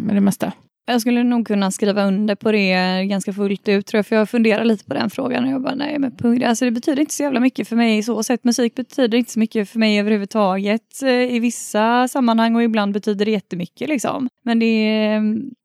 med 0.00 0.16
det 0.16 0.20
mesta. 0.20 0.52
Jag 0.86 1.00
skulle 1.00 1.22
nog 1.22 1.46
kunna 1.46 1.70
skriva 1.70 2.04
under 2.04 2.34
på 2.34 2.52
det 2.52 3.04
ganska 3.04 3.32
fullt 3.32 3.68
ut 3.68 3.86
tror 3.86 3.98
jag, 3.98 4.06
för 4.06 4.16
jag 4.16 4.30
funderar 4.30 4.64
lite 4.64 4.84
på 4.84 4.94
den 4.94 5.10
frågan 5.10 5.44
och 5.44 5.50
jag 5.50 5.62
bara, 5.62 5.74
nej 5.74 5.98
men 5.98 6.16
punkt. 6.16 6.44
alltså 6.44 6.64
det 6.64 6.70
betyder 6.70 7.00
inte 7.00 7.14
så 7.14 7.22
jävla 7.22 7.40
mycket 7.40 7.68
för 7.68 7.76
mig 7.76 7.98
i 7.98 8.02
så 8.02 8.22
sätt. 8.22 8.44
Musik 8.44 8.74
betyder 8.74 9.18
inte 9.18 9.32
så 9.32 9.38
mycket 9.38 9.68
för 9.68 9.78
mig 9.78 10.00
överhuvudtaget 10.00 11.02
eh, 11.02 11.34
i 11.34 11.38
vissa 11.38 12.08
sammanhang 12.08 12.56
och 12.56 12.62
ibland 12.62 12.92
betyder 12.92 13.24
det 13.24 13.30
jättemycket 13.30 13.88
liksom. 13.88 14.28
Men 14.44 14.58
det 14.58 15.20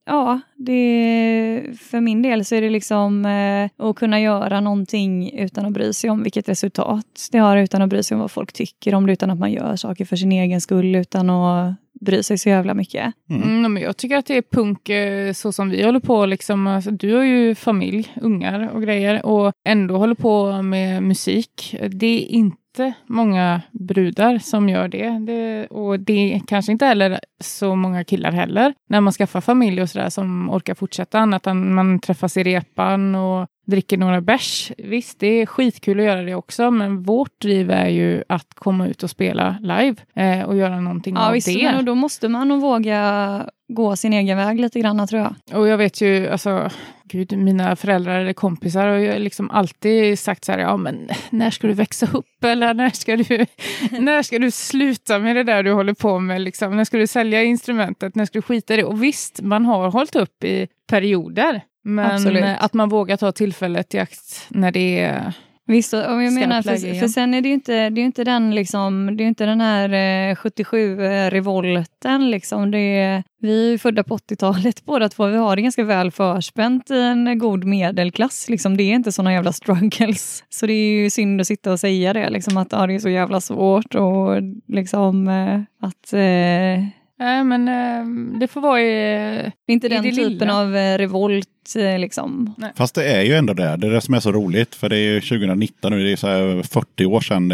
ja, 0.10 0.40
det 0.56 1.64
för 1.80 2.02
min 2.02 2.22
del 2.22 2.46
så 2.46 2.56
är 2.56 2.62
det 2.62 2.70
liksom 2.70 3.26
eh, 3.26 3.88
att 3.90 3.96
kunna 3.96 4.22
göra 4.22 4.62
någonting 4.62 5.40
utan 5.40 5.66
att 5.66 5.74
bry 5.74 5.94
sig 5.94 6.10
om 6.10 6.24
vilket 6.24 6.50
resultat 6.50 7.28
det 7.32 7.38
har, 7.38 7.58
utan 7.58 7.82
att 7.82 7.90
bry 7.90 8.04
sig 8.04 8.16
om 8.16 8.22
vad 8.22 8.32
folk 8.32 8.54
tycker 8.54 8.96
om 8.96 9.06
det, 9.06 9.14
utan 9.14 9.30
att 9.30 9.40
man 9.40 9.52
gör 9.52 9.76
saker 9.76 10.06
för 10.06 10.16
sin 10.16 10.32
egen 10.32 10.62
skull, 10.62 10.96
utan 10.96 11.30
att 11.30 11.76
bry 12.00 12.24
sig 12.24 12.38
så 12.38 12.50
jävla 12.50 12.74
mycket. 12.74 13.14
Mm, 13.30 13.74
men 13.74 13.84
jag 13.84 13.98
tycker 13.98 14.18
att 14.18 14.26
det 14.26 14.38
är 14.38 14.42
punk 14.42 14.90
eh, 14.90 15.34
så 15.34 15.52
som 15.52 15.70
vi 15.70 15.84
håller 15.84 16.00
på. 16.00 16.26
Liksom. 16.26 16.68
Alltså, 16.68 16.92
du 16.92 17.16
har 17.16 17.24
ju 17.24 17.56
familj, 17.56 18.14
ungar 18.22 18.70
och 18.74 18.82
grejer 18.82 19.26
och 19.26 19.54
ändå 19.68 19.98
håller 19.98 20.16
på 20.16 20.62
med 20.62 21.04
musik. 21.04 21.76
Det 21.90 22.24
är 22.24 22.28
inte 22.28 22.59
många 23.08 23.62
brudar 23.72 24.38
som 24.38 24.70
gör 24.70 24.88
det. 24.88 25.10
det. 25.10 25.68
Och 25.68 26.00
det 26.00 26.42
kanske 26.48 26.72
inte 26.72 26.86
heller 26.86 27.20
så 27.40 27.76
många 27.76 28.04
killar 28.04 28.32
heller. 28.32 28.74
När 28.90 29.02
man 29.02 29.14
skaffar 29.14 29.42
familj 29.42 29.82
och 29.82 29.90
sådär 29.90 30.10
som 30.10 30.50
orkar 30.50 30.74
fortsätta 30.74 31.20
annat 31.20 31.48
än 31.48 31.74
man 31.74 32.00
träffas 32.00 32.38
i 32.38 32.44
repan 32.44 33.16
och 33.16 33.48
dricker 33.66 33.98
några 33.98 34.22
bärs. 34.22 34.72
Visst, 34.78 35.20
det 35.20 35.28
är 35.28 35.46
skitkul 35.46 36.00
att 36.00 36.06
göra 36.06 36.22
det 36.22 36.36
också, 36.36 36.72
men 36.72 37.04
vårt 37.04 37.42
driv 37.42 37.72
är 37.72 37.88
ju 37.88 38.24
att 38.30 38.54
komma 38.56 38.88
ut 38.88 39.04
och 39.04 39.10
spela 39.10 39.58
live 39.62 39.96
eh, 40.16 40.42
och 40.42 40.58
göra 40.58 40.82
någonting 40.82 41.16
Ja, 41.16 41.28
av 41.28 41.34
visst, 41.34 41.48
det. 41.48 41.72
men 41.76 41.86
då 41.86 41.96
måste 41.96 42.28
man 42.28 42.48
nog 42.48 42.62
våga 42.62 43.50
gå 43.74 43.96
sin 43.96 44.14
egen 44.14 44.38
väg 44.38 44.60
lite 44.60 44.80
grann 44.80 45.08
tror 45.08 45.22
jag. 45.22 45.60
Och 45.60 45.68
jag 45.68 45.78
vet 45.78 46.02
ju, 46.02 46.30
alltså, 46.30 46.70
gud, 47.12 47.38
mina 47.38 47.76
föräldrar 47.76 48.20
eller 48.20 48.34
kompisar 48.34 48.88
har 48.88 48.98
ju 48.98 49.20
liksom 49.20 49.52
alltid 49.52 50.20
sagt 50.20 50.46
så 50.46 50.52
här, 50.52 50.60
ja 50.60 50.78
men 50.78 51.10
när 51.30 51.50
ska 51.50 51.68
du 51.68 51.74
växa 51.74 52.08
upp 52.14 52.44
eller 52.44 52.74
när 52.74 52.90
ska 52.90 53.16
du, 53.16 53.46
när 54.00 54.24
ska 54.24 54.40
du 54.40 54.52
sluta 54.52 55.20
med 55.20 55.36
det 55.36 55.44
där 55.44 55.64
du 55.64 55.72
håller 55.72 55.94
på 55.94 56.20
med, 56.20 56.42
liksom? 56.42 56.78
när 56.78 56.84
ska 56.84 56.98
du 56.98 57.08
sälja 57.08 57.44
instrumentet, 57.44 58.16
när 58.16 58.26
ska 58.26 58.38
du 58.38 58.42
skita 58.42 58.74
i 58.74 58.78
det? 58.78 58.84
Och 58.84 59.04
visst, 59.04 59.42
man 59.42 59.66
har 59.66 59.92
hållit 59.92 60.16
upp 60.16 60.44
i 60.44 60.68
perioder, 60.88 61.62
men 61.84 62.12
Absolut. 62.12 62.46
att 62.60 62.74
man 62.74 62.90
vågar 62.90 63.18
ta 63.18 63.32
tillfället 63.32 63.96
i 63.96 64.00
akt 64.00 64.46
när 64.50 64.72
det 64.72 65.00
är 65.00 65.34
Visst, 65.70 65.94
och 65.94 66.00
jag 66.24 66.34
menar, 66.34 66.62
för, 66.62 67.00
för 67.00 67.08
sen 67.08 67.34
är 67.34 67.42
det 67.42 67.48
ju 67.48 67.54
inte, 67.54 67.90
det 67.90 68.02
är 68.02 68.06
inte 68.06 68.24
den 68.24 68.56
liksom, 68.56 69.18
det 69.18 69.24
är 69.24 69.28
inte 69.28 69.46
den 69.46 69.62
här 69.62 69.90
eh, 69.90 70.36
77-revolten 70.36 72.32
liksom. 72.32 72.72
Det 72.72 72.78
är, 72.78 73.24
vi 73.40 73.68
är 73.68 73.72
ju 73.72 73.78
födda 73.78 74.04
på 74.04 74.18
80-talet 74.18 74.82
båda 74.86 75.10
två, 75.10 75.28
vi 75.28 75.38
har 75.38 75.56
det 75.56 75.62
ganska 75.62 75.84
väl 75.84 76.12
förspänt 76.12 76.92
i 76.92 77.00
en 77.00 77.40
god 77.40 77.64
medelklass. 77.64 78.50
Liksom. 78.50 78.78
Det 78.78 78.84
är 78.84 78.94
inte 78.94 79.12
såna 79.12 79.34
jävla 79.34 79.54
struggles. 79.54 80.44
Så 80.50 80.66
det 80.68 80.74
är 80.74 81.02
ju 81.04 81.10
synd 81.10 81.42
att 81.42 81.48
sitta 81.48 81.72
och 81.72 81.80
säga 81.80 82.14
det, 82.14 82.30
liksom, 82.30 82.58
att 82.58 82.72
ja, 82.72 82.88
det 82.88 82.94
är 82.96 83.00
så 83.00 83.10
jävla 83.10 83.42
svårt 83.42 83.96
och 83.96 84.42
liksom 84.68 85.28
eh, 85.28 85.88
att 85.88 86.14
eh, 86.14 86.86
Nej, 87.20 87.44
men 87.44 87.68
eh, 87.68 88.06
det 88.40 88.48
får 88.48 88.62
vara 88.62 88.82
i... 88.82 89.52
inte 89.68 89.88
I 89.88 89.90
den 89.90 90.04
det 90.04 90.12
typen 90.12 90.30
lilla. 90.30 90.60
av 90.60 90.76
eh, 90.76 90.98
revolt 90.98 91.48
eh, 91.76 92.00
liksom. 92.00 92.56
Fast 92.76 92.96
det 92.96 93.04
är 93.04 93.22
ju 93.22 93.34
ändå 93.34 93.54
det. 93.54 93.76
Det 93.78 93.88
är 93.88 93.92
det 93.92 94.02
som 94.02 94.14
är 94.14 94.20
så 94.20 94.32
roligt. 94.32 94.76
För 94.76 94.90
det 94.90 94.98
är 94.98 95.14
ju 95.14 95.22
2019 95.22 95.92
nu. 95.92 96.04
Det 96.04 96.12
är 96.12 96.16
så 96.16 96.28
här 96.28 96.64
40 96.64 97.06
år 97.06 97.22
sedan 97.22 97.52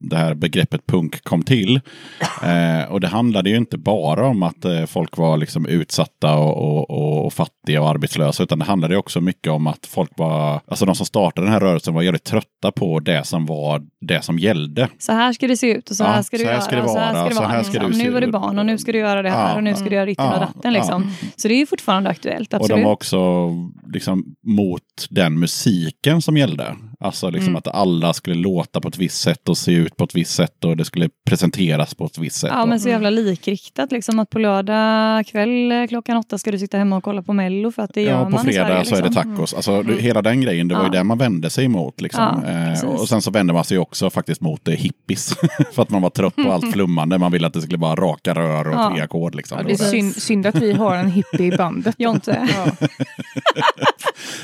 det 0.00 0.16
här 0.16 0.34
begreppet 0.34 0.86
punk 0.86 1.24
kom 1.24 1.42
till. 1.42 1.80
Eh, 2.42 2.90
och 2.90 3.00
det 3.00 3.08
handlade 3.08 3.50
ju 3.50 3.56
inte 3.56 3.78
bara 3.78 4.26
om 4.26 4.42
att 4.42 4.64
eh, 4.64 4.84
folk 4.86 5.16
var 5.16 5.36
liksom 5.36 5.66
utsatta 5.66 6.34
och, 6.36 6.90
och, 6.90 7.26
och 7.26 7.32
fattiga 7.32 7.82
och 7.82 7.88
arbetslösa. 7.88 8.42
Utan 8.42 8.58
det 8.58 8.64
handlade 8.64 8.96
också 8.96 9.20
mycket 9.20 9.52
om 9.52 9.66
att 9.66 9.86
folk 9.86 10.10
var, 10.16 10.60
alltså 10.66 10.84
de 10.86 10.94
som 10.94 11.06
startade 11.06 11.46
den 11.46 11.52
här 11.52 11.60
rörelsen 11.60 11.94
var 11.94 12.02
jävligt 12.02 12.24
trötta 12.24 12.72
på 12.76 13.00
det 13.00 13.26
som 13.26 13.46
var 13.46 13.82
det 14.00 14.22
som 14.24 14.38
gällde. 14.38 14.88
Så 14.98 15.12
här 15.12 15.32
ska 15.32 15.46
det 15.48 15.56
se 15.56 15.72
ut 15.74 15.90
och 15.90 15.96
så 15.96 16.04
Ja, 16.04 16.08
här 16.08 16.22
ska 16.22 16.36
du 16.36 16.42
så 16.42 16.48
här 16.48 16.52
göra. 16.54 16.62
ska 16.62 16.76
det 16.76 16.82
och 16.82 16.90
så 16.90 16.98
här 16.98 17.12
vara, 17.12 17.20
ska 17.20 17.28
det 17.28 17.34
så 17.34 17.40
vara. 17.40 17.50
här 17.52 17.62
ska 17.62 17.72
liksom. 17.72 17.90
du 17.90 17.98
se 17.98 18.04
Nu 18.04 18.10
var 18.10 18.22
ut. 18.22 18.32
barn 18.32 18.58
och 18.58 18.66
nu 18.66 18.78
ska 18.78 18.92
du 18.92 18.98
göra 18.98 19.22
det 19.22 19.30
här 19.30 19.48
Ja. 19.50 19.54
och 19.56 19.62
nu 19.64 19.74
ska 19.74 19.84
du 19.84 19.94
göra 19.94 20.06
ditten 20.06 20.26
och 20.26 20.32
Ja, 20.34 20.38
datten. 20.54 20.72
Liksom. 20.72 21.02
Mm. 21.02 21.14
Så 21.36 21.48
det 21.48 21.54
är 21.54 21.58
ju 21.58 21.66
fortfarande 21.66 22.10
aktuellt, 22.10 22.54
Och 22.54 22.60
absolut. 22.60 22.76
de 22.82 22.84
var 22.84 22.92
också 22.92 23.18
liksom 23.92 24.24
mot 24.46 24.82
den 25.10 25.38
musiken 25.38 26.22
som 26.22 26.36
gällde. 26.36 26.76
Alltså 27.00 27.30
liksom 27.30 27.48
Mm. 27.48 27.56
att 27.56 27.66
alla 27.68 28.12
skulle 28.12 28.36
låta 28.36 28.80
på 28.80 28.88
ett 28.88 28.98
visst 28.98 29.20
sätt 29.20 29.48
och 29.48 29.58
se 29.58 29.72
ut 29.72 29.96
på 29.96 30.04
ett 30.04 30.14
visst 30.14 30.34
sätt 30.34 30.64
och 30.64 30.76
det 30.76 30.84
skulle 30.84 31.08
presenteras 31.26 31.94
på 31.94 32.04
ett 32.06 32.18
visst 32.18 32.36
sätt. 32.40 32.50
Ja, 32.54 32.66
men 32.66 32.80
så 32.80 32.88
jävla 32.88 33.10
likriktat 33.10 33.92
liksom 33.92 34.18
att 34.18 34.30
på 34.30 34.38
lördag 34.38 35.26
kväll 35.26 35.72
eh, 35.72 35.86
klockan 35.86 36.16
åtta 36.16 36.38
ska 36.38 36.50
du 36.52 36.58
sitta 36.58 36.78
hemma 36.78 36.96
och 36.96 37.04
kolla 37.04 37.22
på 37.22 37.32
Mello 37.32 37.70
för 37.72 37.82
att 37.82 37.94
det 37.94 38.02
gör 38.02 38.10
Ja, 38.12 38.28
man 38.28 38.32
på 38.32 38.38
i 38.50 38.52
fredag 38.52 38.66
Sverige, 38.66 38.84
så 38.84 38.94
är 38.94 39.02
det 39.02 39.08
liksom. 39.08 39.34
tacos. 39.36 39.54
Alltså, 39.54 39.82
det- 39.82 40.02
Hela 40.02 40.22
den 40.22 40.40
grejen, 40.40 40.68
det 40.68 40.74
var 40.74 40.82
ju 40.82 40.86
Ja. 40.88 40.92
det 40.92 41.04
man 41.04 41.18
vände 41.18 41.50
sig 41.50 41.64
emot. 41.64 42.00
Liksom. 42.00 42.42
Ja, 42.46 42.50
eh, 42.82 42.84
och 42.84 43.08
sen 43.08 43.22
så 43.22 43.30
vände 43.30 43.52
man 43.52 43.64
sig 43.64 43.78
också 43.78 44.10
faktiskt 44.10 44.40
mot 44.40 44.68
eh, 44.68 44.74
hippies. 44.74 45.34
för 45.74 45.82
att 45.82 45.90
man 45.90 46.02
var 46.02 46.10
trött 46.10 46.36
på 46.36 46.52
allt 46.52 46.72
flummande. 46.72 47.18
Man 47.18 47.32
ville 47.32 47.46
att 47.46 47.52
det 47.52 47.62
skulle 47.62 47.78
vara 47.78 47.94
raka 47.94 48.34
rör 48.34 48.68
och 48.68 48.74
Ja. 48.74 48.90
tre 48.94 49.00
ackord. 49.02 49.34
Liksom. 49.34 49.58
Ja, 49.58 49.64
Det 49.64 49.72
är 49.72 49.76
synd, 49.76 50.14
synd 50.16 50.46
att 50.46 50.54
vi 50.54 50.72
har 50.72 50.94
en 50.96 51.10
hippie 51.10 51.46
i 51.54 51.56
bandet. 51.56 51.94
Jonte. 51.98 52.48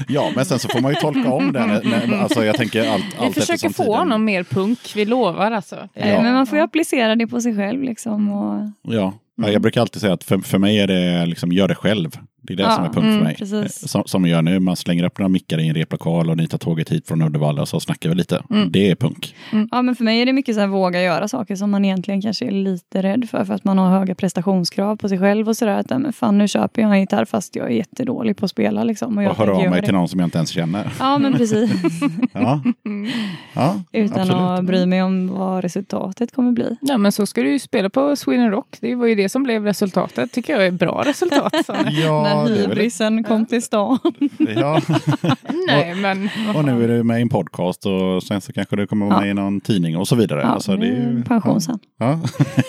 Ja. 0.08 0.30
men 0.36 0.44
sen 0.44 0.58
så 0.58 0.68
får 0.68 0.80
man 0.80 0.92
ju 0.92 0.96
tolka 1.00 1.32
om 1.32 1.46
när, 1.48 2.22
alltså, 2.22 2.44
jag 2.44 2.56
tänker 2.56 2.88
allt, 2.92 3.04
Vi 3.04 3.24
allt 3.26 3.34
försöker 3.34 3.54
eftersom 3.54 3.72
få 3.72 3.82
tiden- 3.82 3.98
honom 3.98 4.24
mer 4.24 4.42
punk, 4.42 4.92
vi 4.96 5.04
lovar 5.04 5.50
alltså. 5.50 5.88
Ja. 5.94 6.22
Men 6.22 6.32
man 6.34 6.46
får 6.46 6.58
ju 6.58 6.64
applicera 6.64 7.16
det 7.16 7.26
på 7.26 7.40
sig 7.40 7.56
själv. 7.56 7.82
Liksom, 7.82 8.30
och... 8.32 8.70
Ja. 8.94 9.12
Ja, 9.36 9.50
jag 9.50 9.62
brukar 9.62 9.80
alltid 9.80 10.00
säga 10.00 10.12
att 10.12 10.24
för, 10.24 10.38
för 10.38 10.58
mig 10.58 10.78
är 10.80 10.86
det 10.86 11.26
liksom, 11.26 11.52
gör 11.52 11.68
det 11.68 11.74
själv. 11.74 12.10
Det 12.46 12.52
är 12.52 12.56
det 12.56 12.62
Ja, 12.62 12.70
som 12.70 12.84
är 12.84 12.88
punkt 12.88 13.04
mm, 13.04 13.16
för 13.18 13.24
mig. 13.24 13.34
precis. 13.38 13.82
Eh, 13.82 13.86
Som, 13.86 14.02
som 14.06 14.22
vi 14.22 14.30
gör 14.30 14.42
nu, 14.42 14.58
man 14.60 14.76
slänger 14.76 15.04
upp 15.04 15.18
några 15.18 15.28
mickar 15.28 15.60
i 15.60 15.68
en 15.68 15.74
replokal 15.74 16.30
och 16.30 16.36
ni 16.36 16.46
tar 16.48 16.58
tåget 16.58 16.88
hit 16.92 17.08
från 17.08 17.22
Uddevalla 17.22 17.62
och 17.62 17.68
så 17.68 17.80
snackar 17.80 18.08
vi 18.08 18.14
lite. 18.14 18.42
Mm. 18.50 18.72
Det 18.72 18.90
är 18.90 18.94
punk. 18.96 19.34
Ja, 19.70 19.82
men 19.82 19.94
för 19.96 20.04
mig 20.04 20.20
är 20.22 20.26
det 20.26 20.32
mycket 20.32 20.54
så 20.54 20.60
här, 20.60 20.66
våga 20.68 21.02
göra 21.02 21.28
saker 21.28 21.56
som 21.56 21.70
man 21.70 21.84
egentligen 21.84 22.22
kanske 22.22 22.46
är 22.46 22.50
lite 22.50 23.02
rädd 23.02 23.28
för, 23.30 23.44
för 23.44 23.54
att 23.54 23.64
man 23.64 23.78
har 23.78 23.90
höga 23.98 24.14
prestationskrav 24.14 24.96
på 24.96 25.08
sig 25.08 25.18
själv 25.18 25.48
och 25.48 25.56
sådär. 25.56 25.78
Att, 25.78 25.90
"Nej, 25.90 25.98
men 25.98 26.12
fan, 26.12 26.38
nu 26.38 26.48
köper 26.48 26.82
jag 26.82 26.90
en 26.94 27.00
gitarr 27.00 27.24
fast 27.24 27.56
jag 27.56 27.66
är 27.66 27.70
jättedålig 27.76 28.36
på 28.36 28.44
att 28.44 28.50
spela. 28.50 28.84
Liksom, 28.84 29.16
och 29.18 29.22
jag 29.24 29.30
Och 29.30 29.36
hör 29.36 29.48
av 29.48 29.70
mig 29.70 29.80
det. 29.80 29.86
till 29.86 29.94
någon 29.94 30.08
som 30.08 30.20
jag 30.20 30.26
inte 30.26 30.38
ens 30.38 30.50
känner. 30.50 30.92
Ja, 30.98 31.18
men 31.18 31.32
precis. 31.32 31.70
Ja, 32.32 32.62
ja 33.54 33.80
Utan 33.92 34.20
absolut. 34.20 34.42
att 34.42 34.64
bry 34.64 34.86
mig 34.86 35.02
om 35.02 35.28
vad 35.28 35.62
resultatet 35.62 36.34
kommer 36.34 36.52
bli. 36.52 36.76
Ja, 36.80 36.98
men 36.98 37.12
så 37.12 37.26
ska 37.26 37.42
du 37.42 37.50
ju 37.52 37.58
spela 37.58 37.90
på 37.90 38.16
Sweden 38.16 38.50
Rock. 38.50 38.76
Det 38.80 38.94
var 38.94 39.06
ju 39.06 39.14
det 39.14 39.23
som 39.28 39.42
blev 39.42 39.64
resultatet. 39.64 40.32
tycker 40.32 40.52
jag 40.52 40.66
är 40.66 40.70
bra 40.70 41.02
resultat. 41.06 41.54
Ja, 41.68 42.22
När 42.22 42.44
det 42.44 42.50
är 42.50 42.68
väl, 42.68 42.68
hybrisen 42.68 43.24
kom 43.24 43.46
till 43.46 43.62
stan. 43.62 43.98
ja. 44.56 44.80
Nej, 45.68 45.94
men... 45.94 46.28
Och 46.54 46.64
nu 46.64 46.84
är 46.84 46.88
du 46.88 47.02
med 47.02 47.18
i 47.18 47.22
en 47.22 47.28
podcast 47.28 47.86
och 47.86 48.22
sen 48.22 48.40
så 48.40 48.52
kanske 48.52 48.76
du 48.76 48.86
kommer 48.86 49.06
vara 49.06 49.16
Ja. 49.16 49.20
med 49.20 49.30
i 49.30 49.34
någon 49.34 49.60
tidning 49.60 49.96
och 49.96 50.08
så 50.08 50.16
vidare. 50.16 50.40
Ja, 50.40 50.46
alltså, 50.46 50.76
det 50.76 50.86
är 50.86 50.90
ju, 50.90 51.22
pension 51.24 51.60
sen. 51.60 51.78
Ja, 51.98 52.20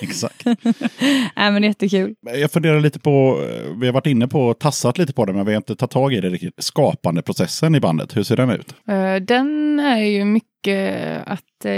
exakt. 0.02 0.46
Nej, 1.36 1.52
men 1.52 1.62
det 1.62 1.68
jättekul. 1.68 2.16
Jag 2.42 2.52
funderar 2.52 2.80
lite 2.80 3.00
på, 3.00 3.40
eh, 3.50 3.78
vi 3.80 3.86
har 3.86 3.94
varit 3.94 4.08
inne 4.08 4.28
på, 4.28 4.54
tassat 4.54 4.98
lite 4.98 5.14
på 5.14 5.26
det, 5.26 5.34
men 5.34 5.46
vi 5.46 5.52
har 5.52 5.58
inte 5.58 5.76
tagit 5.76 5.92
tag 5.92 6.14
i 6.14 6.22
det 6.22 6.30
riktigt. 6.30 6.54
Skapandeprocessen 6.58 7.76
i 7.76 7.80
bandet, 7.80 8.18
hur 8.18 8.24
ser 8.24 8.38
den 8.38 8.50
ut? 8.50 8.76
Eh, 8.88 9.16
Den 9.16 9.80
är 9.80 9.98
ju 10.04 10.26
mycket 10.26 11.02
att 11.28 11.66
eh, 11.66 11.78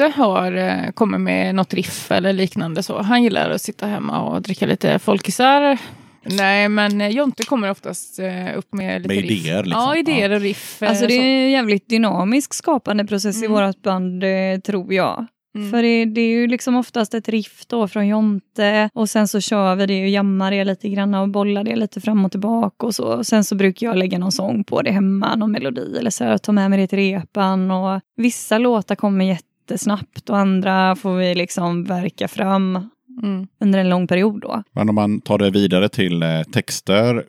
Jonte 0.00 0.16
har 0.20 0.52
eh, 0.52 0.90
kommit 0.94 1.20
med 1.20 1.54
något 1.54 1.74
riff 1.74 2.10
eller 2.10 2.32
liknande 2.32 2.82
så. 2.82 3.02
Han 3.02 3.22
gillar 3.22 3.50
att 3.50 3.60
sitta 3.62 3.86
hemma 3.86 4.20
och 4.22 4.42
dricka 4.42 4.66
lite 4.66 4.98
folkisar. 4.98 5.78
Nej, 6.24 6.68
men 6.68 7.10
Jonte 7.10 7.44
kommer 7.44 7.70
oftast 7.70 8.18
eh, 8.18 8.58
upp 8.58 8.74
med 8.74 9.02
lite 9.02 9.14
Med 9.14 9.22
riff. 9.24 9.30
idéer, 9.44 9.64
liksom. 9.64 9.82
Ja, 9.82 9.96
idéer 9.96 10.30
och 10.30 10.40
riff. 10.40 10.82
eh, 10.82 10.88
Alltså 10.88 11.06
det 11.06 11.14
är 11.14 11.44
en 11.44 11.50
jävligt 11.50 11.88
dynamisk 11.88 12.54
skapande 12.54 13.04
process 13.04 13.42
i 13.42 13.46
Mm. 13.46 13.66
vårt 13.66 13.82
band, 13.82 14.22
tror 14.66 14.92
jag. 14.94 15.26
Mm. 15.56 15.70
För 15.70 15.82
det, 15.82 16.04
det 16.04 16.20
är 16.20 16.28
ju 16.28 16.46
liksom 16.46 16.76
oftast 16.76 17.14
ett 17.14 17.28
riff 17.28 17.66
då 17.66 17.88
från 17.88 18.06
Jonte 18.08 18.90
och 18.94 19.10
sen 19.10 19.28
så 19.28 19.40
kör 19.40 19.74
vi 19.74 19.86
det 19.86 20.02
och 20.02 20.08
jammar 20.08 20.50
det 20.50 20.64
lite 20.64 20.88
grann 20.88 21.14
och 21.14 21.28
bollar 21.28 21.64
det 21.64 21.76
lite 21.76 22.00
fram 22.00 22.24
och 22.24 22.30
tillbaka 22.30 22.86
och 22.86 22.94
så. 22.94 23.04
Och 23.04 23.26
sen 23.26 23.44
så 23.44 23.54
brukar 23.54 23.86
jag 23.86 23.96
lägga 23.96 24.18
någon 24.18 24.32
sång 24.32 24.64
på 24.64 24.82
det 24.82 24.90
hemma, 24.90 25.36
någon 25.36 25.52
melodi 25.52 25.96
eller 25.98 26.10
så 26.10 26.24
här, 26.24 26.38
ta 26.38 26.52
med 26.52 26.70
mig 26.70 26.78
det 26.80 26.86
till 26.86 26.98
repan 26.98 27.70
och 27.70 28.00
vissa 28.16 28.58
låtar 28.58 28.94
kommer 28.94 29.24
jättesnabbt 29.70 30.30
och 30.30 30.38
andra 30.38 30.96
får 30.96 31.16
vi 31.16 31.34
liksom 31.34 31.84
verka 31.84 32.28
fram. 32.28 32.90
Mm. 33.22 33.46
under 33.60 33.78
en 33.78 33.88
lång 33.88 34.06
period 34.06 34.40
då. 34.40 34.62
Men 34.72 34.88
om 34.88 34.94
man 34.94 35.20
tar 35.20 35.38
det 35.38 35.50
vidare 35.50 35.88
till 35.88 36.22
eh, 36.22 36.42
texter, 36.52 37.24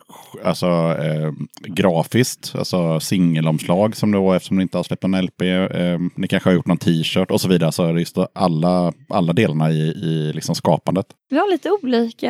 alltså 0.46 0.66
eh, 1.04 1.32
grafiskt, 1.68 2.54
alltså 2.58 3.00
singelomslag 3.00 3.96
som 3.96 4.12
då 4.12 4.34
eftersom 4.34 4.58
ni 4.58 4.64
inte 4.64 4.78
har 4.78 4.84
släppt 4.84 5.04
en 5.04 5.12
LP, 5.26 5.42
eh, 5.42 6.00
ni 6.16 6.28
kanske 6.28 6.50
har 6.50 6.54
gjort 6.56 6.66
någon 6.68 6.78
t-shirt 6.78 7.32
och 7.32 7.42
så 7.42 7.50
vidare. 7.50 7.72
Så 7.72 7.84
är 7.86 7.94
det 7.94 8.00
just 8.00 8.18
alla, 8.34 8.94
alla 9.10 9.34
delarna 9.34 9.72
i, 9.72 9.80
i 9.82 10.32
liksom 10.36 10.56
skapandet. 10.56 11.06
Vi 11.30 11.38
har 11.38 11.52
lite 11.52 11.72
olika 11.84 12.30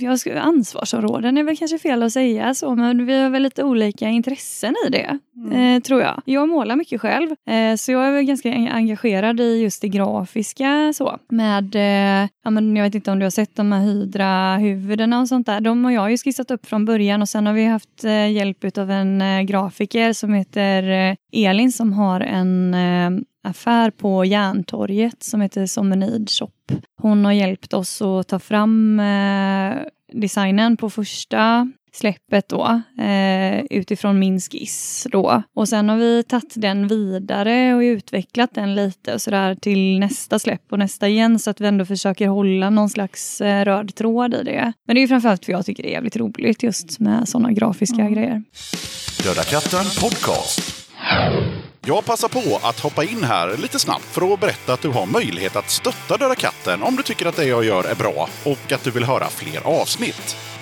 jag 0.00 0.18
ska, 0.18 0.38
ansvarsområden, 0.40 1.38
är 1.38 1.42
väl 1.44 1.56
kanske 1.56 1.78
fel 1.78 2.02
att 2.02 2.12
säga 2.12 2.54
så, 2.54 2.74
men 2.74 3.06
vi 3.06 3.22
har 3.22 3.30
väl 3.30 3.42
lite 3.42 3.64
olika 3.64 4.08
intressen 4.08 4.74
i 4.86 4.90
det, 4.90 5.18
eh, 5.56 5.82
tror 5.82 6.00
jag. 6.00 6.22
Jag 6.24 6.48
målar 6.48 6.76
mycket 6.76 7.00
själv, 7.00 7.30
eh, 7.30 7.76
så 7.76 7.92
jag 7.92 8.06
är 8.08 8.12
väl 8.12 8.24
ganska 8.24 8.52
en- 8.52 8.68
engagerad 8.68 9.40
i 9.40 9.62
just 9.62 9.82
det 9.82 9.88
grafiska 9.88 10.92
så. 10.94 11.18
Med, 11.28 11.74
eh, 11.74 12.28
ja, 12.44 12.50
men 12.50 12.76
jag 12.76 12.87
vet 12.88 12.94
inte 12.94 13.10
om 13.10 13.18
du 13.18 13.24
har 13.24 13.30
sett 13.30 13.56
de 13.56 13.72
här 13.72 13.80
Hydra-huvudena 13.80 15.20
och 15.20 15.28
sånt 15.28 15.46
där. 15.46 15.60
De 15.60 15.84
har 15.84 15.92
jag 15.92 16.10
ju 16.10 16.18
skissat 16.18 16.50
upp 16.50 16.66
från 16.66 16.84
början 16.84 17.22
och 17.22 17.28
sen 17.28 17.46
har 17.46 17.52
vi 17.52 17.64
haft 17.64 18.04
eh, 18.04 18.30
hjälp 18.30 18.78
av 18.78 18.90
en 18.90 19.22
eh, 19.22 19.42
grafiker 19.42 20.12
som 20.12 20.34
heter 20.34 20.82
eh, 20.82 21.16
Elin 21.32 21.72
som 21.72 21.92
har 21.92 22.20
en 22.20 22.74
affär 23.42 23.90
på 23.90 24.24
Järntorget 24.24 25.22
som 25.22 25.40
heter 25.40 25.66
Sommenid 25.66 26.30
Shop. 26.30 26.50
Hon 27.00 27.24
har 27.24 27.32
hjälpt 27.32 27.74
oss 27.74 28.02
att 28.02 28.28
ta 28.28 28.38
fram 28.38 29.02
designen 30.12 30.76
på 30.76 30.90
första 30.90 31.72
släppet 31.98 32.48
då, 32.48 32.82
eh, 33.02 33.60
utifrån 33.70 34.18
min 34.18 34.40
skiss 34.40 35.06
då. 35.10 35.42
Och 35.54 35.68
sen 35.68 35.88
har 35.88 35.96
vi 35.96 36.24
tagit 36.24 36.52
den 36.54 36.88
vidare 36.88 37.74
och 37.74 37.80
utvecklat 37.80 38.54
den 38.54 38.74
lite 38.74 39.14
och 39.14 39.22
sådär 39.22 39.54
till 39.54 39.98
nästa 39.98 40.38
släpp 40.38 40.62
och 40.72 40.78
nästa 40.78 41.08
igen 41.08 41.38
så 41.38 41.50
att 41.50 41.60
vi 41.60 41.66
ändå 41.66 41.84
försöker 41.84 42.28
hålla 42.28 42.70
någon 42.70 42.90
slags 42.90 43.40
eh, 43.40 43.64
röd 43.64 43.94
tråd 43.94 44.34
i 44.34 44.42
det. 44.42 44.72
Men 44.86 44.94
det 44.94 45.00
är 45.00 45.02
ju 45.02 45.08
framförallt 45.08 45.44
för 45.44 45.52
jag 45.52 45.66
tycker 45.66 45.82
det 45.82 45.88
är 45.88 45.92
jävligt 45.92 46.16
roligt 46.16 46.62
just 46.62 47.00
med 47.00 47.28
sådana 47.28 47.52
grafiska 47.52 48.08
grejer. 48.08 48.42
Döda 49.24 49.42
katten 49.42 49.84
podcast. 50.00 50.88
Jag 51.86 52.04
passar 52.04 52.28
på 52.28 52.68
att 52.68 52.80
hoppa 52.80 53.04
in 53.04 53.24
här 53.24 53.56
lite 53.56 53.78
snabbt 53.78 54.04
för 54.04 54.32
att 54.32 54.40
berätta 54.40 54.72
att 54.72 54.82
du 54.82 54.88
har 54.88 55.06
möjlighet 55.06 55.56
att 55.56 55.70
stötta 55.70 56.16
Döda 56.16 56.34
katten 56.34 56.82
om 56.82 56.96
du 56.96 57.02
tycker 57.02 57.26
att 57.26 57.36
det 57.36 57.44
jag 57.44 57.64
gör 57.64 57.84
är 57.84 57.94
bra 57.94 58.28
och 58.44 58.72
att 58.72 58.84
du 58.84 58.90
vill 58.90 59.04
höra 59.04 59.26
fler 59.28 59.66
avsnitt. 59.66 60.36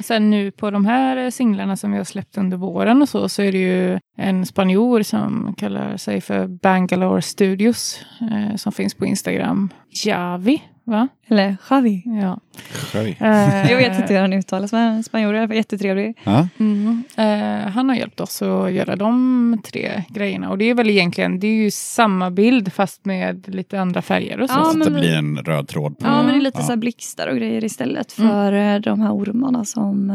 Sen 0.00 0.30
nu 0.30 0.50
på 0.50 0.70
de 0.70 0.86
här 0.86 1.16
eh, 1.16 1.30
singlarna 1.30 1.76
som 1.76 1.92
vi 1.92 1.98
har 1.98 2.04
släppt 2.04 2.38
under 2.38 2.56
våren 2.56 3.02
och 3.02 3.08
så, 3.08 3.28
så 3.28 3.42
är 3.42 3.52
det 3.52 3.58
ju 3.58 3.98
en 4.16 4.46
spanjor 4.46 5.02
som 5.02 5.54
kallar 5.58 5.96
sig 5.96 6.20
för 6.20 6.46
Bangalore 6.46 7.22
Studios, 7.22 8.04
eh, 8.20 8.56
som 8.56 8.72
finns 8.72 8.94
på 8.94 9.06
Instagram. 9.06 9.68
Javi, 10.04 10.62
va? 10.84 11.08
Eller 11.28 11.56
Javi. 11.70 12.02
Ja. 12.22 12.38
Skoj. 12.88 13.16
Eh, 13.20 13.70
Jag 13.70 13.76
vet 13.76 13.98
inte 14.00 14.14
hur 14.14 14.20
han 14.20 14.32
uttalas, 14.32 14.72
men 14.72 15.02
spanjor 15.02 15.34
är 15.34 15.52
jättetrevlig. 15.52 16.18
Ja. 16.24 16.48
Mm. 16.58 17.02
Eh, 17.16 17.70
han 17.70 17.88
har 17.88 17.96
hjälpt 17.96 18.20
oss 18.20 18.42
att 18.42 18.72
göra 18.72 18.96
de 18.96 19.60
tre 19.64 20.02
grejerna. 20.08 20.50
Och 20.50 20.58
det 20.58 20.64
är 20.70 20.74
väl 20.74 20.90
egentligen, 20.90 21.40
det 21.40 21.46
är 21.46 21.62
ju 21.64 21.70
samma 21.70 22.30
bild 22.30 22.72
fast 22.72 23.04
med 23.04 23.54
lite 23.54 23.80
andra 23.80 24.02
färger 24.02 24.40
och 24.40 24.50
så. 24.50 24.56
Ja, 24.58 24.64
Så 24.64 24.78
att 24.78 24.84
det 24.84 24.90
blir 24.90 25.14
en 25.16 25.36
röd 25.38 25.68
tråd 25.68 25.98
på. 25.98 26.06
Ja, 26.06 26.22
men 26.22 26.26
det 26.26 26.38
är 26.38 26.40
lite 26.40 26.58
Ja. 26.58 26.64
så 26.64 26.72
här 26.72 26.76
blixtar 26.76 27.26
och 27.28 27.36
grejer 27.36 27.64
istället 27.64 28.12
för 28.12 28.52
eh, 28.52 28.76
de 28.80 29.00
här 29.00 29.12
ormarna 29.14 29.64
som 29.64 30.06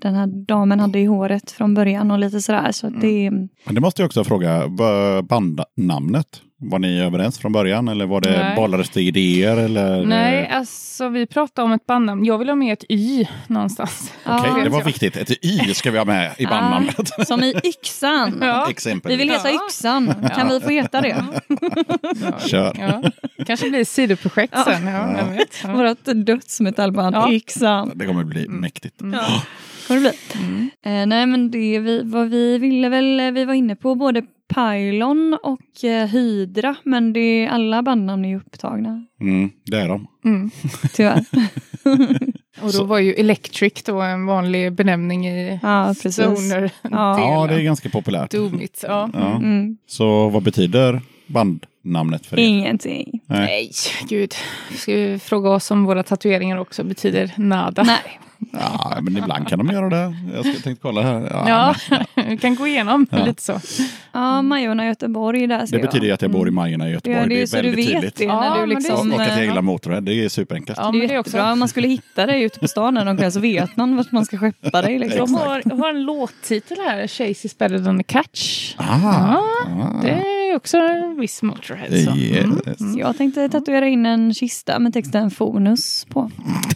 den 0.00 0.14
här 0.14 0.26
damen 0.26 0.80
hade 0.80 0.98
i 0.98 1.04
håret 1.04 1.50
från 1.50 1.74
början 1.74 2.10
och 2.10 2.18
lite 2.18 2.40
sådär. 2.40 2.72
Så 2.72 2.86
att 2.86 3.00
det 3.00 3.30
Men 3.30 3.74
det 3.74 3.80
måste 3.80 4.02
jag 4.02 4.06
också 4.06 4.24
fråga, 4.24 4.62
vad- 4.66 5.26
bandnamnet? 5.26 6.40
Var 6.70 6.78
ni 6.78 7.00
överens 7.00 7.38
från 7.38 7.52
början 7.52 7.88
eller 7.88 8.06
var 8.06 8.20
det 8.20 8.30
Nej. 8.42 8.56
bollades 8.56 8.90
det 8.90 9.02
idéer? 9.02 9.56
Eller? 9.56 10.06
Nej, 10.06 10.48
alltså 10.48 11.08
vi 11.08 11.26
pratade 11.26 11.66
om 11.66 11.72
ett 11.72 11.86
bandnamn. 11.86 12.24
Jag 12.24 12.38
vill 12.38 12.48
ha 12.48 12.56
med 12.56 12.72
ett 12.72 12.84
Y 12.88 13.26
någonstans. 13.46 14.12
Okej, 14.26 14.50
Ja. 14.56 14.64
det 14.64 14.70
var 14.70 14.82
viktigt. 14.84 15.16
Ett 15.16 15.44
Y 15.44 15.74
ska 15.74 15.90
vi 15.90 15.98
ha 15.98 16.04
med 16.04 16.32
i 16.38 16.46
bandnamnet. 16.46 17.10
som 17.26 17.42
i 17.42 17.54
yxan. 17.64 18.38
Ja. 18.40 18.70
Exempel. 18.70 19.12
Vi 19.12 19.16
vill 19.18 19.30
heta 19.30 19.50
Ja. 19.50 19.60
Yxan. 19.68 20.14
Kan 20.36 20.48
vi 20.48 20.60
få 20.60 20.68
heta 20.68 21.00
det? 21.00 21.24
Ja. 21.48 22.38
Kör. 22.46 22.76
Ja. 22.78 23.02
Kanske 23.46 23.70
blir 23.70 23.80
ett 23.80 23.88
sidoprojekt 23.88 24.54
sen. 24.64 24.86
Ja, 24.86 25.26
vet. 25.36 25.60
Ja. 25.64 25.72
Vårt 25.72 26.26
dödsmetallband 26.26 27.14
Ja. 27.16 27.32
Yxan. 27.32 27.92
Det 27.94 28.06
kommer 28.06 28.24
bli 28.24 28.48
mäktigt. 28.48 28.94
Ja. 29.12 29.42
Kommer 29.88 30.00
det 30.00 30.10
bli. 30.32 30.70
Eh, 30.92 31.06
nej 31.06 31.26
men 31.26 31.50
det 31.50 31.78
vi, 31.78 32.02
vad 32.04 32.28
vi 32.28 32.58
ville 32.58 32.88
väl, 32.88 33.20
eh, 33.20 33.30
vi 33.30 33.44
var 33.44 33.54
inne 33.54 33.76
på 33.76 33.94
både 33.94 34.22
Pylon 34.54 35.38
och 35.42 35.84
eh, 35.84 36.06
Hydra 36.06 36.76
men 36.82 37.12
det, 37.12 37.48
alla 37.52 37.82
bandnamn 37.82 38.24
är 38.24 38.28
ju 38.28 38.36
upptagna. 38.36 39.06
Mm, 39.20 39.50
det 39.64 39.76
är 39.76 39.88
de. 39.88 40.06
Mm. 40.24 40.50
Tyvärr. 40.94 41.24
Och 42.62 42.72
då 42.72 42.84
var 42.84 42.98
ju 42.98 43.12
Electric 43.12 43.82
då 43.82 44.00
en 44.00 44.26
vanlig 44.26 44.72
benämning 44.72 45.26
i 45.28 45.58
ja. 45.62 45.94
Stoner. 45.94 46.70
Ja. 46.82 46.88
Ja, 47.18 47.46
det 47.46 47.54
är 47.54 47.62
ganska 47.62 47.88
populärt. 47.88 48.30
Doomit. 48.30 48.84
Ja. 48.88 49.10
Ja. 49.12 49.36
Mm. 49.36 49.76
Så 49.86 50.28
vad 50.28 50.42
betyder 50.42 51.00
bandnamnet 51.26 52.26
för 52.26 52.38
er? 52.38 52.42
Ingenting. 52.42 53.20
Nej. 53.26 53.38
Nej, 53.38 53.70
gud. 54.08 54.34
Ska 54.76 54.94
vi 54.94 55.18
fråga 55.18 55.50
oss 55.50 55.70
om 55.70 55.84
våra 55.84 56.02
tatueringar 56.02 56.58
också 56.58 56.84
betyder 56.84 57.32
nada? 57.36 57.82
Nej. 57.82 58.20
Ja, 58.52 58.98
men 59.02 59.16
ibland 59.16 59.48
kan 59.48 59.58
de 59.58 59.68
göra 59.70 59.88
det. 59.90 60.14
Jag 60.34 60.46
ska 60.46 60.52
tänkte 60.62 60.82
kolla 60.82 61.02
här. 61.02 61.28
Ja, 61.30 61.44
Ja, 61.48 61.74
men 62.14 62.28
vi 62.28 62.36
kan 62.38 62.54
gå 62.54 62.66
igenom 62.66 63.06
Ja. 63.10 63.24
lite 63.24 63.42
så. 63.42 63.60
Ja, 64.12 64.42
Majorna 64.42 64.86
Göteborg 64.86 65.46
där 65.46 65.66
ser 65.66 65.76
Det 65.76 65.82
betyder 65.82 66.02
ju 66.04 66.08
jag. 66.08 66.14
att 66.14 66.22
jag 66.22 66.30
bor 66.30 66.48
i 66.48 66.50
Majorna 66.50 66.88
i 66.88 66.92
Göteborg. 66.92 67.20
Ja, 67.22 67.26
det 67.28 67.34
är 67.34 67.36
det 67.36 67.42
är 67.42 67.46
så 67.46 67.56
du 67.56 67.62
väldigt 67.62 67.86
vet 67.88 67.94
tydligt. 67.94 68.16
det 68.16 68.26
när 68.26 68.34
du 68.34 68.50
men 68.50 68.68
det 68.68 68.74
är 68.74 68.76
liksom... 68.80 69.12
Och 69.12 69.20
att 69.20 69.28
jag 69.28 69.44
gillar 69.46 69.62
motorhead, 69.62 70.00
det 70.00 70.24
är 70.24 70.28
superenkelt. 70.28 70.78
Ja, 70.78 70.84
det 70.84 70.88
är 70.88 70.98
men 70.98 71.08
det 71.08 71.14
är 71.14 71.18
också 71.18 71.30
jättebra. 71.30 71.52
Om 71.52 71.58
man 71.58 71.68
skulle 71.68 71.88
hitta 71.88 72.26
dig 72.26 72.42
ute 72.42 72.58
på 72.60 72.68
stan 72.68 72.94
någon 72.94 73.16
kväll 73.16 73.32
så 73.32 73.40
vet 73.40 73.76
man 73.76 73.96
vart 73.96 74.12
man 74.12 74.24
ska 74.24 74.38
skeppa 74.38 74.82
dig. 74.82 74.98
Liksom. 74.98 75.18
De 75.20 75.34
har, 75.34 75.78
har 75.78 75.90
en 75.90 76.02
låttitel 76.04 76.76
här, 76.88 77.06
Chase 77.06 77.46
is 77.46 77.58
better 77.58 77.78
than 77.78 78.00
a 78.00 78.02
catch. 78.06 78.74
Ah, 78.76 79.36
ah. 79.36 79.42
Det 80.02 80.10
är 80.54 80.56
också 80.56 80.76
en 80.76 81.20
viss 81.20 81.42
Motorhead. 81.42 81.88
Så. 82.04 82.16
Yes. 82.16 82.80
Mm. 82.80 82.98
Jag 82.98 83.16
tänkte 83.16 83.48
tatuera 83.48 83.88
in 83.88 84.06
en 84.06 84.34
kista 84.34 84.78
med 84.78 84.92
texten 84.92 85.30
Fonus 85.30 86.06
på. 86.10 86.30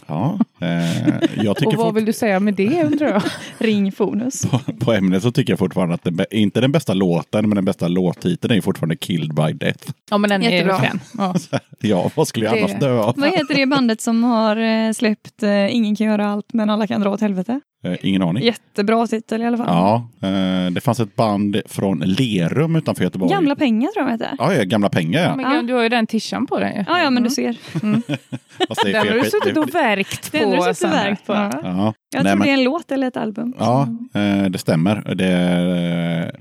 Ja, 0.06 0.38
eh, 0.60 1.44
jag 1.44 1.56
tycker 1.56 1.66
Och 1.78 1.84
vad 1.84 1.94
vill 1.94 2.04
du 2.04 2.12
säga 2.12 2.40
med 2.40 2.54
det 2.54 2.82
undrar 2.84 3.08
jag? 3.08 3.22
Ring 3.58 3.92
Fonus. 3.92 4.46
på, 4.46 4.58
på 4.80 4.92
ämnet 4.92 5.22
så 5.22 5.32
tycker 5.32 5.52
jag 5.52 5.58
fortfarande 5.58 5.94
att 5.94 6.04
den, 6.04 6.20
inte 6.30 6.60
den 6.60 6.72
bästa 6.72 6.94
låten, 6.94 7.48
men 7.48 7.56
den 7.56 7.64
bästa 7.64 7.88
låttiteln 7.88 8.50
är 8.50 8.54
ju 8.56 8.62
fortfarande 8.62 8.96
Killed 8.96 9.34
by 9.34 9.52
Death. 9.52 9.90
Ja 10.10 10.18
men 10.18 10.30
den 10.30 10.42
Jättebra. 10.42 10.74
är 10.74 10.78
frän. 10.80 11.00
Ja. 11.18 11.34
Ja, 11.80 12.10
vad 12.14 12.28
skulle 12.28 12.44
jag 12.46 12.54
Det- 12.54 12.60
annars 12.64 12.80
dö 12.80 12.98
av? 13.00 13.14
Vad 13.16 13.28
heter 13.30 13.54
det 13.54 13.66
bandet 13.66 14.00
som 14.00 14.24
har 14.24 14.56
eh, 14.56 14.92
släppt 14.92 15.42
eh, 15.42 15.74
Ingen 15.76 15.96
kan 15.96 16.06
göra 16.06 16.26
allt 16.30 16.52
men 16.52 16.70
alla 16.70 16.86
kan 16.86 17.00
dra 17.00 17.10
åt 17.10 17.20
helvete? 17.20 17.60
Eh, 17.84 17.96
ingen 18.02 18.22
aning. 18.22 18.44
Jättebra 18.44 19.06
titel 19.06 19.42
i 19.42 19.46
alla 19.46 19.56
fall. 19.56 19.66
Ja, 19.68 20.08
eh, 20.28 20.70
det 20.70 20.80
fanns 20.80 21.00
ett 21.00 21.16
band 21.16 21.60
från 21.66 21.98
Lerum 21.98 22.76
utanför 22.76 23.04
Göteborg. 23.04 23.30
Gamla 23.32 23.56
pengar 23.56 23.90
tror 23.92 24.04
jag 24.04 24.12
heter. 24.12 24.30
Ja, 24.38 24.54
ja, 24.54 24.64
gamla 24.64 24.88
pengar 24.88 25.22
ja. 25.22 25.36
Men 25.36 25.52
gud, 25.52 25.66
du 25.66 25.74
har 25.74 25.82
ju 25.82 25.88
den 25.88 26.06
tishan 26.06 26.46
på 26.46 26.58
dig. 26.60 26.84
Ja, 26.88 27.02
ja 27.02 27.10
men 27.10 27.22
du 27.22 27.30
ser. 27.30 27.48
Är 27.78 28.92
Den 28.92 29.08
har 29.08 29.14
du 29.14 29.30
suttit 29.30 29.56
och 29.56 29.74
värkt 29.74 30.32
på. 30.32 30.38
Den 30.38 30.58
har 30.58 30.68
du 30.68 30.74
suttit 30.74 30.92
och 30.92 30.98
värkt 30.98 31.26
på. 31.26 31.32
Ja. 31.32 31.94
Ja, 32.10 32.18
Jag 32.18 32.24
Nej, 32.24 32.32
tror 32.32 32.38
men- 32.38 32.46
det 32.46 32.52
är 32.52 32.58
en 32.58 32.64
låt 32.64 32.92
eller 32.92 33.06
ett 33.08 33.16
album. 33.16 33.54
Ja, 33.58 33.88
eh, 34.14 34.44
det 34.44 34.58
stämmer. 34.58 35.14
Det 35.14 36.32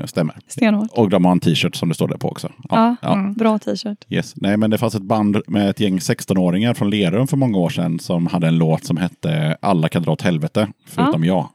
eh, 0.00 0.06
stämmer. 0.06 0.34
Stenhårt. 0.48 0.88
Och 0.92 1.10
de 1.10 1.24
har 1.24 1.32
en 1.32 1.40
t-shirt 1.40 1.76
som 1.76 1.88
det 1.88 1.94
står 1.94 2.08
där 2.08 2.16
på 2.16 2.28
också. 2.28 2.52
Ja, 2.68 2.96
ja. 3.02 3.14
Mm. 3.14 3.34
bra 3.34 3.58
t-shirt. 3.58 4.04
Yes. 4.08 4.32
Nej, 4.36 4.56
men 4.56 4.70
det 4.70 4.78
fanns 4.78 4.94
ett 4.94 5.02
band 5.02 5.40
med 5.46 5.70
ett 5.70 5.80
gäng 5.80 5.98
16-åringar 5.98 6.74
från 6.74 6.90
Lerum 6.90 7.26
för 7.26 7.36
många 7.36 7.58
år 7.58 7.70
sedan 7.70 7.98
som 7.98 8.26
hade 8.26 8.46
en 8.48 8.58
låt 8.58 8.84
som 8.84 8.96
hette 8.96 9.56
Alla 9.62 9.88
kan 9.88 10.02
dra 10.02 10.12
åt 10.12 10.22
helvete, 10.22 10.68
förutom 10.86 11.24
jag. 11.24 11.48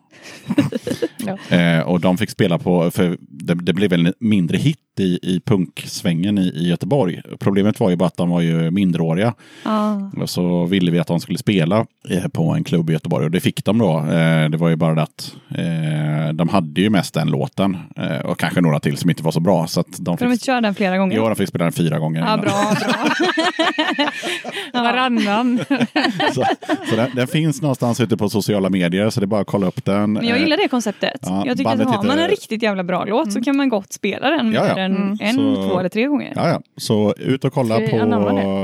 Ja. 1.26 1.58
Eh, 1.58 1.82
och 1.82 2.00
de 2.00 2.18
fick 2.18 2.30
spela 2.30 2.58
på, 2.60 2.92
för 2.92 3.18
det, 3.20 3.54
det 3.54 3.74
blev 3.74 3.90
väl 3.90 4.06
en 4.06 4.14
mindre 4.20 4.58
hit 4.58 4.78
i, 5.00 5.20
i 5.22 5.42
punksvängen 5.46 6.38
i, 6.38 6.42
i 6.42 6.70
Göteborg. 6.70 7.22
Problemet 7.40 7.80
var 7.80 7.90
ju 7.90 7.96
bara 7.96 8.08
att 8.08 8.18
de 8.18 8.30
var 8.30 8.42
ju 8.42 8.72
minderåriga. 8.72 9.34
Ja. 9.64 10.12
Och 10.18 10.30
så 10.30 10.66
ville 10.66 10.92
vi 10.92 11.00
att 11.00 11.08
de 11.08 11.20
skulle 11.20 11.38
spela 11.38 11.86
eh, 12.10 12.28
på 12.28 12.52
en 12.54 12.64
klubb 12.64 12.90
i 12.90 12.94
Göteborg 12.94 13.26
och 13.26 13.32
det 13.32 13.40
fick 13.40 13.66
de 13.66 13.78
då. 13.78 13.98
Eh, 14.00 14.50
det 14.50 14.58
var 14.58 14.70
ju 14.70 14.76
bara 14.76 14.96
det 14.96 15.02
att 15.02 15.36
eh, 15.58 16.34
de 16.34 16.50
hade 16.50 16.82
ju 16.82 16.90
mest 16.90 17.14
den 17.14 17.28
låten 17.28 17.78
eh, 17.98 18.20
och 18.26 18.40
kanske 18.40 18.62
några 18.62 18.80
till 18.80 18.98
som 18.98 19.10
inte 19.10 19.24
var 19.24 19.32
så 19.32 19.40
bra. 19.40 19.68
Så 19.68 19.80
att 19.80 19.98
de 20.00 20.18
Får 20.18 20.26
de 20.26 20.32
fick, 20.32 20.46
köra 20.46 20.62
den 20.62 20.76
flera 20.76 20.98
gånger? 20.98 21.16
ja, 21.16 21.28
de 21.30 21.36
fick 21.36 21.50
spela 21.50 21.64
den 21.66 21.74
fyra 21.74 22.00
gånger. 22.00 22.20
Ja, 22.22 22.26
innan. 22.34 22.40
bra, 22.42 22.76
bra. 22.80 24.12
Varannan. 24.74 25.60
Så, 26.34 26.46
så 26.90 26.96
den, 26.96 27.10
den 27.16 27.28
finns 27.28 27.62
någonstans 27.62 28.00
ute 28.00 28.18
på 28.18 28.30
sociala 28.30 28.70
medier 28.70 29.10
så 29.10 29.20
det 29.20 29.24
är 29.24 29.28
bara 29.28 29.42
att 29.42 29.48
kolla 29.48 29.68
upp 29.68 29.86
den. 29.86 30.14
Men 30.14 30.28
jag 30.28 30.38
Eh, 30.38 30.44
gillar 30.44 30.58
det 30.58 30.68
konceptet. 30.68 31.11
Ja, 31.22 31.44
jag 31.46 31.58
tycker 31.58 31.72
att 31.72 31.78
bandet 31.78 31.96
har 31.96 32.04
man 32.04 32.20
en 32.20 32.28
riktigt 32.28 32.64
jävla 32.64 32.84
bra 32.84 33.06
låt 33.06 33.34
så 33.34 33.42
kan 33.42 33.58
man 33.58 33.70
gott 33.70 33.94
spela 33.94 34.30
den 34.30 34.54
Ja, 34.54 34.68
ja. 34.68 34.76
mer 34.76 34.82
än 34.82 34.96
Mm. 34.96 35.18
en, 35.22 35.36
Så- 35.36 35.56
två 35.70 35.80
eller 35.80 35.90
tre 35.90 36.06
gånger. 36.08 36.34
Ja, 36.36 36.50
ja. 36.50 36.62
Så 36.78 37.14
ut 37.18 37.46
och 37.46 37.54
kolla 37.54 37.76
på 37.78 37.82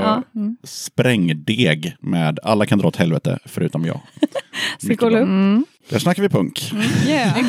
Ja. 0.04 0.22
Sprängdeg 0.64 1.96
med 2.00 2.38
Alla 2.42 2.66
kan 2.66 2.78
dra 2.78 2.88
åt 2.88 2.96
helvete 2.96 3.38
förutom 3.44 3.84
jag. 3.84 4.00
Ska 4.78 4.96
kolla 4.96 5.18
upp? 5.18 5.24
Mm. 5.24 5.64
Där 5.88 5.98
snackar 5.98 6.22
vi 6.22 6.28
punk. 6.28 6.72
Yeah. 7.06 7.38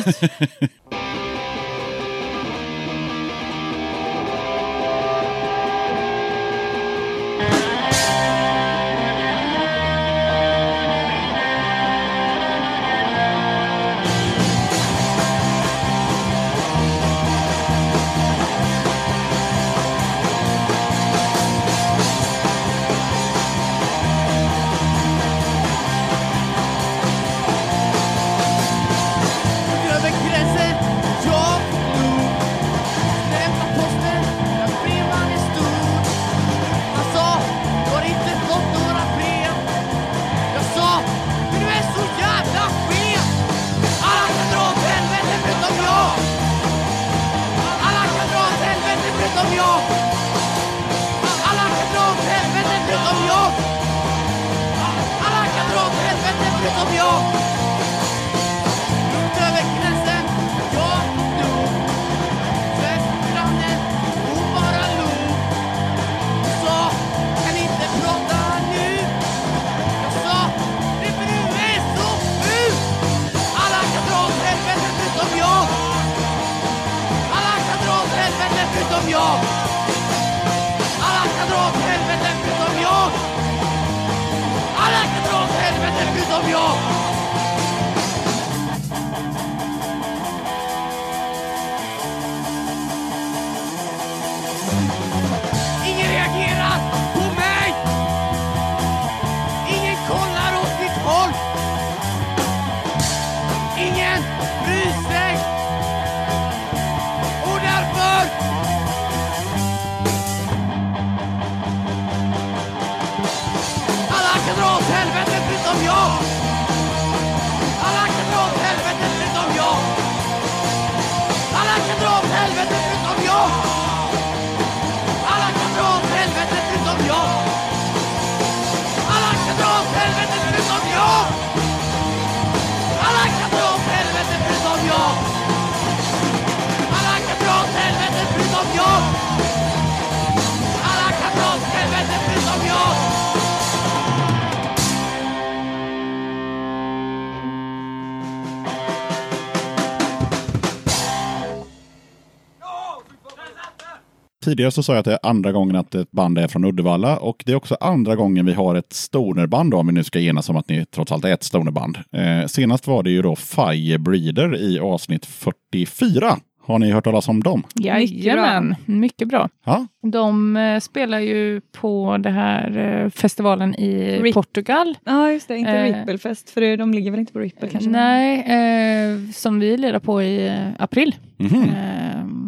Tidigare 154.50 154.70
så 154.70 154.82
sa 154.82 154.92
jag 154.92 154.98
att 154.98 155.04
det 155.04 155.12
är 155.12 155.18
andra 155.22 155.52
gången 155.52 155.76
att 155.76 155.94
ett 155.94 156.10
band 156.10 156.38
är 156.38 156.48
från 156.48 156.64
Uddevalla 156.64 157.16
och 157.16 157.42
det 157.46 157.52
är 157.52 157.56
också 157.56 157.76
andra 157.80 158.16
gången 158.16 158.46
vi 158.46 158.52
har 158.52 158.74
ett 158.74 158.92
stonerband 158.92 159.70
då, 159.70 159.76
om 159.76 159.86
vi 159.86 159.92
nu 159.92 160.04
ska 160.04 160.20
enas 160.20 160.48
om 160.48 160.56
att 160.56 160.68
ni 160.68 160.86
trots 160.86 161.12
allt 161.12 161.24
är 161.24 161.32
ett 161.32 161.42
stonerband. 161.42 161.98
Eh, 162.12 162.46
senast 162.46 162.86
var 162.86 163.02
det 163.02 163.10
ju 163.10 163.22
då 163.22 163.36
Firebreeder 163.36 164.56
i 164.56 164.78
avsnitt 164.78 165.26
44. 165.26 166.36
Har 166.62 166.78
ni 166.78 166.90
hört 166.92 167.04
talas 167.04 167.28
om 167.28 167.40
dem? 167.42 167.62
Jajamän, 167.74 168.74
mycket 168.86 169.28
bra. 169.28 169.48
Ja, 169.64 169.86
De 170.02 170.56
eh, 170.56 170.80
spelar 170.80 171.18
ju 171.18 171.60
på 171.72 172.16
den 172.20 172.32
här 172.34 172.78
eh, 173.04 173.10
festivalen 173.10 173.74
i 173.74 174.20
Rip- 174.22 174.32
Portugal. 174.34 174.98
Ja, 175.04 175.32
just 175.32 175.48
det. 175.48 175.56
Inte 175.58 175.70
Eh. 175.70 175.98
Ripplefest, 175.98 176.50
för 176.50 176.76
de 176.76 176.94
ligger 176.94 177.10
väl 177.10 177.20
inte 177.20 177.32
på 177.32 177.38
Ripple 177.38 177.68
kanske? 177.68 177.90
Nej, 177.90 178.38
eh, 178.38 179.30
som 179.32 179.60
vi 179.60 179.76
lirar 179.76 179.98
på 179.98 180.22
i 180.22 180.46
eh, 180.48 180.54
april. 180.78 181.14
Mhm. 181.36 181.62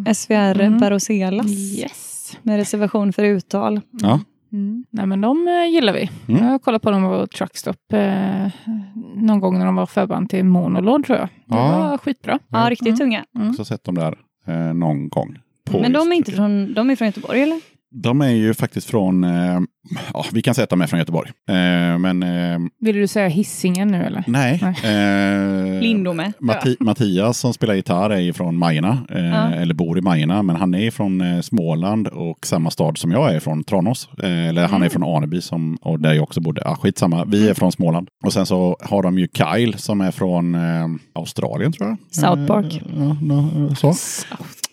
Eh, 0.06 0.12
SVR 0.14 0.60
Mm. 0.60 0.78
Baroselas. 0.78 1.46
yes. 1.78 2.36
Med 2.42 2.56
reservation 2.56 3.12
för 3.12 3.22
uttal. 3.24 3.80
ja. 4.02 4.20
Mm. 4.52 4.84
Nej 4.90 5.06
men 5.06 5.20
de 5.20 5.48
eh, 5.48 5.70
gillar 5.72 5.92
vi. 5.92 6.10
Mm. 6.28 6.44
Jag 6.44 6.50
har 6.50 6.58
kollat 6.58 6.82
på 6.82 6.90
dem 6.90 7.02
på 7.02 7.26
Truckstop 7.26 7.92
eh, 7.92 8.46
någon 9.16 9.40
gång 9.40 9.58
när 9.58 9.66
de 9.66 9.74
var 9.74 9.86
förband 9.86 10.30
till 10.30 10.44
Monolod 10.44 11.04
tror 11.06 11.18
jag. 11.18 11.28
Det 11.46 11.56
Ja. 11.56 11.78
var 11.90 11.98
skitbra. 11.98 12.38
Ja, 12.48 12.70
riktigt 12.70 12.86
Mm. 12.88 12.98
tunga. 12.98 13.24
också 13.50 13.64
sett 13.64 13.84
dem 13.84 13.94
där 13.94 14.18
eh, 14.46 14.74
någon 14.74 15.08
gång. 15.08 15.38
på 15.70 15.80
Men 15.80 15.92
de 15.92 16.12
är 16.12 16.16
inte 16.16 16.30
Turkiet. 16.30 16.36
från, 16.36 16.74
de 16.74 16.90
är 16.90 16.96
från 16.96 17.06
Göteborg 17.06 17.42
eller? 17.42 17.60
De 17.94 18.20
är 18.20 18.28
ju 18.30 18.54
faktiskt 18.54 18.90
från, 18.90 19.24
eh, 19.24 19.60
ja 20.14 20.24
vi 20.32 20.42
kan 20.42 20.54
säga 20.54 20.62
att 20.64 20.70
de 20.70 20.80
är 20.80 20.86
från 20.86 20.98
Göteborg. 21.00 21.30
Eh, 21.48 21.98
men 21.98 22.22
eh, 22.22 22.58
Vill 22.80 22.96
du 22.96 23.06
säga 23.06 23.28
hissingen 23.28 23.88
nu 23.88 24.02
eller? 24.04 24.24
nej. 24.26 24.60
Eh, 24.62 25.80
Lindome. 25.82 26.32
Matti- 26.40 26.76
Mattias 26.80 27.38
som 27.38 27.54
spelar 27.54 27.74
gitarr 27.74 28.10
är 28.10 28.18
ju 28.20 28.32
från 28.32 28.56
Majorna, 28.58 28.98
eh, 29.10 29.24
Ja. 29.24 29.50
eller 29.54 29.74
bor 29.74 29.98
i 29.98 30.00
Majorna, 30.00 30.42
men 30.42 30.56
han 30.56 30.74
är 30.74 30.90
från 30.90 31.20
eh, 31.20 31.40
Småland 31.40 32.08
och 32.08 32.46
samma 32.46 32.70
stad 32.70 32.98
som 32.98 33.12
jag 33.12 33.34
är 33.34 33.40
från, 33.40 33.64
Tranås. 33.64 34.08
Eh, 34.22 34.48
eller 34.48 34.68
han 34.68 34.82
är 34.82 34.88
från 34.88 35.16
Aneby 35.16 35.40
som, 35.40 35.76
och 35.80 36.00
där 36.00 36.12
jag 36.12 36.22
också 36.22 36.40
bodde. 36.40 36.62
Ah, 36.64 36.76
skitsamma, 36.76 37.24
vi 37.24 37.48
är 37.48 37.54
från 37.54 37.72
Småland. 37.72 38.08
Och 38.24 38.32
sen 38.32 38.46
så 38.46 38.76
har 38.80 39.02
de 39.02 39.18
ju 39.18 39.28
Kyle 39.34 39.78
som 39.78 40.00
är 40.00 40.10
från 40.10 40.54
eh, 40.54 40.86
Australien 41.14 41.72
tror 41.72 41.88
jag. 41.88 41.96
South 42.10 42.46
Park. 42.46 42.74
Eh, 42.74 42.82
ja, 42.98 43.16
nå- 43.22 43.74
så. 43.74 43.94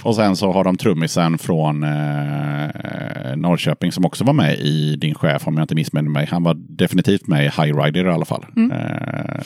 Och 0.04 0.16
sen 0.16 0.36
så 0.36 0.52
har 0.52 0.64
de 0.64 0.78
trummisen 0.78 1.38
från 1.38 1.84
eh, 1.84 3.36
Norrköping 3.36 3.92
som 3.92 4.06
också 4.06 4.24
var 4.24 4.34
med 4.34 4.60
i 4.60 4.96
Din 4.96 5.16
chef 5.16 5.48
om 5.48 5.58
jag 5.58 5.64
inte 5.64 5.76
missminner 5.76 6.10
mig. 6.10 6.28
Han 6.32 6.44
var 6.44 6.54
definitivt 6.54 7.28
med 7.28 7.46
i 7.46 7.50
High 7.62 7.78
Rider 7.78 8.06
i 8.06 8.10
alla 8.10 8.26
fall. 8.26 8.46
Eh, 8.58 9.42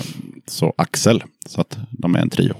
så 0.47 0.73
Axel, 0.77 1.23
så 1.45 1.61
att 1.61 1.77
de 1.91 2.15
är 2.15 2.19
en 2.19 2.29
trio. 2.29 2.53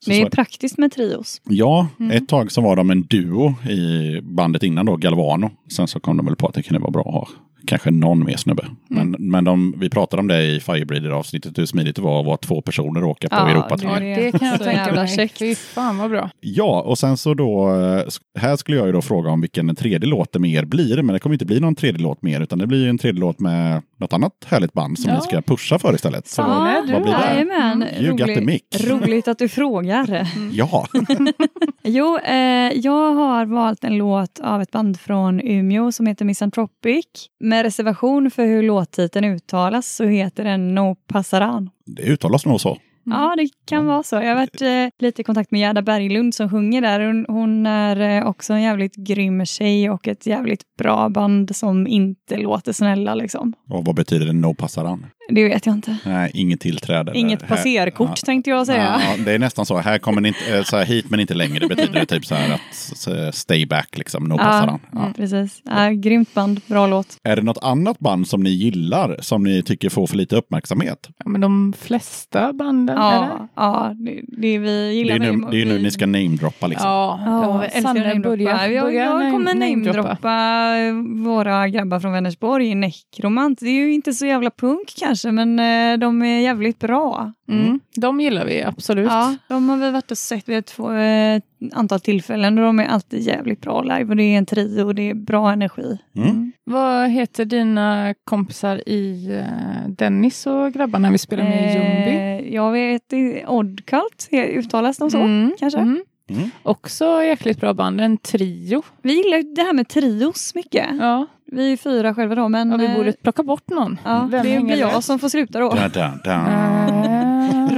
Så 0.00 0.10
Det 0.10 0.20
är 0.20 0.30
praktiskt 0.30 0.78
med 0.78 0.92
trios. 0.92 1.40
Ja, 1.44 1.88
ett 2.12 2.28
tag 2.28 2.52
så 2.52 2.60
var 2.60 2.76
de 2.76 2.90
en 2.90 3.02
duo 3.02 3.54
i 3.70 4.20
bandet 4.22 4.62
innan 4.62 4.86
då, 4.86 4.96
Galvano. 4.96 5.50
Sen 5.72 5.88
så 5.88 6.00
kom 6.00 6.16
de 6.16 6.26
väl 6.26 6.36
på 6.36 6.46
att 6.46 6.54
det 6.54 6.62
kunde 6.62 6.80
vara 6.80 6.90
bra 6.90 7.02
att 7.02 7.14
ha 7.14 7.28
kanske 7.66 7.90
någon 7.90 8.24
mer 8.24 8.36
snubbe. 8.36 8.64
Men, 8.88 9.16
men 9.18 9.44
de, 9.44 9.74
vi 9.78 9.90
pratade 9.90 10.20
om 10.20 10.26
det 10.28 10.42
i 10.42 10.60
Firebreeder-avsnittet, 10.60 11.58
hur 11.58 11.66
smidigt 11.66 11.96
det 11.96 12.02
var 12.02 12.20
att 12.20 12.26
vara 12.26 12.36
två 12.36 12.60
personer 12.62 13.04
och 13.04 13.10
åka 13.10 13.28
på 13.28 13.34
Ja, 13.36 13.48
Europaturné. 13.50 14.14
det- 14.14 14.30
Det 14.30 14.38
kan 14.38 14.48
jag 14.48 14.58
Så 14.58 14.64
tänka 14.64 14.92
mig. 14.92 15.28
Fy 15.38 15.54
fan 15.54 15.98
vad 15.98 16.10
bra. 16.10 16.30
Ja, 16.40 16.80
och 16.86 16.98
sen 16.98 17.16
så 17.16 17.34
då, 17.34 17.68
eh, 17.70 18.02
här 18.40 18.56
skulle 18.56 18.76
jag 18.76 18.86
ju 18.86 18.92
då 18.92 19.02
fråga 19.02 19.30
om 19.30 19.40
vilken 19.40 19.74
tredje 19.74 20.08
låten 20.08 20.42
med 20.42 20.50
er 20.50 20.64
blir, 20.64 21.02
men 21.02 21.12
det 21.12 21.18
kommer 21.18 21.34
inte 21.34 21.46
bli 21.46 21.60
någon 21.60 21.74
tredje 21.74 22.02
låt 22.02 22.22
mer, 22.22 22.40
utan 22.40 22.58
det 22.58 22.66
blir 22.66 22.82
ju 22.84 22.88
en 22.90 22.98
tredje 22.98 23.20
låt 23.20 23.40
med 23.40 23.82
något 24.00 24.12
annat 24.12 24.32
härligt 24.46 24.72
band 24.72 24.98
som 24.98 25.10
Ja. 25.10 25.16
ni 25.16 25.22
ska 25.22 25.42
pusha 25.42 25.78
för 25.78 25.94
istället. 25.94 26.28
Så, 26.28 26.42
Ja, 26.42 26.82
du 26.86 26.92
vad 26.92 27.02
blir 27.02 27.12
det? 27.12 27.20
Jajamän. 27.34 27.84
You 28.00 28.16
got 28.16 28.26
the 28.26 28.40
mic. 28.40 28.62
roligt 28.84 29.28
att 29.28 29.38
du 29.38 29.48
frågar. 29.48 30.26
Ja, 30.52 30.86
Jo, 31.82 32.18
eh, 32.18 32.72
jag 32.74 33.14
har 33.14 33.46
valt 33.46 33.84
en 33.84 33.96
låt 33.98 34.40
av 34.40 34.62
ett 34.62 34.70
band 34.70 35.00
från 35.00 35.40
Umeå 35.40 35.92
som 35.92 36.06
heter 36.06 36.24
Misanthropic. 36.24 37.04
Med 37.40 37.62
reservation 37.62 38.30
för 38.30 38.46
hur 38.46 38.62
låttiteln 38.62 39.24
uttalas 39.24 39.96
så 39.96 40.04
heter 40.04 40.44
den 40.44 40.74
No 40.74 40.94
Passaran. 41.12 41.70
det 41.86 42.02
uttalas 42.02 42.46
nog 42.46 42.60
så. 42.60 42.78
Ja, 43.04 43.34
det 43.36 43.48
kan 43.64 43.86
vara 43.86 44.02
så. 44.02 44.16
Jag 44.16 44.28
har 44.28 44.34
varit 44.34 44.62
eh, 44.62 45.06
lite 45.06 45.20
i 45.20 45.24
kontakt 45.24 45.50
med 45.50 45.60
Gerda 45.60 45.82
Berglund 45.82 46.34
som 46.34 46.50
sjunger 46.50 46.80
där. 46.80 47.00
Hon, 47.00 47.26
hon 47.28 47.66
är 47.66 48.18
eh, 48.18 48.26
också 48.26 48.52
en 48.52 48.62
jävligt 48.62 48.96
grym 48.96 49.46
tjej 49.46 49.90
och 49.90 50.08
ett 50.08 50.26
jävligt 50.26 50.76
bra 50.78 51.08
band 51.08 51.56
som 51.56 51.86
inte 51.86 52.36
låter 52.36 52.72
snälla 52.72 53.14
liksom. 53.14 53.52
Och 53.68 53.84
vad 53.84 53.94
betyder 53.94 54.26
det 54.26 54.32
no 54.32 54.54
passaran? 54.54 55.06
Det 55.30 55.48
vet 55.48 55.66
jag 55.66 55.74
inte. 55.74 55.96
Nej, 56.04 56.30
inget 56.34 56.60
tillträde. 56.60 57.12
Inget 57.14 57.42
Här- 57.42 57.48
passerkort 57.48 58.10
Ja. 58.10 58.26
tänkte 58.26 58.50
jag 58.50 58.66
säga. 58.66 59.00
Ja, 59.18 59.24
det 59.24 59.32
är 59.32 59.38
nästan 59.38 59.66
så. 59.66 59.78
Här 59.78 59.98
kommer 59.98 60.20
ni 60.20 60.28
inte, 60.28 60.56
eh, 60.58 60.62
så 60.62 60.76
här, 60.76 60.84
hit 60.84 61.10
men 61.10 61.20
inte 61.20 61.34
längre. 61.34 61.58
Det 61.58 61.76
betyder 61.76 62.04
typ 62.04 62.26
så 62.26 62.34
här 62.34 62.54
att 62.54 62.60
s- 62.70 63.36
stay 63.40 63.66
back, 63.66 63.98
liksom. 63.98 64.24
No 64.24 64.38
passaran. 64.38 64.80
Ja. 64.92 64.98
mm, 65.00 65.12
precis. 65.14 65.62
Ja, 65.64 65.88
grymt 65.90 66.34
band, 66.34 66.60
bra 66.66 66.86
låt. 66.86 67.16
Är 67.24 67.36
det 67.36 67.42
något 67.42 67.58
annat 67.64 67.98
band 67.98 68.28
som 68.28 68.42
ni 68.42 68.50
gillar 68.50 69.16
som 69.20 69.42
ni 69.42 69.62
tycker 69.62 69.88
får 69.88 70.06
för 70.06 70.16
lite 70.16 70.36
uppmärksamhet? 70.36 71.08
Ja, 71.24 71.30
men 71.30 71.40
de 71.40 71.72
flesta 71.78 72.52
banden, 72.52 72.98
eller? 72.98 73.06
Ja, 73.06 73.48
ja 73.56 73.92
det, 73.94 74.20
det 74.40 74.58
vi 74.58 74.66
Det 74.88 74.92
gillar 74.94 75.14
är, 75.14 75.18
nu, 75.18 75.46
det 75.50 75.62
är 75.62 75.66
nu 75.66 75.76
vi- 75.76 75.82
ni 75.82 75.90
ska 75.90 76.06
namedroppa 76.06 76.66
liksom. 76.66 76.88
Ja, 76.88 77.20
Ja, 77.26 77.30
ja, 77.44 77.54
jag 77.54 77.64
älskar 77.64 77.80
Sanne, 77.80 78.00
att 78.00 78.06
namedroppa. 78.06 78.28
börja- 78.30 78.68
Jag, 78.72 78.94
jag 78.94 79.08
name- 79.20 79.30
kommer 79.30 79.54
namedroppa. 79.54 80.28
namedroppa 80.30 81.30
våra 81.30 81.68
grabbar 81.68 82.00
från 82.00 82.12
Vänersborg, 82.12 82.74
Necromant. 82.74 83.58
Det 83.60 83.66
är 83.66 83.72
ju 83.72 83.92
inte 83.92 84.12
så 84.12 84.26
jävla 84.26 84.50
punk 84.50 84.94
kanske, 84.98 85.19
men 85.24 85.58
eh, 85.58 85.98
de 85.98 86.22
är 86.22 86.40
jävligt 86.40 86.78
bra. 86.78 87.32
Mm. 87.48 87.80
De 87.96 88.20
gillar 88.20 88.44
vi 88.44 88.62
absolut. 88.62 89.06
Ja, 89.10 89.36
de 89.48 89.68
har 89.68 89.76
vi 89.76 89.90
varit 89.90 90.10
och 90.10 90.18
sett 90.18 90.48
vid 90.48 90.58
ett 90.58 90.66
två, 90.66 90.92
eh, 90.92 91.40
antal 91.72 92.00
tillfällen 92.00 92.58
och 92.58 92.64
de 92.64 92.80
är 92.80 92.86
alltid 92.86 93.20
jävligt 93.20 93.60
bra 93.60 93.82
live 93.82 94.04
och 94.04 94.16
det 94.16 94.22
är 94.22 94.38
en 94.38 94.46
trio 94.46 94.82
och 94.84 94.94
det 94.94 95.10
är 95.10 95.14
bra 95.14 95.52
energi. 95.52 95.98
Mm. 96.16 96.52
Vad 96.64 97.08
heter 97.10 97.44
dina 97.44 98.14
kompisar 98.24 98.88
i 98.88 99.30
eh, 99.38 99.88
Dennis 99.90 100.46
och 100.46 100.72
grabbarna 100.72 101.10
vi 101.10 101.18
spelar 101.18 101.44
med 101.44 101.70
i 101.70 101.74
Ljungby? 101.74 102.16
Eh, 102.48 102.54
jag 102.54 102.72
vet 102.72 103.12
inte, 103.12 103.46
Oddcult, 103.46 104.28
uttalas 104.32 104.98
de 104.98 105.10
så 105.10 105.18
Mm, 105.18 105.52
kanske? 105.58 105.78
mm. 105.78 106.04
Mm. 106.30 106.50
Också 106.62 107.22
jäkligt 107.24 107.60
bra 107.60 107.74
band, 107.74 108.00
en 108.00 108.18
trio. 108.18 108.82
Vi 109.02 109.12
gillar 109.24 109.36
ju 109.36 109.42
det 109.42 109.62
här 109.62 109.72
med 109.72 109.88
trios 109.88 110.54
mycket. 110.54 110.86
Ja, 111.00 111.26
Vi 111.52 111.72
är 111.72 111.76
fyra 111.76 112.14
själva 112.14 112.34
då, 112.34 112.48
men 112.48 112.70
ja 112.70 112.76
vi 112.76 112.84
eh, 112.84 112.96
borde 112.96 113.12
plocka 113.12 113.42
bort 113.42 113.68
någon. 113.70 113.98
ja, 114.04 114.28
Vem 114.30 114.42
det 114.42 114.60
blir 114.60 114.76
jag 114.76 115.04
som 115.04 115.18
får 115.18 115.28
sluta 115.28 115.58
då. 115.60 115.70
Da, 115.70 115.88
da, 115.88 116.12
da. 116.24 117.29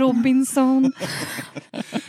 Eh, 0.02 0.06
Robinson. 0.08 0.92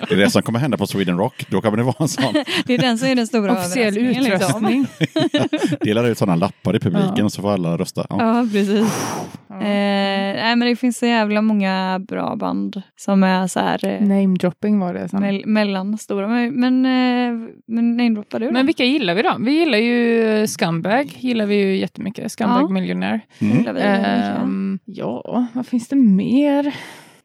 Det 0.10 0.14
är 0.14 0.18
det 0.18 0.30
som 0.30 0.41
kommer 0.41 0.60
hända 0.60 0.78
på 0.78 0.88
Sweden 0.88 1.18
Rock. 1.18 1.46
Då 1.50 1.62
kommer 1.62 1.78
det 1.78 1.84
vara 1.84 1.96
en 2.00 2.08
sån. 2.08 2.34
Det 2.66 2.74
är 2.74 2.78
den 2.78 2.98
som 2.98 3.08
är 3.08 3.16
den 3.16 3.28
stora 3.28 3.52
Officiell 3.54 3.98
överraskningen. 3.98 4.24
Liksom. 4.24 4.66
utröstning. 4.68 5.78
Delar 5.82 6.08
ut 6.10 6.18
sådana 6.18 6.36
lappar 6.36 6.76
i 6.76 6.80
publiken 6.80 7.14
Ja. 7.18 7.26
och 7.26 7.32
så 7.34 7.41
får 7.41 7.54
alla 7.54 7.78
rösta. 7.78 8.06
Ja. 8.10 8.18
Ja, 8.38 8.48
precis. 8.52 9.14
Eh, 9.50 9.60
nej, 9.60 10.56
men 10.56 10.68
det 10.70 10.76
finns 10.76 10.98
så 10.98 11.06
jävla 11.06 11.41
många 11.41 12.00
bra 12.08 12.36
band 12.36 12.82
som 12.96 13.24
är 13.24 13.48
så 13.48 13.60
här 13.60 13.86
eh, 13.88 14.02
Namedropping 14.08 14.80
var 14.80 14.94
det. 14.94 15.08
Mell- 15.12 15.46
mellanstora. 15.46 16.28
Men, 16.28 16.54
men, 16.60 16.86
eh, 16.86 17.50
men 17.68 17.98
namedroppar 17.98 18.39
du 18.39 18.46
då? 18.46 18.52
Men 18.52 18.66
vilka 18.66 18.84
gillar 18.84 19.16
vi 19.16 19.22
då? 19.22 19.36
Vi 19.39 19.52
gillar 19.52 19.78
ju 19.78 20.48
Scumbag, 20.48 21.16
gillar 21.20 21.46
vi 21.46 21.56
ju 21.56 21.78
jättemycket. 21.78 22.32
Scumbag 22.32 22.62
Ja. 22.64 22.68
Millionaire. 22.70 23.20
Mm. 23.39 23.58
Gillar 23.58 23.74
vi 23.74 23.80
mycket. 23.80 24.41
Ehm, 24.41 24.80
ja, 24.86 25.46
vad 25.54 25.68
finns 25.68 25.88
det 25.88 25.96
mer? 25.96 26.74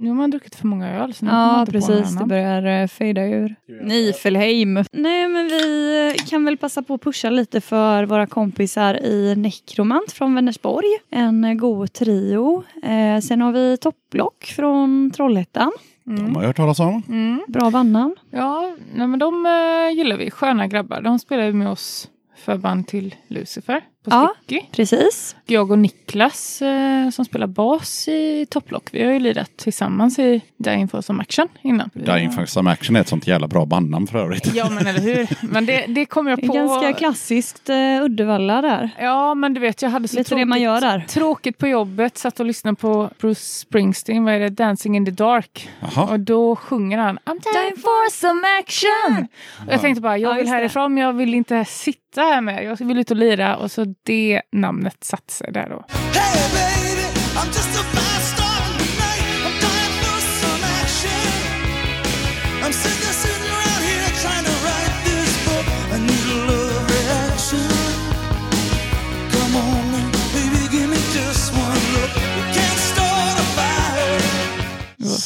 Nu 0.00 0.08
har 0.08 0.16
man 0.16 0.30
druckit 0.30 0.54
för 0.54 0.66
många 0.66 0.90
öl. 0.90 1.14
Så 1.14 1.24
nu 1.24 1.30
Ja, 1.30 1.66
precis. 1.70 2.16
Det 2.16 2.24
börjar 2.24 2.82
uh, 2.82 2.88
fejda 2.88 3.24
ur. 3.24 3.54
Nifelheim. 3.82 4.84
Nej, 4.92 5.28
men 5.28 5.46
vi 5.48 6.14
eh, 6.18 6.24
kan 6.26 6.44
väl 6.44 6.56
passa 6.56 6.82
på 6.82 6.94
att 6.94 7.02
pusha 7.02 7.30
lite 7.30 7.60
för 7.60 8.04
våra 8.04 8.26
kompisar 8.26 8.94
i 9.04 9.34
Necromant 9.36 10.12
från 10.12 10.34
Vänersborg. 10.34 10.86
En 11.10 11.44
eh, 11.44 11.54
god 11.54 11.92
trio. 11.92 12.64
Eh, 12.82 13.20
sen 13.20 13.40
har 13.40 13.52
vi 13.52 13.76
Topplock 13.76 14.44
från 14.44 15.10
Trollhättan. 15.10 15.72
De 16.04 16.36
har 16.36 16.42
jag 16.42 16.46
hört 16.46 16.56
talas 16.56 16.80
om. 16.80 17.02
Mm. 17.08 17.40
Bra 17.48 17.70
bandnamn. 17.70 18.16
Ja, 18.30 18.76
nej, 18.94 19.06
men 19.06 19.18
de 19.18 19.46
eh, 19.46 19.96
gillar 19.96 20.16
vi. 20.16 20.30
Sköna 20.30 20.66
grabbar. 20.66 21.00
De 21.00 21.18
spelar 21.18 21.52
med 21.52 21.68
oss 21.68 22.08
förband 22.44 22.86
till 22.86 23.14
Lucifer 23.28 23.80
på 24.10 24.16
Ja. 24.16 24.34
Sticky. 24.44 24.62
Precis. 24.72 25.36
Jag 25.46 25.70
och 25.70 25.78
Niklas 25.78 26.62
eh, 26.62 27.10
som 27.10 27.24
spelar 27.24 27.46
bas 27.46 28.08
i 28.08 28.46
Topplock. 28.50 28.88
Vi 28.92 29.04
har 29.04 29.12
ju 29.12 29.18
lirat 29.18 29.50
tillsammans 29.56 30.18
i 30.18 30.40
Dying 30.56 30.88
for 30.88 31.00
some 31.00 31.22
action 31.22 31.48
innan. 31.62 31.90
Dying 31.94 32.30
for 32.32 32.44
some 32.46 32.70
action 32.70 32.96
är 32.96 33.00
ett 33.00 33.08
sånt 33.08 33.26
jävla 33.26 33.48
bra 33.48 33.66
bandnamn 33.66 34.06
för 34.06 34.18
övrigt. 34.18 34.54
Ja, 34.54 34.70
men 34.70 34.86
eller 34.86 35.00
hur. 35.00 35.26
Men 35.52 35.66
det, 35.66 35.84
det 35.88 36.06
kom 36.06 36.26
jag 36.26 36.38
Det 36.38 36.44
är 36.44 36.48
på. 36.48 36.52
ganska 36.54 36.92
klassiskt 36.92 37.70
uh, 37.70 38.02
Uddevalla 38.04 38.62
där. 38.62 38.90
Ja, 38.98 39.34
men 39.34 39.54
du 39.54 39.60
vet, 39.60 39.82
jag 39.82 39.90
hade 39.90 40.08
så 40.08 40.16
Lite 40.16 40.28
tråkigt, 40.28 40.42
det 40.42 40.46
man 40.48 40.60
gör 40.62 40.80
där. 40.80 41.04
tråkigt 41.08 41.58
på 41.58 41.68
jobbet. 41.68 42.18
Satt 42.18 42.40
och 42.40 42.46
lyssnade 42.46 42.76
på 42.76 43.10
Bruce 43.20 43.40
Springsteen, 43.40 44.24
vad 44.24 44.34
är 44.34 44.40
det? 44.40 44.48
Dancing 44.48 44.96
in 44.96 45.04
the 45.04 45.10
dark. 45.10 45.68
Jaha. 45.80 46.04
Och 46.12 46.20
då 46.20 46.56
sjunger 46.56 46.98
han 46.98 47.18
I'm 47.18 47.40
time 47.42 47.76
for 47.76 48.10
some 48.10 48.42
action. 48.60 49.28
Och 49.66 49.72
jag 49.72 49.80
tänkte 49.80 50.00
bara, 50.00 50.18
jag 50.18 50.32
Ja, 50.32 50.34
vill 50.36 50.48
härifrån 50.48 50.94
men 50.94 51.02
jag 51.04 51.12
vill 51.12 51.34
inte 51.34 51.64
sitta 51.64 52.20
här 52.20 52.40
med. 52.40 52.64
Jag 52.64 52.76
vill 52.86 52.98
ut 52.98 53.10
och 53.10 53.16
lira. 53.16 53.56
Och 53.56 53.70
så 53.70 53.94
det 54.02 54.42
namnet 54.52 55.04
satte 55.04 55.32
sig 55.32 55.52
där 55.52 55.68
då. 55.68 55.84
Hey 55.88 56.50
baby, 56.52 57.97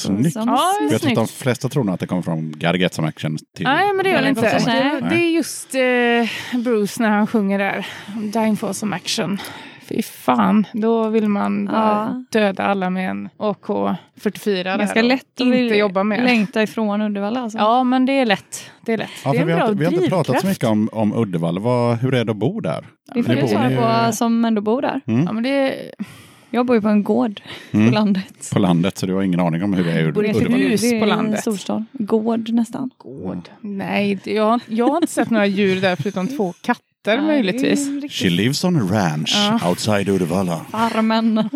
Snyggt. 0.03 0.32
Som 0.32 0.48
Ja, 0.48 0.72
Jag 0.90 1.00
tror 1.00 1.11
att 1.11 1.16
de 1.16 1.26
flesta 1.28 1.68
tror 1.68 1.84
nog 1.84 1.94
att 1.94 2.00
det 2.00 2.07
kommer 2.07 2.22
från 2.22 2.53
Gotta 2.53 2.76
Get 2.76 2.94
Some 2.94 3.09
Action. 3.09 3.38
Till 3.57 3.64
Nej, 3.66 3.92
men 3.94 4.05
det 4.05 4.28
inte. 4.28 4.40
kanske 4.50 4.70
Det, 4.70 4.94
inte. 4.96 5.09
det 5.09 5.14
är 5.22 5.30
just 5.30 5.74
eh, 5.74 6.61
Bruce 6.61 7.03
när 7.03 7.11
han 7.11 7.26
sjunger 7.26 7.59
där. 7.59 7.86
Dying 8.32 8.57
for 8.57 8.72
some 8.72 8.96
action. 8.96 9.38
Fy 9.88 10.03
fan, 10.03 10.66
då 10.72 11.09
vill 11.09 11.28
man 11.28 11.68
Ja. 11.72 12.24
döda 12.30 12.62
alla 12.64 12.90
med 12.90 13.11
en 13.11 13.28
AK44. 13.38 14.64
där 14.64 14.78
Ganska 14.78 15.03
lätt 15.03 15.40
att 15.40 15.46
Inte 15.46 15.74
jobba 15.74 16.03
med. 16.05 16.24
längta 16.24 16.62
ifrån 16.62 17.03
Uddevalla. 17.03 17.40
Alltså. 17.40 17.59
Ja, 17.59 17.84
men 17.84 18.07
det 18.07 18.12
är 18.12 18.26
lätt. 18.26 18.70
Det 18.80 18.92
är 18.92 18.98
lätt. 18.98 19.11
Ja, 19.24 19.32
det 19.32 19.38
är 19.38 19.44
vi, 19.44 19.53
en 19.53 19.59
har 19.59 19.64
bra 19.66 19.68
inte, 19.72 19.78
vi 19.78 19.84
har 19.84 19.92
inte 19.92 20.09
pratat 20.09 20.40
så 20.40 20.46
mycket 20.46 20.64
om, 20.68 20.88
om 20.92 21.14
Uddevalla. 21.16 21.61
Vad, 21.61 21.98
hur 21.98 22.14
är 22.14 22.24
det 22.24 22.30
att 22.30 22.36
bo 22.36 22.61
där? 22.61 22.86
det 23.14 23.22
får 23.22 23.34
du 23.34 23.40
bor 23.40 23.48
svara 23.48 24.07
på 24.07 24.12
som 24.12 24.44
ändå 24.44 24.61
bor 24.61 24.82
där. 24.82 25.00
Ja, 25.05 25.32
men 25.32 25.42
det 25.42 25.74
Jag 26.53 26.66
bor 26.66 26.76
ju 26.76 26.82
på 26.82 26.88
en 26.88 27.03
gård 27.03 27.40
Mm. 27.70 27.88
på 27.88 27.94
landet. 27.94 28.50
På 28.53 28.59
landet, 28.59 28.98
så 28.98 29.07
du 29.07 29.14
har 29.14 29.22
ingen 29.22 29.40
aning 29.40 29.62
om 29.62 29.74
hur 29.74 29.84
det 29.84 29.92
är 29.92 30.12
Bor 30.12 30.26
i 30.26 30.30
ett 30.30 30.36
hus 30.50 30.90
på 30.90 30.96
en 30.96 31.09
landet. 31.09 31.40
storstad. 31.40 31.84
Gård 31.92 32.48
nästan. 32.53 32.90
gård. 32.98 33.48
Nej, 33.61 34.18
jag, 34.24 34.44
har- 34.50 34.61
jag 34.68 34.88
har 34.88 34.96
inte 34.96 35.12
sett 35.12 35.30
några 35.30 35.46
djur 35.46 35.80
där 35.80 35.96
förutom 35.96 36.28
två 36.28 36.53
katter 36.61 36.82
katter 37.05 37.20
möjligtvis. 37.22 38.12
She 38.12 38.30
lives 38.30 38.64
on 38.64 38.76
a 38.76 38.88
ranch 38.92 39.32
Ja. 39.61 39.68
outside 39.70 40.09
Uddevalla. 40.09 40.61
Farmen. 40.70 41.34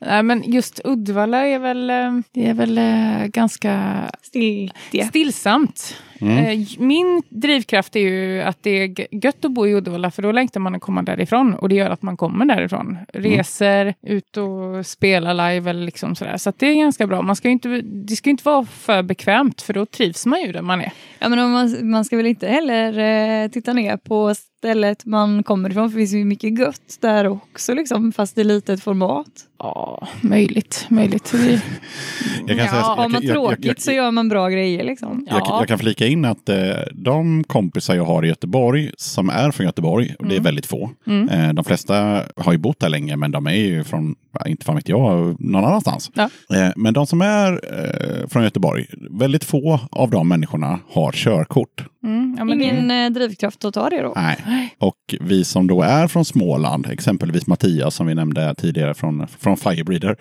Nej, 0.00 0.22
men 0.22 0.42
just 0.52 0.80
Uddevalla 0.84 1.46
är 1.46 1.58
väl, 1.58 1.90
eh, 1.90 1.96
det 2.34 2.46
är 2.48 2.54
väl 2.54 2.78
eh, 2.78 3.26
ganska 3.26 3.92
Stiltje. 4.22 5.04
stillsamt. 5.06 5.96
Mm. 6.20 6.38
Eh, 6.38 6.66
Min 6.78 7.22
drivkraft 7.28 7.96
är 7.96 8.00
ju 8.00 8.42
att 8.42 8.62
det 8.62 8.70
är 8.70 9.06
gött 9.24 9.44
att 9.44 9.50
bo 9.52 9.66
i 9.66 9.74
Uddevalla 9.74 10.10
för 10.10 10.22
då 10.22 10.32
längtar 10.32 10.60
man 10.60 10.74
att 10.74 10.82
komma 10.82 11.02
därifrån 11.02 11.54
och 11.54 11.68
det 11.68 11.74
gör 11.74 11.90
att 11.90 12.02
man 12.02 12.16
kommer 12.16 12.44
därifrån. 12.44 12.98
Reser, 13.14 13.94
ut 14.06 14.36
och 14.36 14.86
spelar 14.86 15.34
live 15.34 15.70
eller 15.70 15.84
liksom 15.84 16.14
sådär. 16.16 16.36
Så 16.36 16.48
att 16.50 16.58
det 16.58 16.66
är 16.66 16.74
ganska 16.74 17.06
bra. 17.06 17.22
Man 17.22 17.36
ska 17.36 17.48
ju 17.48 17.52
inte, 17.52 17.68
det 17.80 18.16
ska 18.16 18.28
ju 18.28 18.30
inte 18.30 18.44
vara 18.48 18.64
för 18.64 19.02
bekvämt 19.02 19.62
för 19.62 19.72
då 19.74 19.86
trivs 19.86 20.26
man 20.26 20.40
ju 20.42 20.52
där 20.52 20.62
man 20.62 20.80
är. 20.80 20.92
Ja, 21.18 21.28
men 21.28 21.50
man, 21.52 21.90
man 21.90 22.04
ska 22.04 22.16
väl 22.16 22.26
inte 22.26 22.48
heller 22.48 22.98
eh, 23.44 23.48
titta 23.48 23.72
ner 23.72 23.96
på 23.96 24.34
stället 24.62 25.04
man 25.04 25.42
kommer 25.42 25.70
ifrån 25.70 25.90
för 25.90 25.98
det 25.98 26.00
finns 26.00 26.12
ju 26.12 26.24
mycket 26.24 26.58
gött 26.58 26.98
där 27.00 27.28
också 27.28 27.74
liksom 27.74 28.12
fast 28.12 28.38
i 28.38 28.44
litet 28.44 28.82
format. 28.82 29.46
Ja, 29.62 30.08
möjligt. 30.20 30.86
möjligt. 30.90 31.32
Jag 32.46 32.56
kan 32.56 32.66
Ja, 32.66 32.70
säga, 32.70 32.80
jag, 32.80 32.82
Har 32.82 32.96
man 33.08 33.12
jag, 33.12 33.24
jag, 33.24 33.32
tråkigt 33.34 33.64
jag, 33.66 33.80
så 33.82 33.92
gör 33.92 34.10
man 34.10 34.28
bra 34.28 34.48
grejer 34.48 34.84
liksom. 34.84 35.26
jag, 35.30 35.44
kan- 35.46 35.58
jag 35.58 35.68
kan 35.68 35.78
flika 35.78 36.06
in 36.06 36.24
att 36.24 36.48
eh, 36.48 36.56
de 36.92 37.44
kompisar 37.44 37.94
jag 37.94 38.04
har 38.04 38.24
i 38.24 38.28
Göteborg 38.28 38.90
som 38.96 39.28
är 39.30 39.50
från 39.50 39.66
Göteborg, 39.66 40.14
och 40.18 40.26
det 40.26 40.36
är 40.36 40.40
väldigt 40.40 40.66
få. 40.66 40.90
Eh, 41.30 41.52
de 41.52 41.64
flesta 41.64 42.22
har 42.36 42.52
ju 42.52 42.58
bott 42.58 42.80
där 42.80 42.88
länge 42.88 43.16
men 43.16 43.30
de 43.30 43.46
är 43.46 43.52
ju 43.52 43.84
från, 43.84 44.14
ja, 44.32 44.46
inte 44.46 44.64
fan 44.64 44.76
vet 44.76 44.88
jag, 44.88 45.36
någon 45.40 45.64
annanstans. 45.64 46.10
Ja. 46.14 46.30
Eh, 46.56 46.68
men 46.76 46.94
de 46.94 47.06
som 47.06 47.20
är 47.20 47.52
eh, 47.52 48.28
från 48.28 48.42
Göteborg, 48.42 48.86
väldigt 49.10 49.44
få 49.44 49.80
av 49.90 50.10
de 50.10 50.28
människorna 50.28 50.78
har 50.92 51.12
körkort. 51.12 51.84
mm, 52.04 52.34
ja, 52.38 52.44
men 52.44 52.58
det- 52.58 52.64
Ingen 52.64 52.90
eh, 52.90 53.10
drivkraft 53.10 53.64
att 53.64 53.74
ta 53.74 53.90
det 53.90 54.02
då. 54.02 54.12
Nej. 54.16 54.74
Och 54.78 55.14
vi 55.20 55.44
som 55.44 55.66
då 55.66 55.82
är 55.82 56.08
från 56.08 56.24
Småland, 56.24 56.86
exempelvis 56.90 57.46
Mattias 57.46 57.94
som 57.94 58.06
vi 58.06 58.14
nämnde 58.14 58.54
tidigare 58.58 58.94
från, 58.94 59.26
från 59.38 59.51
Firebreeder 59.56 60.16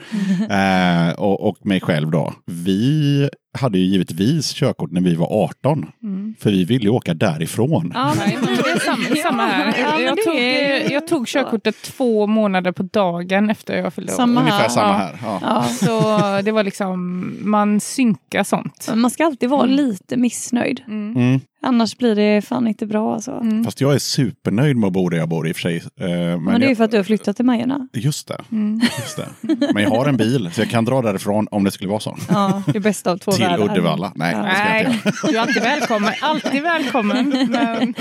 eh, 0.49 1.13
och, 1.13 1.47
och 1.47 1.65
mig 1.65 1.82
själv 1.82 2.11
då. 2.11 2.34
Vi 2.45 3.29
hade 3.54 3.78
ju 3.80 3.86
givetvis 3.86 4.54
körkort 4.54 4.91
när 4.91 5.02
vi 5.02 5.16
var 5.16 5.28
18. 5.43 5.86
För 6.39 6.52
vi 6.52 6.66
ville 6.66 6.84
ju 6.84 6.89
åka 6.89 7.14
därifrån. 7.14 7.91
Ja, 7.95 8.14
Nej, 8.18 8.38
men 8.45 8.56
det 8.56 8.70
är 8.72 8.80
samma, 8.80 9.16
samma 9.24 9.45
här. 9.45 9.76
Ja, 9.82 9.91
men 9.97 10.06
jag, 10.06 10.18
tog, 10.24 10.36
är- 10.36 10.91
jag 10.91 11.08
tog 11.08 11.28
körkortet 11.28 11.76
två 11.84 12.28
månader 12.28 12.72
på 12.72 12.84
dagen 12.84 13.49
efter 13.49 13.78
jag 13.78 13.93
fyllde 13.93 14.12
år. 14.12 14.16
Samma 14.18 14.39
Ungefär 14.41 14.60
här. 14.60 14.70
samma 14.70 14.88
Ja. 14.88 14.93
här. 14.93 15.18
Ja. 15.24 15.39
Ja. 15.41 15.64
Så 15.86 16.41
det 16.45 16.52
var 16.52 16.64
liksom, 16.64 17.22
man 17.41 17.80
synkar 17.80 18.43
sånt. 18.43 18.89
Man 18.95 19.12
ska 19.12 19.26
alltid 19.26 19.49
vara 19.49 19.66
lite 19.66 20.18
missnöjd. 20.18 20.82
Mm. 20.88 21.39
Annars 21.64 21.97
blir 21.97 22.16
det 22.16 22.41
fan 22.41 22.68
inte 22.68 22.86
bra 22.86 23.14
alltså. 23.14 23.32
Mm. 23.32 23.64
Fast 23.64 23.82
jag 23.82 23.93
är 23.93 23.99
supernöjd 23.99 24.78
med 24.78 24.88
att 24.88 24.93
bo 24.93 25.10
där 25.10 25.18
jag 25.18 25.30
bor 25.30 25.47
i 25.47 25.52
och 25.52 25.56
för 25.56 25.62
sig. 25.62 25.78
Eh, 25.99 26.08
men 26.10 26.43
Men 26.43 26.60
det 26.60 26.66
är 26.66 26.70
ju 26.70 26.76
för 26.76 26.84
att 26.84 26.91
du 26.91 26.97
har 26.97 27.04
flyttat 27.04 27.36
till 27.36 27.45
Majorna. 27.45 27.88
just, 27.93 28.28
det, 28.28 28.38
just 28.99 29.18
det. 29.18 29.28
Men 29.74 29.84
jag 29.84 29.89
har 29.89 30.06
en 30.06 30.18
bil 30.18 30.49
så 30.54 30.62
jag 30.62 30.70
kan 30.70 30.86
dra 30.86 31.02
därifrån 31.02 31.47
om 31.52 31.64
det 31.64 31.72
skulle 31.72 31.89
vara 31.89 31.99
så. 31.99 32.18
Ja, 32.30 32.64
det 32.74 32.80
bästa 32.80 33.12
av 33.12 33.18
två 33.18 33.32
Till 33.41 33.49
världar. 33.57 33.71
Uddevalla. 33.71 34.11
Nej, 34.15 34.33
jag 34.33 34.43
Nej, 34.43 34.99
du 35.23 35.37
är 35.37 35.41
alltid 35.41 35.63
välkommen. 35.63 36.13
Alltid 36.21 36.63
välkommen. 36.63 37.47
Men, 37.49 37.93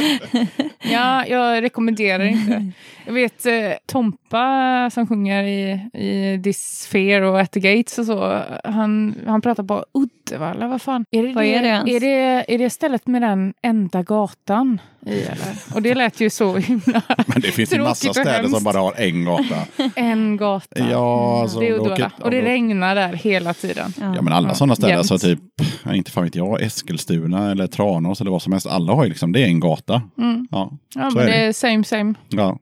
ja, 0.93 1.27
jag 1.27 1.63
rekommenderar 1.63 2.25
inte. 2.25 2.73
Jag 3.11 3.15
vet 3.15 3.47
eh, 3.47 3.53
Tompa 3.87 4.91
som 4.93 5.07
sjunger 5.07 5.45
i, 5.45 5.71
i 5.95 6.41
This 6.45 6.81
Sphere 6.83 7.29
och 7.29 7.41
At 7.41 7.51
the 7.53 7.61
Gates 7.61 7.99
och 7.99 8.07
så. 8.07 8.43
Han, 8.65 9.15
han 9.27 9.41
pratar 9.41 9.63
på 9.63 9.85
Uddevalla. 9.95 10.69
Vad 10.69 10.83
fan? 10.83 11.05
Är 11.11 11.23
det 11.23 11.33
Vad 11.35 11.45
är 11.45 11.63
det 11.63 11.69
ens? 11.69 11.89
Är 11.91 12.01
det, 12.01 12.45
är 12.55 12.59
det 12.59 12.71
stället 12.71 13.07
med 13.07 13.23
den 13.23 13.55
enda 13.63 14.03
gatan 14.03 14.81
i 15.07 15.11
eller? 15.23 15.75
Och 15.75 15.83
det 15.83 15.95
lät 15.95 16.21
ju 16.21 16.31
så 16.31 16.57
himla... 16.57 17.03
Men 17.27 17.41
det 17.41 17.51
finns 17.53 17.73
ju 17.73 17.79
massa 17.83 18.13
städer 18.15 18.49
som 18.49 18.65
bara 18.65 18.79
har 18.79 18.95
en 19.01 19.25
gata. 19.25 19.55
En 19.97 20.37
gata. 20.37 20.67
Ja, 20.91 21.41
alltså, 21.43 21.61
det 21.61 21.69
är 21.69 21.73
Uddevalla. 21.73 21.95
åker- 21.95 22.11
och 22.25 22.31
det 22.31 22.43
regnar 22.43 22.95
där 22.95 23.13
hela 23.13 23.55
tiden. 23.55 23.93
Ja 24.01 24.23
men 24.23 24.33
alla 24.33 24.55
sådana 24.55 24.77
städer, 24.77 24.95
Jämt. 24.95 25.07
så 25.07 25.19
typ, 25.19 25.39
ja, 25.85 25.95
inte 25.95 26.11
fan 26.11 26.25
vet 26.25 26.35
jag, 26.35 26.63
Eskilstuna 26.63 27.51
eller 27.51 27.67
Tranås 27.67 28.21
eller 28.21 28.31
vad 28.31 28.43
som 28.43 28.53
helst. 28.53 28.67
Alla 28.67 28.93
har 28.93 29.03
ju 29.05 29.09
liksom, 29.09 29.33
det 29.33 29.41
är 29.43 29.47
en 29.47 29.61
gata. 29.61 30.03
Mm. 30.19 30.47
Ja, 30.51 30.73
Ja, 30.95 31.11
så 31.11 31.17
men 31.17 31.29
är 31.29 31.31
det 31.33 31.39
det. 31.39 31.45
är 31.45 31.53
same 31.53 31.85
same. 31.85 32.15
Ja, 32.29 32.59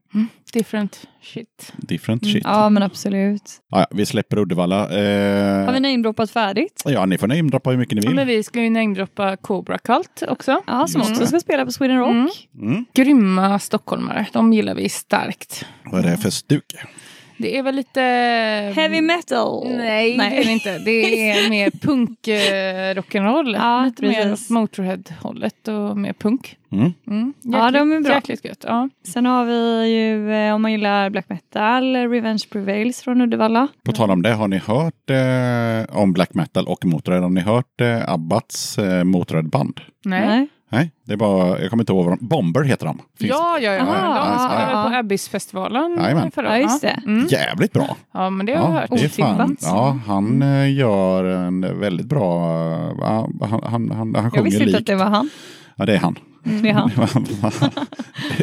Different 0.53 1.09
shit. 1.23 1.73
different 1.77 2.25
shit. 2.27 2.43
Ja. 2.45 2.63
Ja, 2.63 2.69
men 2.71 2.83
absolut. 2.83 3.43
Ja, 3.71 3.87
vi 3.91 4.07
släpper 4.07 4.39
Uddevalla. 4.39 4.77
Eh, 4.83 5.65
Har 5.67 5.73
vi 5.73 5.81
namedroppat 5.81 6.31
färdigt? 6.31 6.83
Ja, 6.85 7.07
ni 7.07 7.19
får 7.19 7.27
namedroppa 7.27 7.71
hur 7.71 7.77
mycket 7.77 7.95
ni 7.97 8.01
Ja, 8.05 8.09
vill. 8.09 8.17
men 8.17 8.27
vi 8.27 8.43
ska 8.43 8.63
ju 8.63 8.71
namedroppa 8.71 9.37
Cobra 9.37 9.79
Cult 9.79 10.23
också. 10.29 10.63
Ja, 10.67 10.87
som 10.87 11.01
Just 11.01 11.11
också 11.11 11.23
det. 11.23 11.29
ska 11.29 11.41
spela 11.41 11.65
på 11.65 11.73
Sweden 11.73 11.99
Rock. 11.99 12.09
Mm. 12.11 12.29
Mm. 12.73 12.85
Grymma 12.95 13.59
stockholmare. 13.59 14.27
De 14.33 14.53
gillar 14.53 14.75
vi 14.75 14.89
starkt. 14.89 15.65
Vad 15.85 16.05
är 16.05 16.11
det 16.11 16.17
för 16.17 16.31
stuk? 16.31 16.65
Det 17.39 17.59
är 17.59 17.63
väl 17.63 17.75
lite... 17.75 18.01
Heavy 18.77 19.01
metal? 19.01 19.69
Nej, 19.77 20.17
det 20.17 20.25
är 20.25 20.45
det 20.45 20.53
inte. 20.53 20.79
Det 20.79 21.31
är 21.31 21.51
mer 21.51 21.71
punk 21.71 22.29
eh, 22.29 22.95
rock'n'roll. 22.95 23.57
Ja, 23.57 23.85
lite 23.85 24.03
mer 24.03 24.23
precis. 24.23 24.51
Motorhead-hållet 24.51 25.69
och 25.69 25.97
mer 25.97 26.13
punk. 26.13 26.57
Mm. 26.73 26.93
Mm. 27.07 27.35
Ja, 27.43 27.71
de 27.71 27.93
är 27.93 28.01
bra. 28.01 28.15
Jäkligt 28.15 28.45
gött. 28.45 28.65
Ja. 28.67 28.89
Sen 29.07 29.27
har 29.27 29.45
vi 29.45 29.89
ju, 29.89 30.33
eh, 30.33 30.55
om 30.55 30.63
man 30.63 30.73
gillar 30.73 31.11
black 31.11 31.29
metal, 31.29 31.97
Revenge 31.97 32.43
Prevails 32.51 33.03
från 33.03 33.21
Uddevalla. 33.21 33.69
På 33.85 33.93
tal 33.93 34.11
om 34.11 34.23
det, 34.23 34.33
har 34.33 34.49
ni 34.49 34.59
hört 34.59 35.11
eh, 35.11 35.97
om 35.99 36.13
black 36.13 36.35
metal 36.35 36.67
och 36.67 36.85
Motörhead? 36.85 37.23
Har 37.23 37.31
ni 37.31 37.41
hört 37.41 37.81
eh, 37.81 38.13
Abbats 38.13 38.79
eh, 38.79 39.05
Motörhead-band? 39.05 39.81
Nej. 40.05 40.27
Nej, 40.27 40.49
det 41.05 41.13
är 41.13 41.17
bara, 41.17 41.61
jag 41.61 41.71
kommer 41.71 41.83
inte 41.83 41.93
ihåg 41.93 42.05
vad 42.07 42.19
de, 42.19 42.27
Bomber 42.27 42.63
heter 42.63 42.87
de. 42.87 42.99
Finns- 43.19 43.31
Ja, 43.31 43.59
ja, 43.61 43.73
ja. 43.73 43.81
Aha, 43.83 44.31
de 44.31 44.49
spelade 44.49 44.73
ja, 44.73 44.89
på. 44.91 44.97
Abyss-festivalen 44.97 45.97
Jajamän. 46.03 46.31
förra 46.31 46.61
Ja. 46.61 46.79
Mm. 47.07 47.27
Jävligt 47.27 47.73
bra. 47.73 47.97
Ja, 48.13 48.31
men 48.31 48.47
det 48.47 48.53
har 48.55 48.65
jag 48.65 48.75
Ja, 48.75 48.81
hört. 48.81 48.91
det 48.91 49.05
är 49.05 49.09
fan, 49.09 49.57
ja, 49.61 49.99
han 50.07 50.43
eh, 50.43 50.73
gör 50.77 51.25
en 51.25 51.81
väldigt 51.81 52.07
bra... 52.07 52.49
han, 53.03 53.39
han, 53.41 53.61
han, 53.71 53.91
han 53.91 54.13
Jag 54.15 54.33
sjunger 54.33 54.43
visste 54.45 54.63
inte 54.63 54.65
likt. 54.67 54.79
att 54.81 54.87
det 54.87 54.97
var 54.97 55.05
han. 55.11 55.31
Ja, 55.77 55.87
det 55.87 55.95
är 55.95 55.99
han. 55.99 56.19
Det 56.45 56.69
är 56.69 56.73
han. 56.75 56.91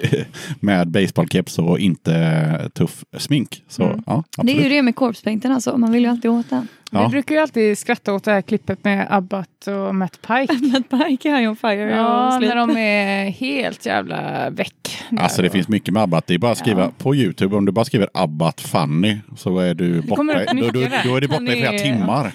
Med 0.60 0.88
baseballkeps 0.88 1.60
och 1.60 1.80
inte 1.80 2.70
tuff 2.74 3.04
smink. 3.18 3.64
Så 3.68 3.84
Mm. 3.84 4.04
ja, 4.06 4.24
Det 4.38 4.52
är 4.60 4.64
ju 4.64 4.70
det 4.70 4.82
med 4.82 4.96
korpspainten 4.96 5.52
alltså, 5.52 5.78
man 5.78 5.92
vill 5.92 6.04
ju 6.04 6.10
alltid 6.10 6.32
åt 6.32 6.50
den. 6.50 6.68
Vi 6.92 6.98
Ja. 6.98 7.08
brukar 7.10 7.36
ju 7.36 7.42
alltid 7.42 7.78
skratta 7.78 8.14
åt 8.14 8.24
det 8.24 8.32
här 8.32 8.42
klippet 8.42 8.84
med 8.84 9.08
Abbat 9.10 9.68
och 9.68 9.96
Matt 9.96 10.20
Pike. 10.22 10.54
Matt 10.74 10.90
Pike 11.08 11.30
är 11.30 11.48
on 11.50 11.56
fire. 11.56 11.90
Ja, 11.96 12.36
och 12.36 12.42
när 12.42 12.56
de 12.56 12.78
är 12.78 13.30
helt 13.30 13.86
jävla 13.86 14.50
väck. 14.50 14.72
Alltså 15.20 15.42
det 15.42 15.50
finns 15.50 15.68
mycket 15.68 15.94
med 15.94 16.04
Abbat. 16.04 16.28
Det 16.28 16.34
är 16.34 16.38
bara 16.38 16.52
att 16.52 16.58
skriva 16.58 16.82
Ja. 16.82 16.92
på 16.98 17.16
Youtube. 17.16 17.56
Om 17.56 17.66
du 17.66 17.72
bara 17.72 17.86
skriver 17.86 18.10
Abbat 18.14 18.62
Funny 18.62 19.18
så 19.38 19.60
är 19.60 19.74
du 19.74 20.02
borta. 20.02 20.24
Då, 20.24 20.72
då, 20.72 20.80
då 21.06 21.16
är 21.16 21.22
du 21.22 21.28
borta 21.28 21.34
Han 21.40 21.48
i 21.48 21.52
flera 21.52 21.72
timmar. 21.78 22.32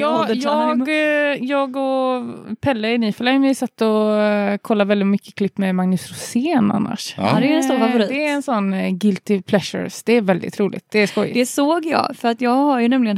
Jag, 0.00 0.36
jag, 0.36 0.88
eh, 0.88 1.44
jag 1.44 1.76
och 1.76 2.22
Pelle 2.60 2.88
i 2.92 2.98
Niflheim, 2.98 3.42
vi 3.42 3.54
satt 3.54 3.80
och 3.82 4.16
eh, 4.20 4.56
kollade 4.58 4.88
väldigt 4.88 5.08
mycket 5.08 5.34
klipp 5.34 5.58
med 5.58 5.74
Magnus 5.74 6.08
Rosén 6.10 6.70
annars. 6.70 7.14
Ja. 7.16 7.30
Ja, 7.34 7.40
det 7.40 7.52
är 7.52 7.56
en 7.56 7.62
stor 7.62 7.74
Eh, 7.74 7.80
favorit. 7.80 8.08
Det 8.08 8.24
är 8.26 8.32
en 8.34 8.42
sån 8.42 8.98
guilty 8.98 9.42
pleasures. 9.42 10.02
Det 10.02 10.12
är 10.12 10.20
väldigt 10.20 10.60
roligt. 10.60 10.84
Det 10.92 10.98
är 11.02 11.06
skojigt. 11.06 11.34
Det 11.34 11.46
såg 11.46 11.86
jag, 11.86 12.16
för 12.16 12.28
att 12.28 12.40
jag 12.40 12.50
har 12.54 12.80
ju 12.80 12.88
nämligen 12.88 13.16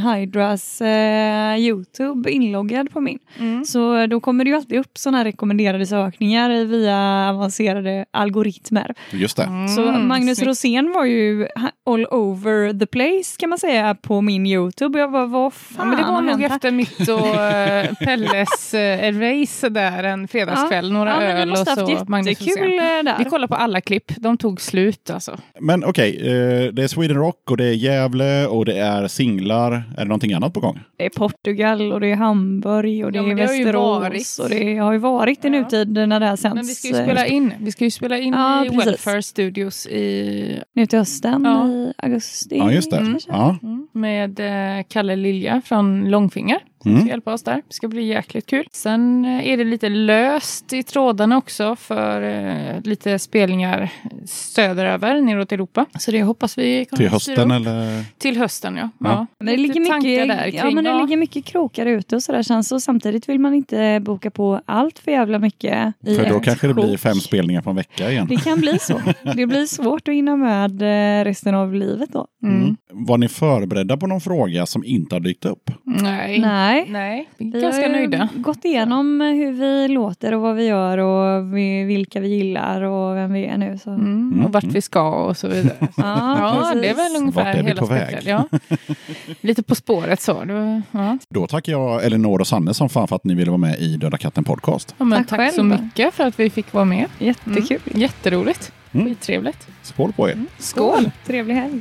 Hydras 0.56 0.80
eh, 0.80 1.56
Youtube 1.58 2.30
inloggad 2.30 2.90
på 2.90 3.00
min. 3.00 3.18
Mm. 3.38 3.64
Så 3.64 4.06
då 4.06 4.20
kommer 4.20 4.44
det 4.44 4.50
ju 4.50 4.56
alltid 4.56 4.78
upp 4.78 4.98
sådana 4.98 5.18
här 5.18 5.24
rekommenderade 5.24 5.86
sökningar 5.86 6.64
via 6.64 7.30
avancerade 7.30 8.04
algoritmer. 8.10 8.94
Just 9.12 9.36
det. 9.36 9.42
Mm, 9.42 9.68
Så 9.68 9.82
Magnus 9.92 10.38
snyggt. 10.38 10.48
Rosén 10.48 10.92
var 10.92 11.04
ju 11.04 11.46
all 11.86 12.06
over 12.10 12.78
the 12.78 12.86
place 12.86 13.36
kan 13.38 13.48
man 13.50 13.58
säga 13.58 13.94
på 13.94 14.20
min 14.20 14.46
Youtube. 14.46 14.98
Jag 14.98 15.08
var 15.10 15.26
vad 15.26 15.46
Ja, 15.46 15.50
fan 15.50 15.88
men 15.88 15.98
det 15.98 16.04
var 16.04 16.20
nog 16.20 16.30
hänt 16.30 16.42
här? 16.48 16.56
efter 16.56 16.70
mitt 16.70 17.08
och 17.08 17.42
eh, 17.42 17.94
Pelles 18.04 18.74
eh, 18.74 19.12
race 19.18 19.68
där 19.68 20.04
en 20.04 20.28
fredagskväll. 20.28 20.92
Några 20.92 21.10
ja, 21.10 21.16
men 21.20 21.36
vi 21.36 21.42
öl 21.42 21.50
och 21.52 21.58
så 21.58 22.04
Magnus 22.08 22.40
Rosén. 22.40 22.64
eh, 22.64 22.78
där. 23.04 23.14
Vi 23.18 23.24
kollade 23.24 23.48
på 23.48 23.54
alla 23.54 23.80
klipp. 23.80 24.12
De 24.16 24.36
tog 24.38 24.60
slut 24.60 25.10
alltså. 25.10 25.38
Men 25.60 25.84
okej, 25.84 26.16
eh, 26.20 26.72
det 26.72 26.82
är 26.82 26.88
Sweden 26.88 27.16
Rock 27.16 27.50
och 27.50 27.56
det 27.56 27.64
är 27.64 27.72
Gävle 27.72 28.46
och 28.46 28.64
det 28.64 28.78
är 28.78 29.08
singlar. 29.08 29.72
Är 29.72 29.82
det 29.98 30.04
någonting 30.04 30.32
annat 30.32 30.45
på 30.50 30.60
gång? 30.60 30.80
Det 30.96 31.04
är 31.06 31.10
Portugal 31.10 31.92
och 31.92 32.00
det 32.00 32.06
är 32.10 32.16
Hamburg 32.16 33.04
och 33.04 33.12
det 33.12 33.18
Ja, 33.18 33.24
är 33.24 33.28
det 33.28 33.34
Västerås 33.34 34.38
och 34.38 34.48
det 34.50 34.76
har 34.76 34.92
ju 34.92 34.98
varit 34.98 35.44
i 35.44 35.48
Ja. 35.48 35.50
nutid 35.50 35.92
när 36.08 36.20
det 36.20 36.26
här 36.26 36.36
sänds. 36.36 36.54
Men 36.54 36.66
vi 36.66 36.74
ska 36.74 36.88
ju 36.88 36.94
spela 36.94 37.26
in, 37.26 37.52
vi 37.60 37.72
ska 37.72 37.84
ju 37.84 37.90
spela 37.90 38.18
in 38.18 38.32
Ja, 38.34 38.64
i 38.64 38.68
precis. 38.68 38.86
Welfare 38.86 39.22
Studios 39.22 39.86
i, 39.86 40.60
Nu 40.72 40.86
till 40.86 40.98
hösten 40.98 41.42
Ja. 41.44 41.68
i 41.68 41.92
augusti. 41.96 42.58
Ja, 42.58 42.72
just 42.72 42.90
det. 42.90 42.96
kanske. 42.96 43.30
Ja. 43.30 43.56
med 43.92 44.40
eh, 44.78 44.84
Kalle 44.88 45.16
Lilja 45.16 45.62
från 45.64 46.10
Långfinger 46.10 46.58
Mm. 46.86 47.00
ska 47.00 47.08
hjälpa 47.08 47.32
oss 47.32 47.42
där. 47.42 47.62
Det 47.68 47.74
ska 47.74 47.88
bli 47.88 48.06
jäkligt 48.06 48.46
kul. 48.46 48.66
Sen 48.72 49.24
eh, 49.24 49.48
är 49.48 49.56
det 49.56 49.64
lite 49.64 49.88
löst 49.88 50.72
i 50.72 50.82
trådarna 50.82 51.36
också 51.38 51.76
för 51.76 52.22
eh, 52.22 52.80
lite 52.84 53.18
spelningar 53.18 53.90
söderöver, 54.26 55.20
neråt 55.20 55.52
Europa. 55.52 55.86
Så 55.98 56.10
det 56.10 56.22
hoppas 56.22 56.58
vi 56.58 56.84
kommer 56.84 56.98
Till 56.98 57.08
hösten 57.08 57.50
eller? 57.50 58.04
Till 58.18 58.36
hösten, 58.36 58.76
ja. 58.76 58.90
Ja. 58.98 59.10
ja. 59.10 59.26
Men 59.38 59.46
det 59.46 59.56
ligger 59.56 59.80
mycket, 59.80 60.28
där 60.28 60.50
ja, 60.54 60.62
kring- 60.62 60.74
men 60.74 60.84
det 60.84 60.90
ja. 60.90 61.00
ligger 61.00 61.16
mycket 61.16 61.44
krokar 61.44 61.86
ute 61.86 62.16
och 62.16 62.22
sådär 62.22 62.42
känns 62.42 62.68
så. 62.68 62.80
Samtidigt 62.80 63.28
vill 63.28 63.38
man 63.38 63.54
inte 63.54 64.00
boka 64.00 64.30
på 64.30 64.60
allt 64.66 64.98
för 64.98 65.10
jävla 65.10 65.38
mycket. 65.38 65.94
I 66.06 66.14
För 66.14 66.28
då 66.28 66.40
kanske 66.40 66.66
det 66.66 66.74
blir 66.74 66.96
fem 66.96 67.14
spelningar 67.14 67.62
på 67.62 67.70
en 67.70 67.76
vecka 67.76 68.10
igen. 68.10 68.26
Det 68.28 68.36
kan 68.36 68.60
bli 68.60 68.78
så. 68.78 69.00
Det 69.36 69.46
blir 69.46 69.66
svårt 69.66 70.08
att 70.08 70.14
hinna 70.14 70.36
med 70.36 70.82
eh, 70.82 71.24
resten 71.24 71.54
av 71.54 71.74
livet 71.74 72.12
då. 72.12 72.26
Mm. 72.42 72.76
Var 72.92 73.18
ni 73.18 73.28
förberedda 73.28 73.96
på 73.96 74.06
någon 74.06 74.20
fråga 74.20 74.66
som 74.66 74.84
inte 74.84 75.14
har 75.14 75.20
dykt 75.20 75.44
upp? 75.44 75.70
Nej. 75.84 76.38
Nej. 76.38 76.75
Nej, 76.88 77.28
vi 77.38 77.56
är 77.56 77.60
ganska 77.60 77.82
har 77.82 77.88
nöjda. 77.88 78.28
gått 78.34 78.64
igenom 78.64 79.20
hur 79.20 79.52
vi 79.52 79.88
låter 79.88 80.34
och 80.34 80.40
vad 80.40 80.56
vi 80.56 80.66
gör 80.66 80.98
och 80.98 81.56
vi- 81.56 81.84
vilka 81.84 82.20
vi 82.20 82.28
gillar 82.28 82.82
och 82.82 83.16
vem 83.16 83.32
vi 83.32 83.44
är 83.46 83.56
nu. 83.56 83.78
Så. 83.78 83.90
Mm. 83.90 84.44
Och 84.44 84.52
vart 84.52 84.64
vi 84.64 84.80
ska 84.82 85.08
och 85.10 85.36
så 85.36 85.48
vidare. 85.48 85.76
Ja, 85.80 85.90
Ja, 85.96 86.74
det 86.80 86.88
är 86.88 86.94
väl 86.94 87.16
ungefär 87.22 87.44
Vart 87.44 87.54
är 87.54 87.62
vi 87.62 87.68
hela 87.68 87.80
på 87.80 87.86
väg? 87.86 88.08
spektrat. 88.08 88.46
Ja. 88.50 88.58
Lite 89.40 89.62
På 89.62 89.74
spåret 89.74 90.20
så. 90.20 90.34
Var, 90.34 90.82
ja. 90.90 91.18
Då 91.30 91.46
tackar 91.46 91.72
jag 91.72 92.04
Elinor 92.04 92.40
och 92.40 92.46
Sanne 92.46 92.74
som 92.74 92.88
fan 92.88 93.08
för 93.08 93.16
att 93.16 93.24
ni 93.24 93.34
ville 93.34 93.50
vara 93.50 93.58
med 93.58 93.78
i 93.78 93.96
Döda 93.96 94.18
katten 94.18 94.44
podcast. 94.44 94.94
Ja, 94.98 95.04
men 95.04 95.24
Tack 95.24 95.38
tack 95.38 95.52
så 95.54 95.62
mycket 95.62 96.14
för 96.14 96.24
att 96.26 96.40
vi 96.40 96.50
fick 96.50 96.72
vara 96.72 96.84
med. 96.84 97.06
Jättekul. 97.18 97.80
Mm. 97.86 98.00
Jätteroligt. 98.00 98.72
Mm. 98.92 99.06
Skittrevligt. 99.06 99.66
Skål 99.82 100.12
på 100.12 100.28
er! 100.28 100.36
Skål! 100.58 101.10
Trevlig 101.26 101.54
helg. 101.54 101.80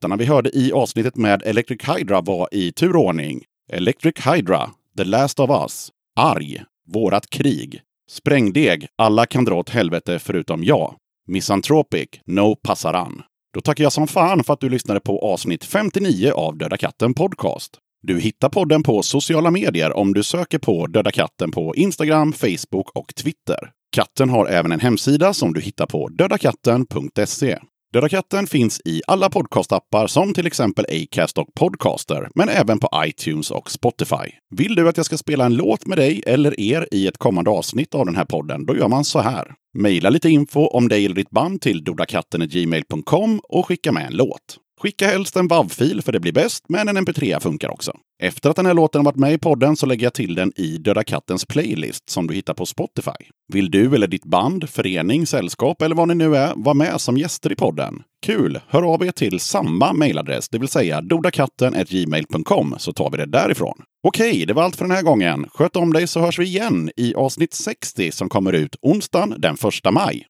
Låtarna 0.00 0.16
vi 0.16 0.24
hörde 0.24 0.50
i 0.56 0.72
avsnittet 0.72 1.16
med 1.16 1.42
Electric 1.42 1.88
Hydra 1.88 2.20
var 2.20 2.48
i 2.52 2.72
turordning 2.72 3.42
Electric 3.72 4.14
Hydra, 4.26 4.70
The 4.96 5.04
Last 5.04 5.40
of 5.40 5.50
Us, 5.50 5.90
Arg, 6.16 6.62
Vårat 6.88 7.30
krig, 7.30 7.80
Sprängdeg, 8.10 8.86
Alla 8.98 9.26
kan 9.26 9.44
dra 9.44 9.54
åt 9.54 9.70
helvete 9.70 10.18
förutom 10.18 10.64
jag, 10.64 10.94
Misanthropic, 11.28 12.08
No 12.26 12.54
Passaran. 12.54 13.22
Då 13.54 13.60
tackar 13.60 13.84
jag 13.84 13.92
som 13.92 14.06
fan 14.06 14.44
för 14.44 14.52
att 14.52 14.60
du 14.60 14.68
lyssnade 14.68 15.00
på 15.00 15.18
avsnitt 15.18 15.64
59 15.64 16.32
av 16.32 16.58
Döda 16.58 16.76
katten 16.76 17.14
Podcast. 17.14 17.78
Du 18.02 18.20
hittar 18.20 18.48
podden 18.48 18.82
på 18.82 19.02
sociala 19.02 19.50
medier 19.50 19.96
om 19.96 20.14
du 20.14 20.22
söker 20.22 20.58
på 20.58 20.86
Döda 20.86 21.10
katten 21.10 21.50
på 21.50 21.74
Instagram, 21.76 22.32
Facebook 22.32 22.90
och 22.94 23.14
Twitter. 23.14 23.70
Katten 23.92 24.30
har 24.30 24.46
även 24.46 24.72
en 24.72 24.80
hemsida 24.80 25.34
som 25.34 25.52
du 25.52 25.60
hittar 25.60 25.86
på 25.86 26.08
dödakatten.se. 26.08 27.58
Döda 27.92 28.08
katten 28.08 28.46
finns 28.46 28.80
i 28.84 29.02
alla 29.06 29.30
podcastappar 29.30 30.06
som 30.06 30.34
till 30.34 30.46
exempel 30.46 30.86
Acast 30.88 31.38
och 31.38 31.54
Podcaster, 31.54 32.28
men 32.34 32.48
även 32.48 32.78
på 32.78 32.88
iTunes 33.06 33.50
och 33.50 33.70
Spotify. 33.70 34.30
Vill 34.50 34.74
du 34.74 34.88
att 34.88 34.96
jag 34.96 35.06
ska 35.06 35.16
spela 35.16 35.44
en 35.44 35.54
låt 35.54 35.86
med 35.86 35.98
dig 35.98 36.22
eller 36.26 36.60
er 36.60 36.88
i 36.92 37.06
ett 37.06 37.18
kommande 37.18 37.50
avsnitt 37.50 37.94
av 37.94 38.06
den 38.06 38.16
här 38.16 38.24
podden, 38.24 38.66
då 38.66 38.76
gör 38.76 38.88
man 38.88 39.04
så 39.04 39.20
här. 39.20 39.54
Maila 39.78 40.10
lite 40.10 40.28
info 40.28 40.66
om 40.66 40.88
dig 40.88 41.04
eller 41.04 41.14
ditt 41.14 41.30
band 41.30 41.60
till 41.60 41.84
dodakatten.gmail.com 41.84 43.40
och 43.48 43.66
skicka 43.66 43.92
med 43.92 44.06
en 44.06 44.16
låt. 44.16 44.58
Skicka 44.82 45.06
helst 45.06 45.36
en 45.36 45.48
WAV-fil 45.48 46.02
för 46.02 46.12
det 46.12 46.20
blir 46.20 46.32
bäst, 46.32 46.64
men 46.68 46.88
en 46.88 46.96
mp3 46.96 47.40
funkar 47.40 47.68
också. 47.68 47.92
Efter 48.22 48.50
att 48.50 48.56
den 48.56 48.66
här 48.66 48.74
låten 48.74 48.98
har 48.98 49.04
varit 49.04 49.16
med 49.16 49.32
i 49.32 49.38
podden 49.38 49.76
så 49.76 49.86
lägger 49.86 50.06
jag 50.06 50.14
till 50.14 50.34
den 50.34 50.52
i 50.56 50.78
Döda 50.78 51.04
Kattens 51.04 51.44
playlist 51.44 52.10
som 52.10 52.26
du 52.26 52.34
hittar 52.34 52.54
på 52.54 52.66
Spotify. 52.66 53.10
Vill 53.52 53.70
du 53.70 53.94
eller 53.94 54.06
ditt 54.06 54.24
band, 54.24 54.70
förening, 54.70 55.26
sällskap 55.26 55.82
eller 55.82 55.96
vad 55.96 56.08
ni 56.08 56.14
nu 56.14 56.36
är 56.36 56.52
vara 56.56 56.74
med 56.74 57.00
som 57.00 57.16
gäster 57.16 57.52
i 57.52 57.56
podden? 57.56 58.02
Kul! 58.26 58.60
Hör 58.68 58.82
av 58.82 59.04
er 59.06 59.12
till 59.12 59.40
samma 59.40 59.92
mejladress, 59.92 60.48
det 60.48 60.58
vill 60.58 60.68
säga 60.68 61.00
dodakatten.gmail.com 61.00 62.74
så 62.78 62.92
tar 62.92 63.10
vi 63.10 63.16
det 63.16 63.26
därifrån. 63.26 63.82
Okej, 64.06 64.44
det 64.46 64.52
var 64.52 64.62
allt 64.62 64.76
för 64.76 64.84
den 64.84 64.96
här 64.96 65.02
gången. 65.02 65.48
Sköt 65.54 65.76
om 65.76 65.92
dig 65.92 66.06
så 66.06 66.20
hörs 66.20 66.38
vi 66.38 66.44
igen 66.44 66.90
i 66.96 67.14
avsnitt 67.14 67.54
60 67.54 68.12
som 68.12 68.28
kommer 68.28 68.52
ut 68.52 68.76
onsdagen 68.82 69.34
den 69.38 69.54
1 69.54 69.92
maj. 69.92 70.26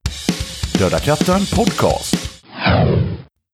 Döda 0.78 0.98
katten 0.98 1.40
podcast. 1.56 2.16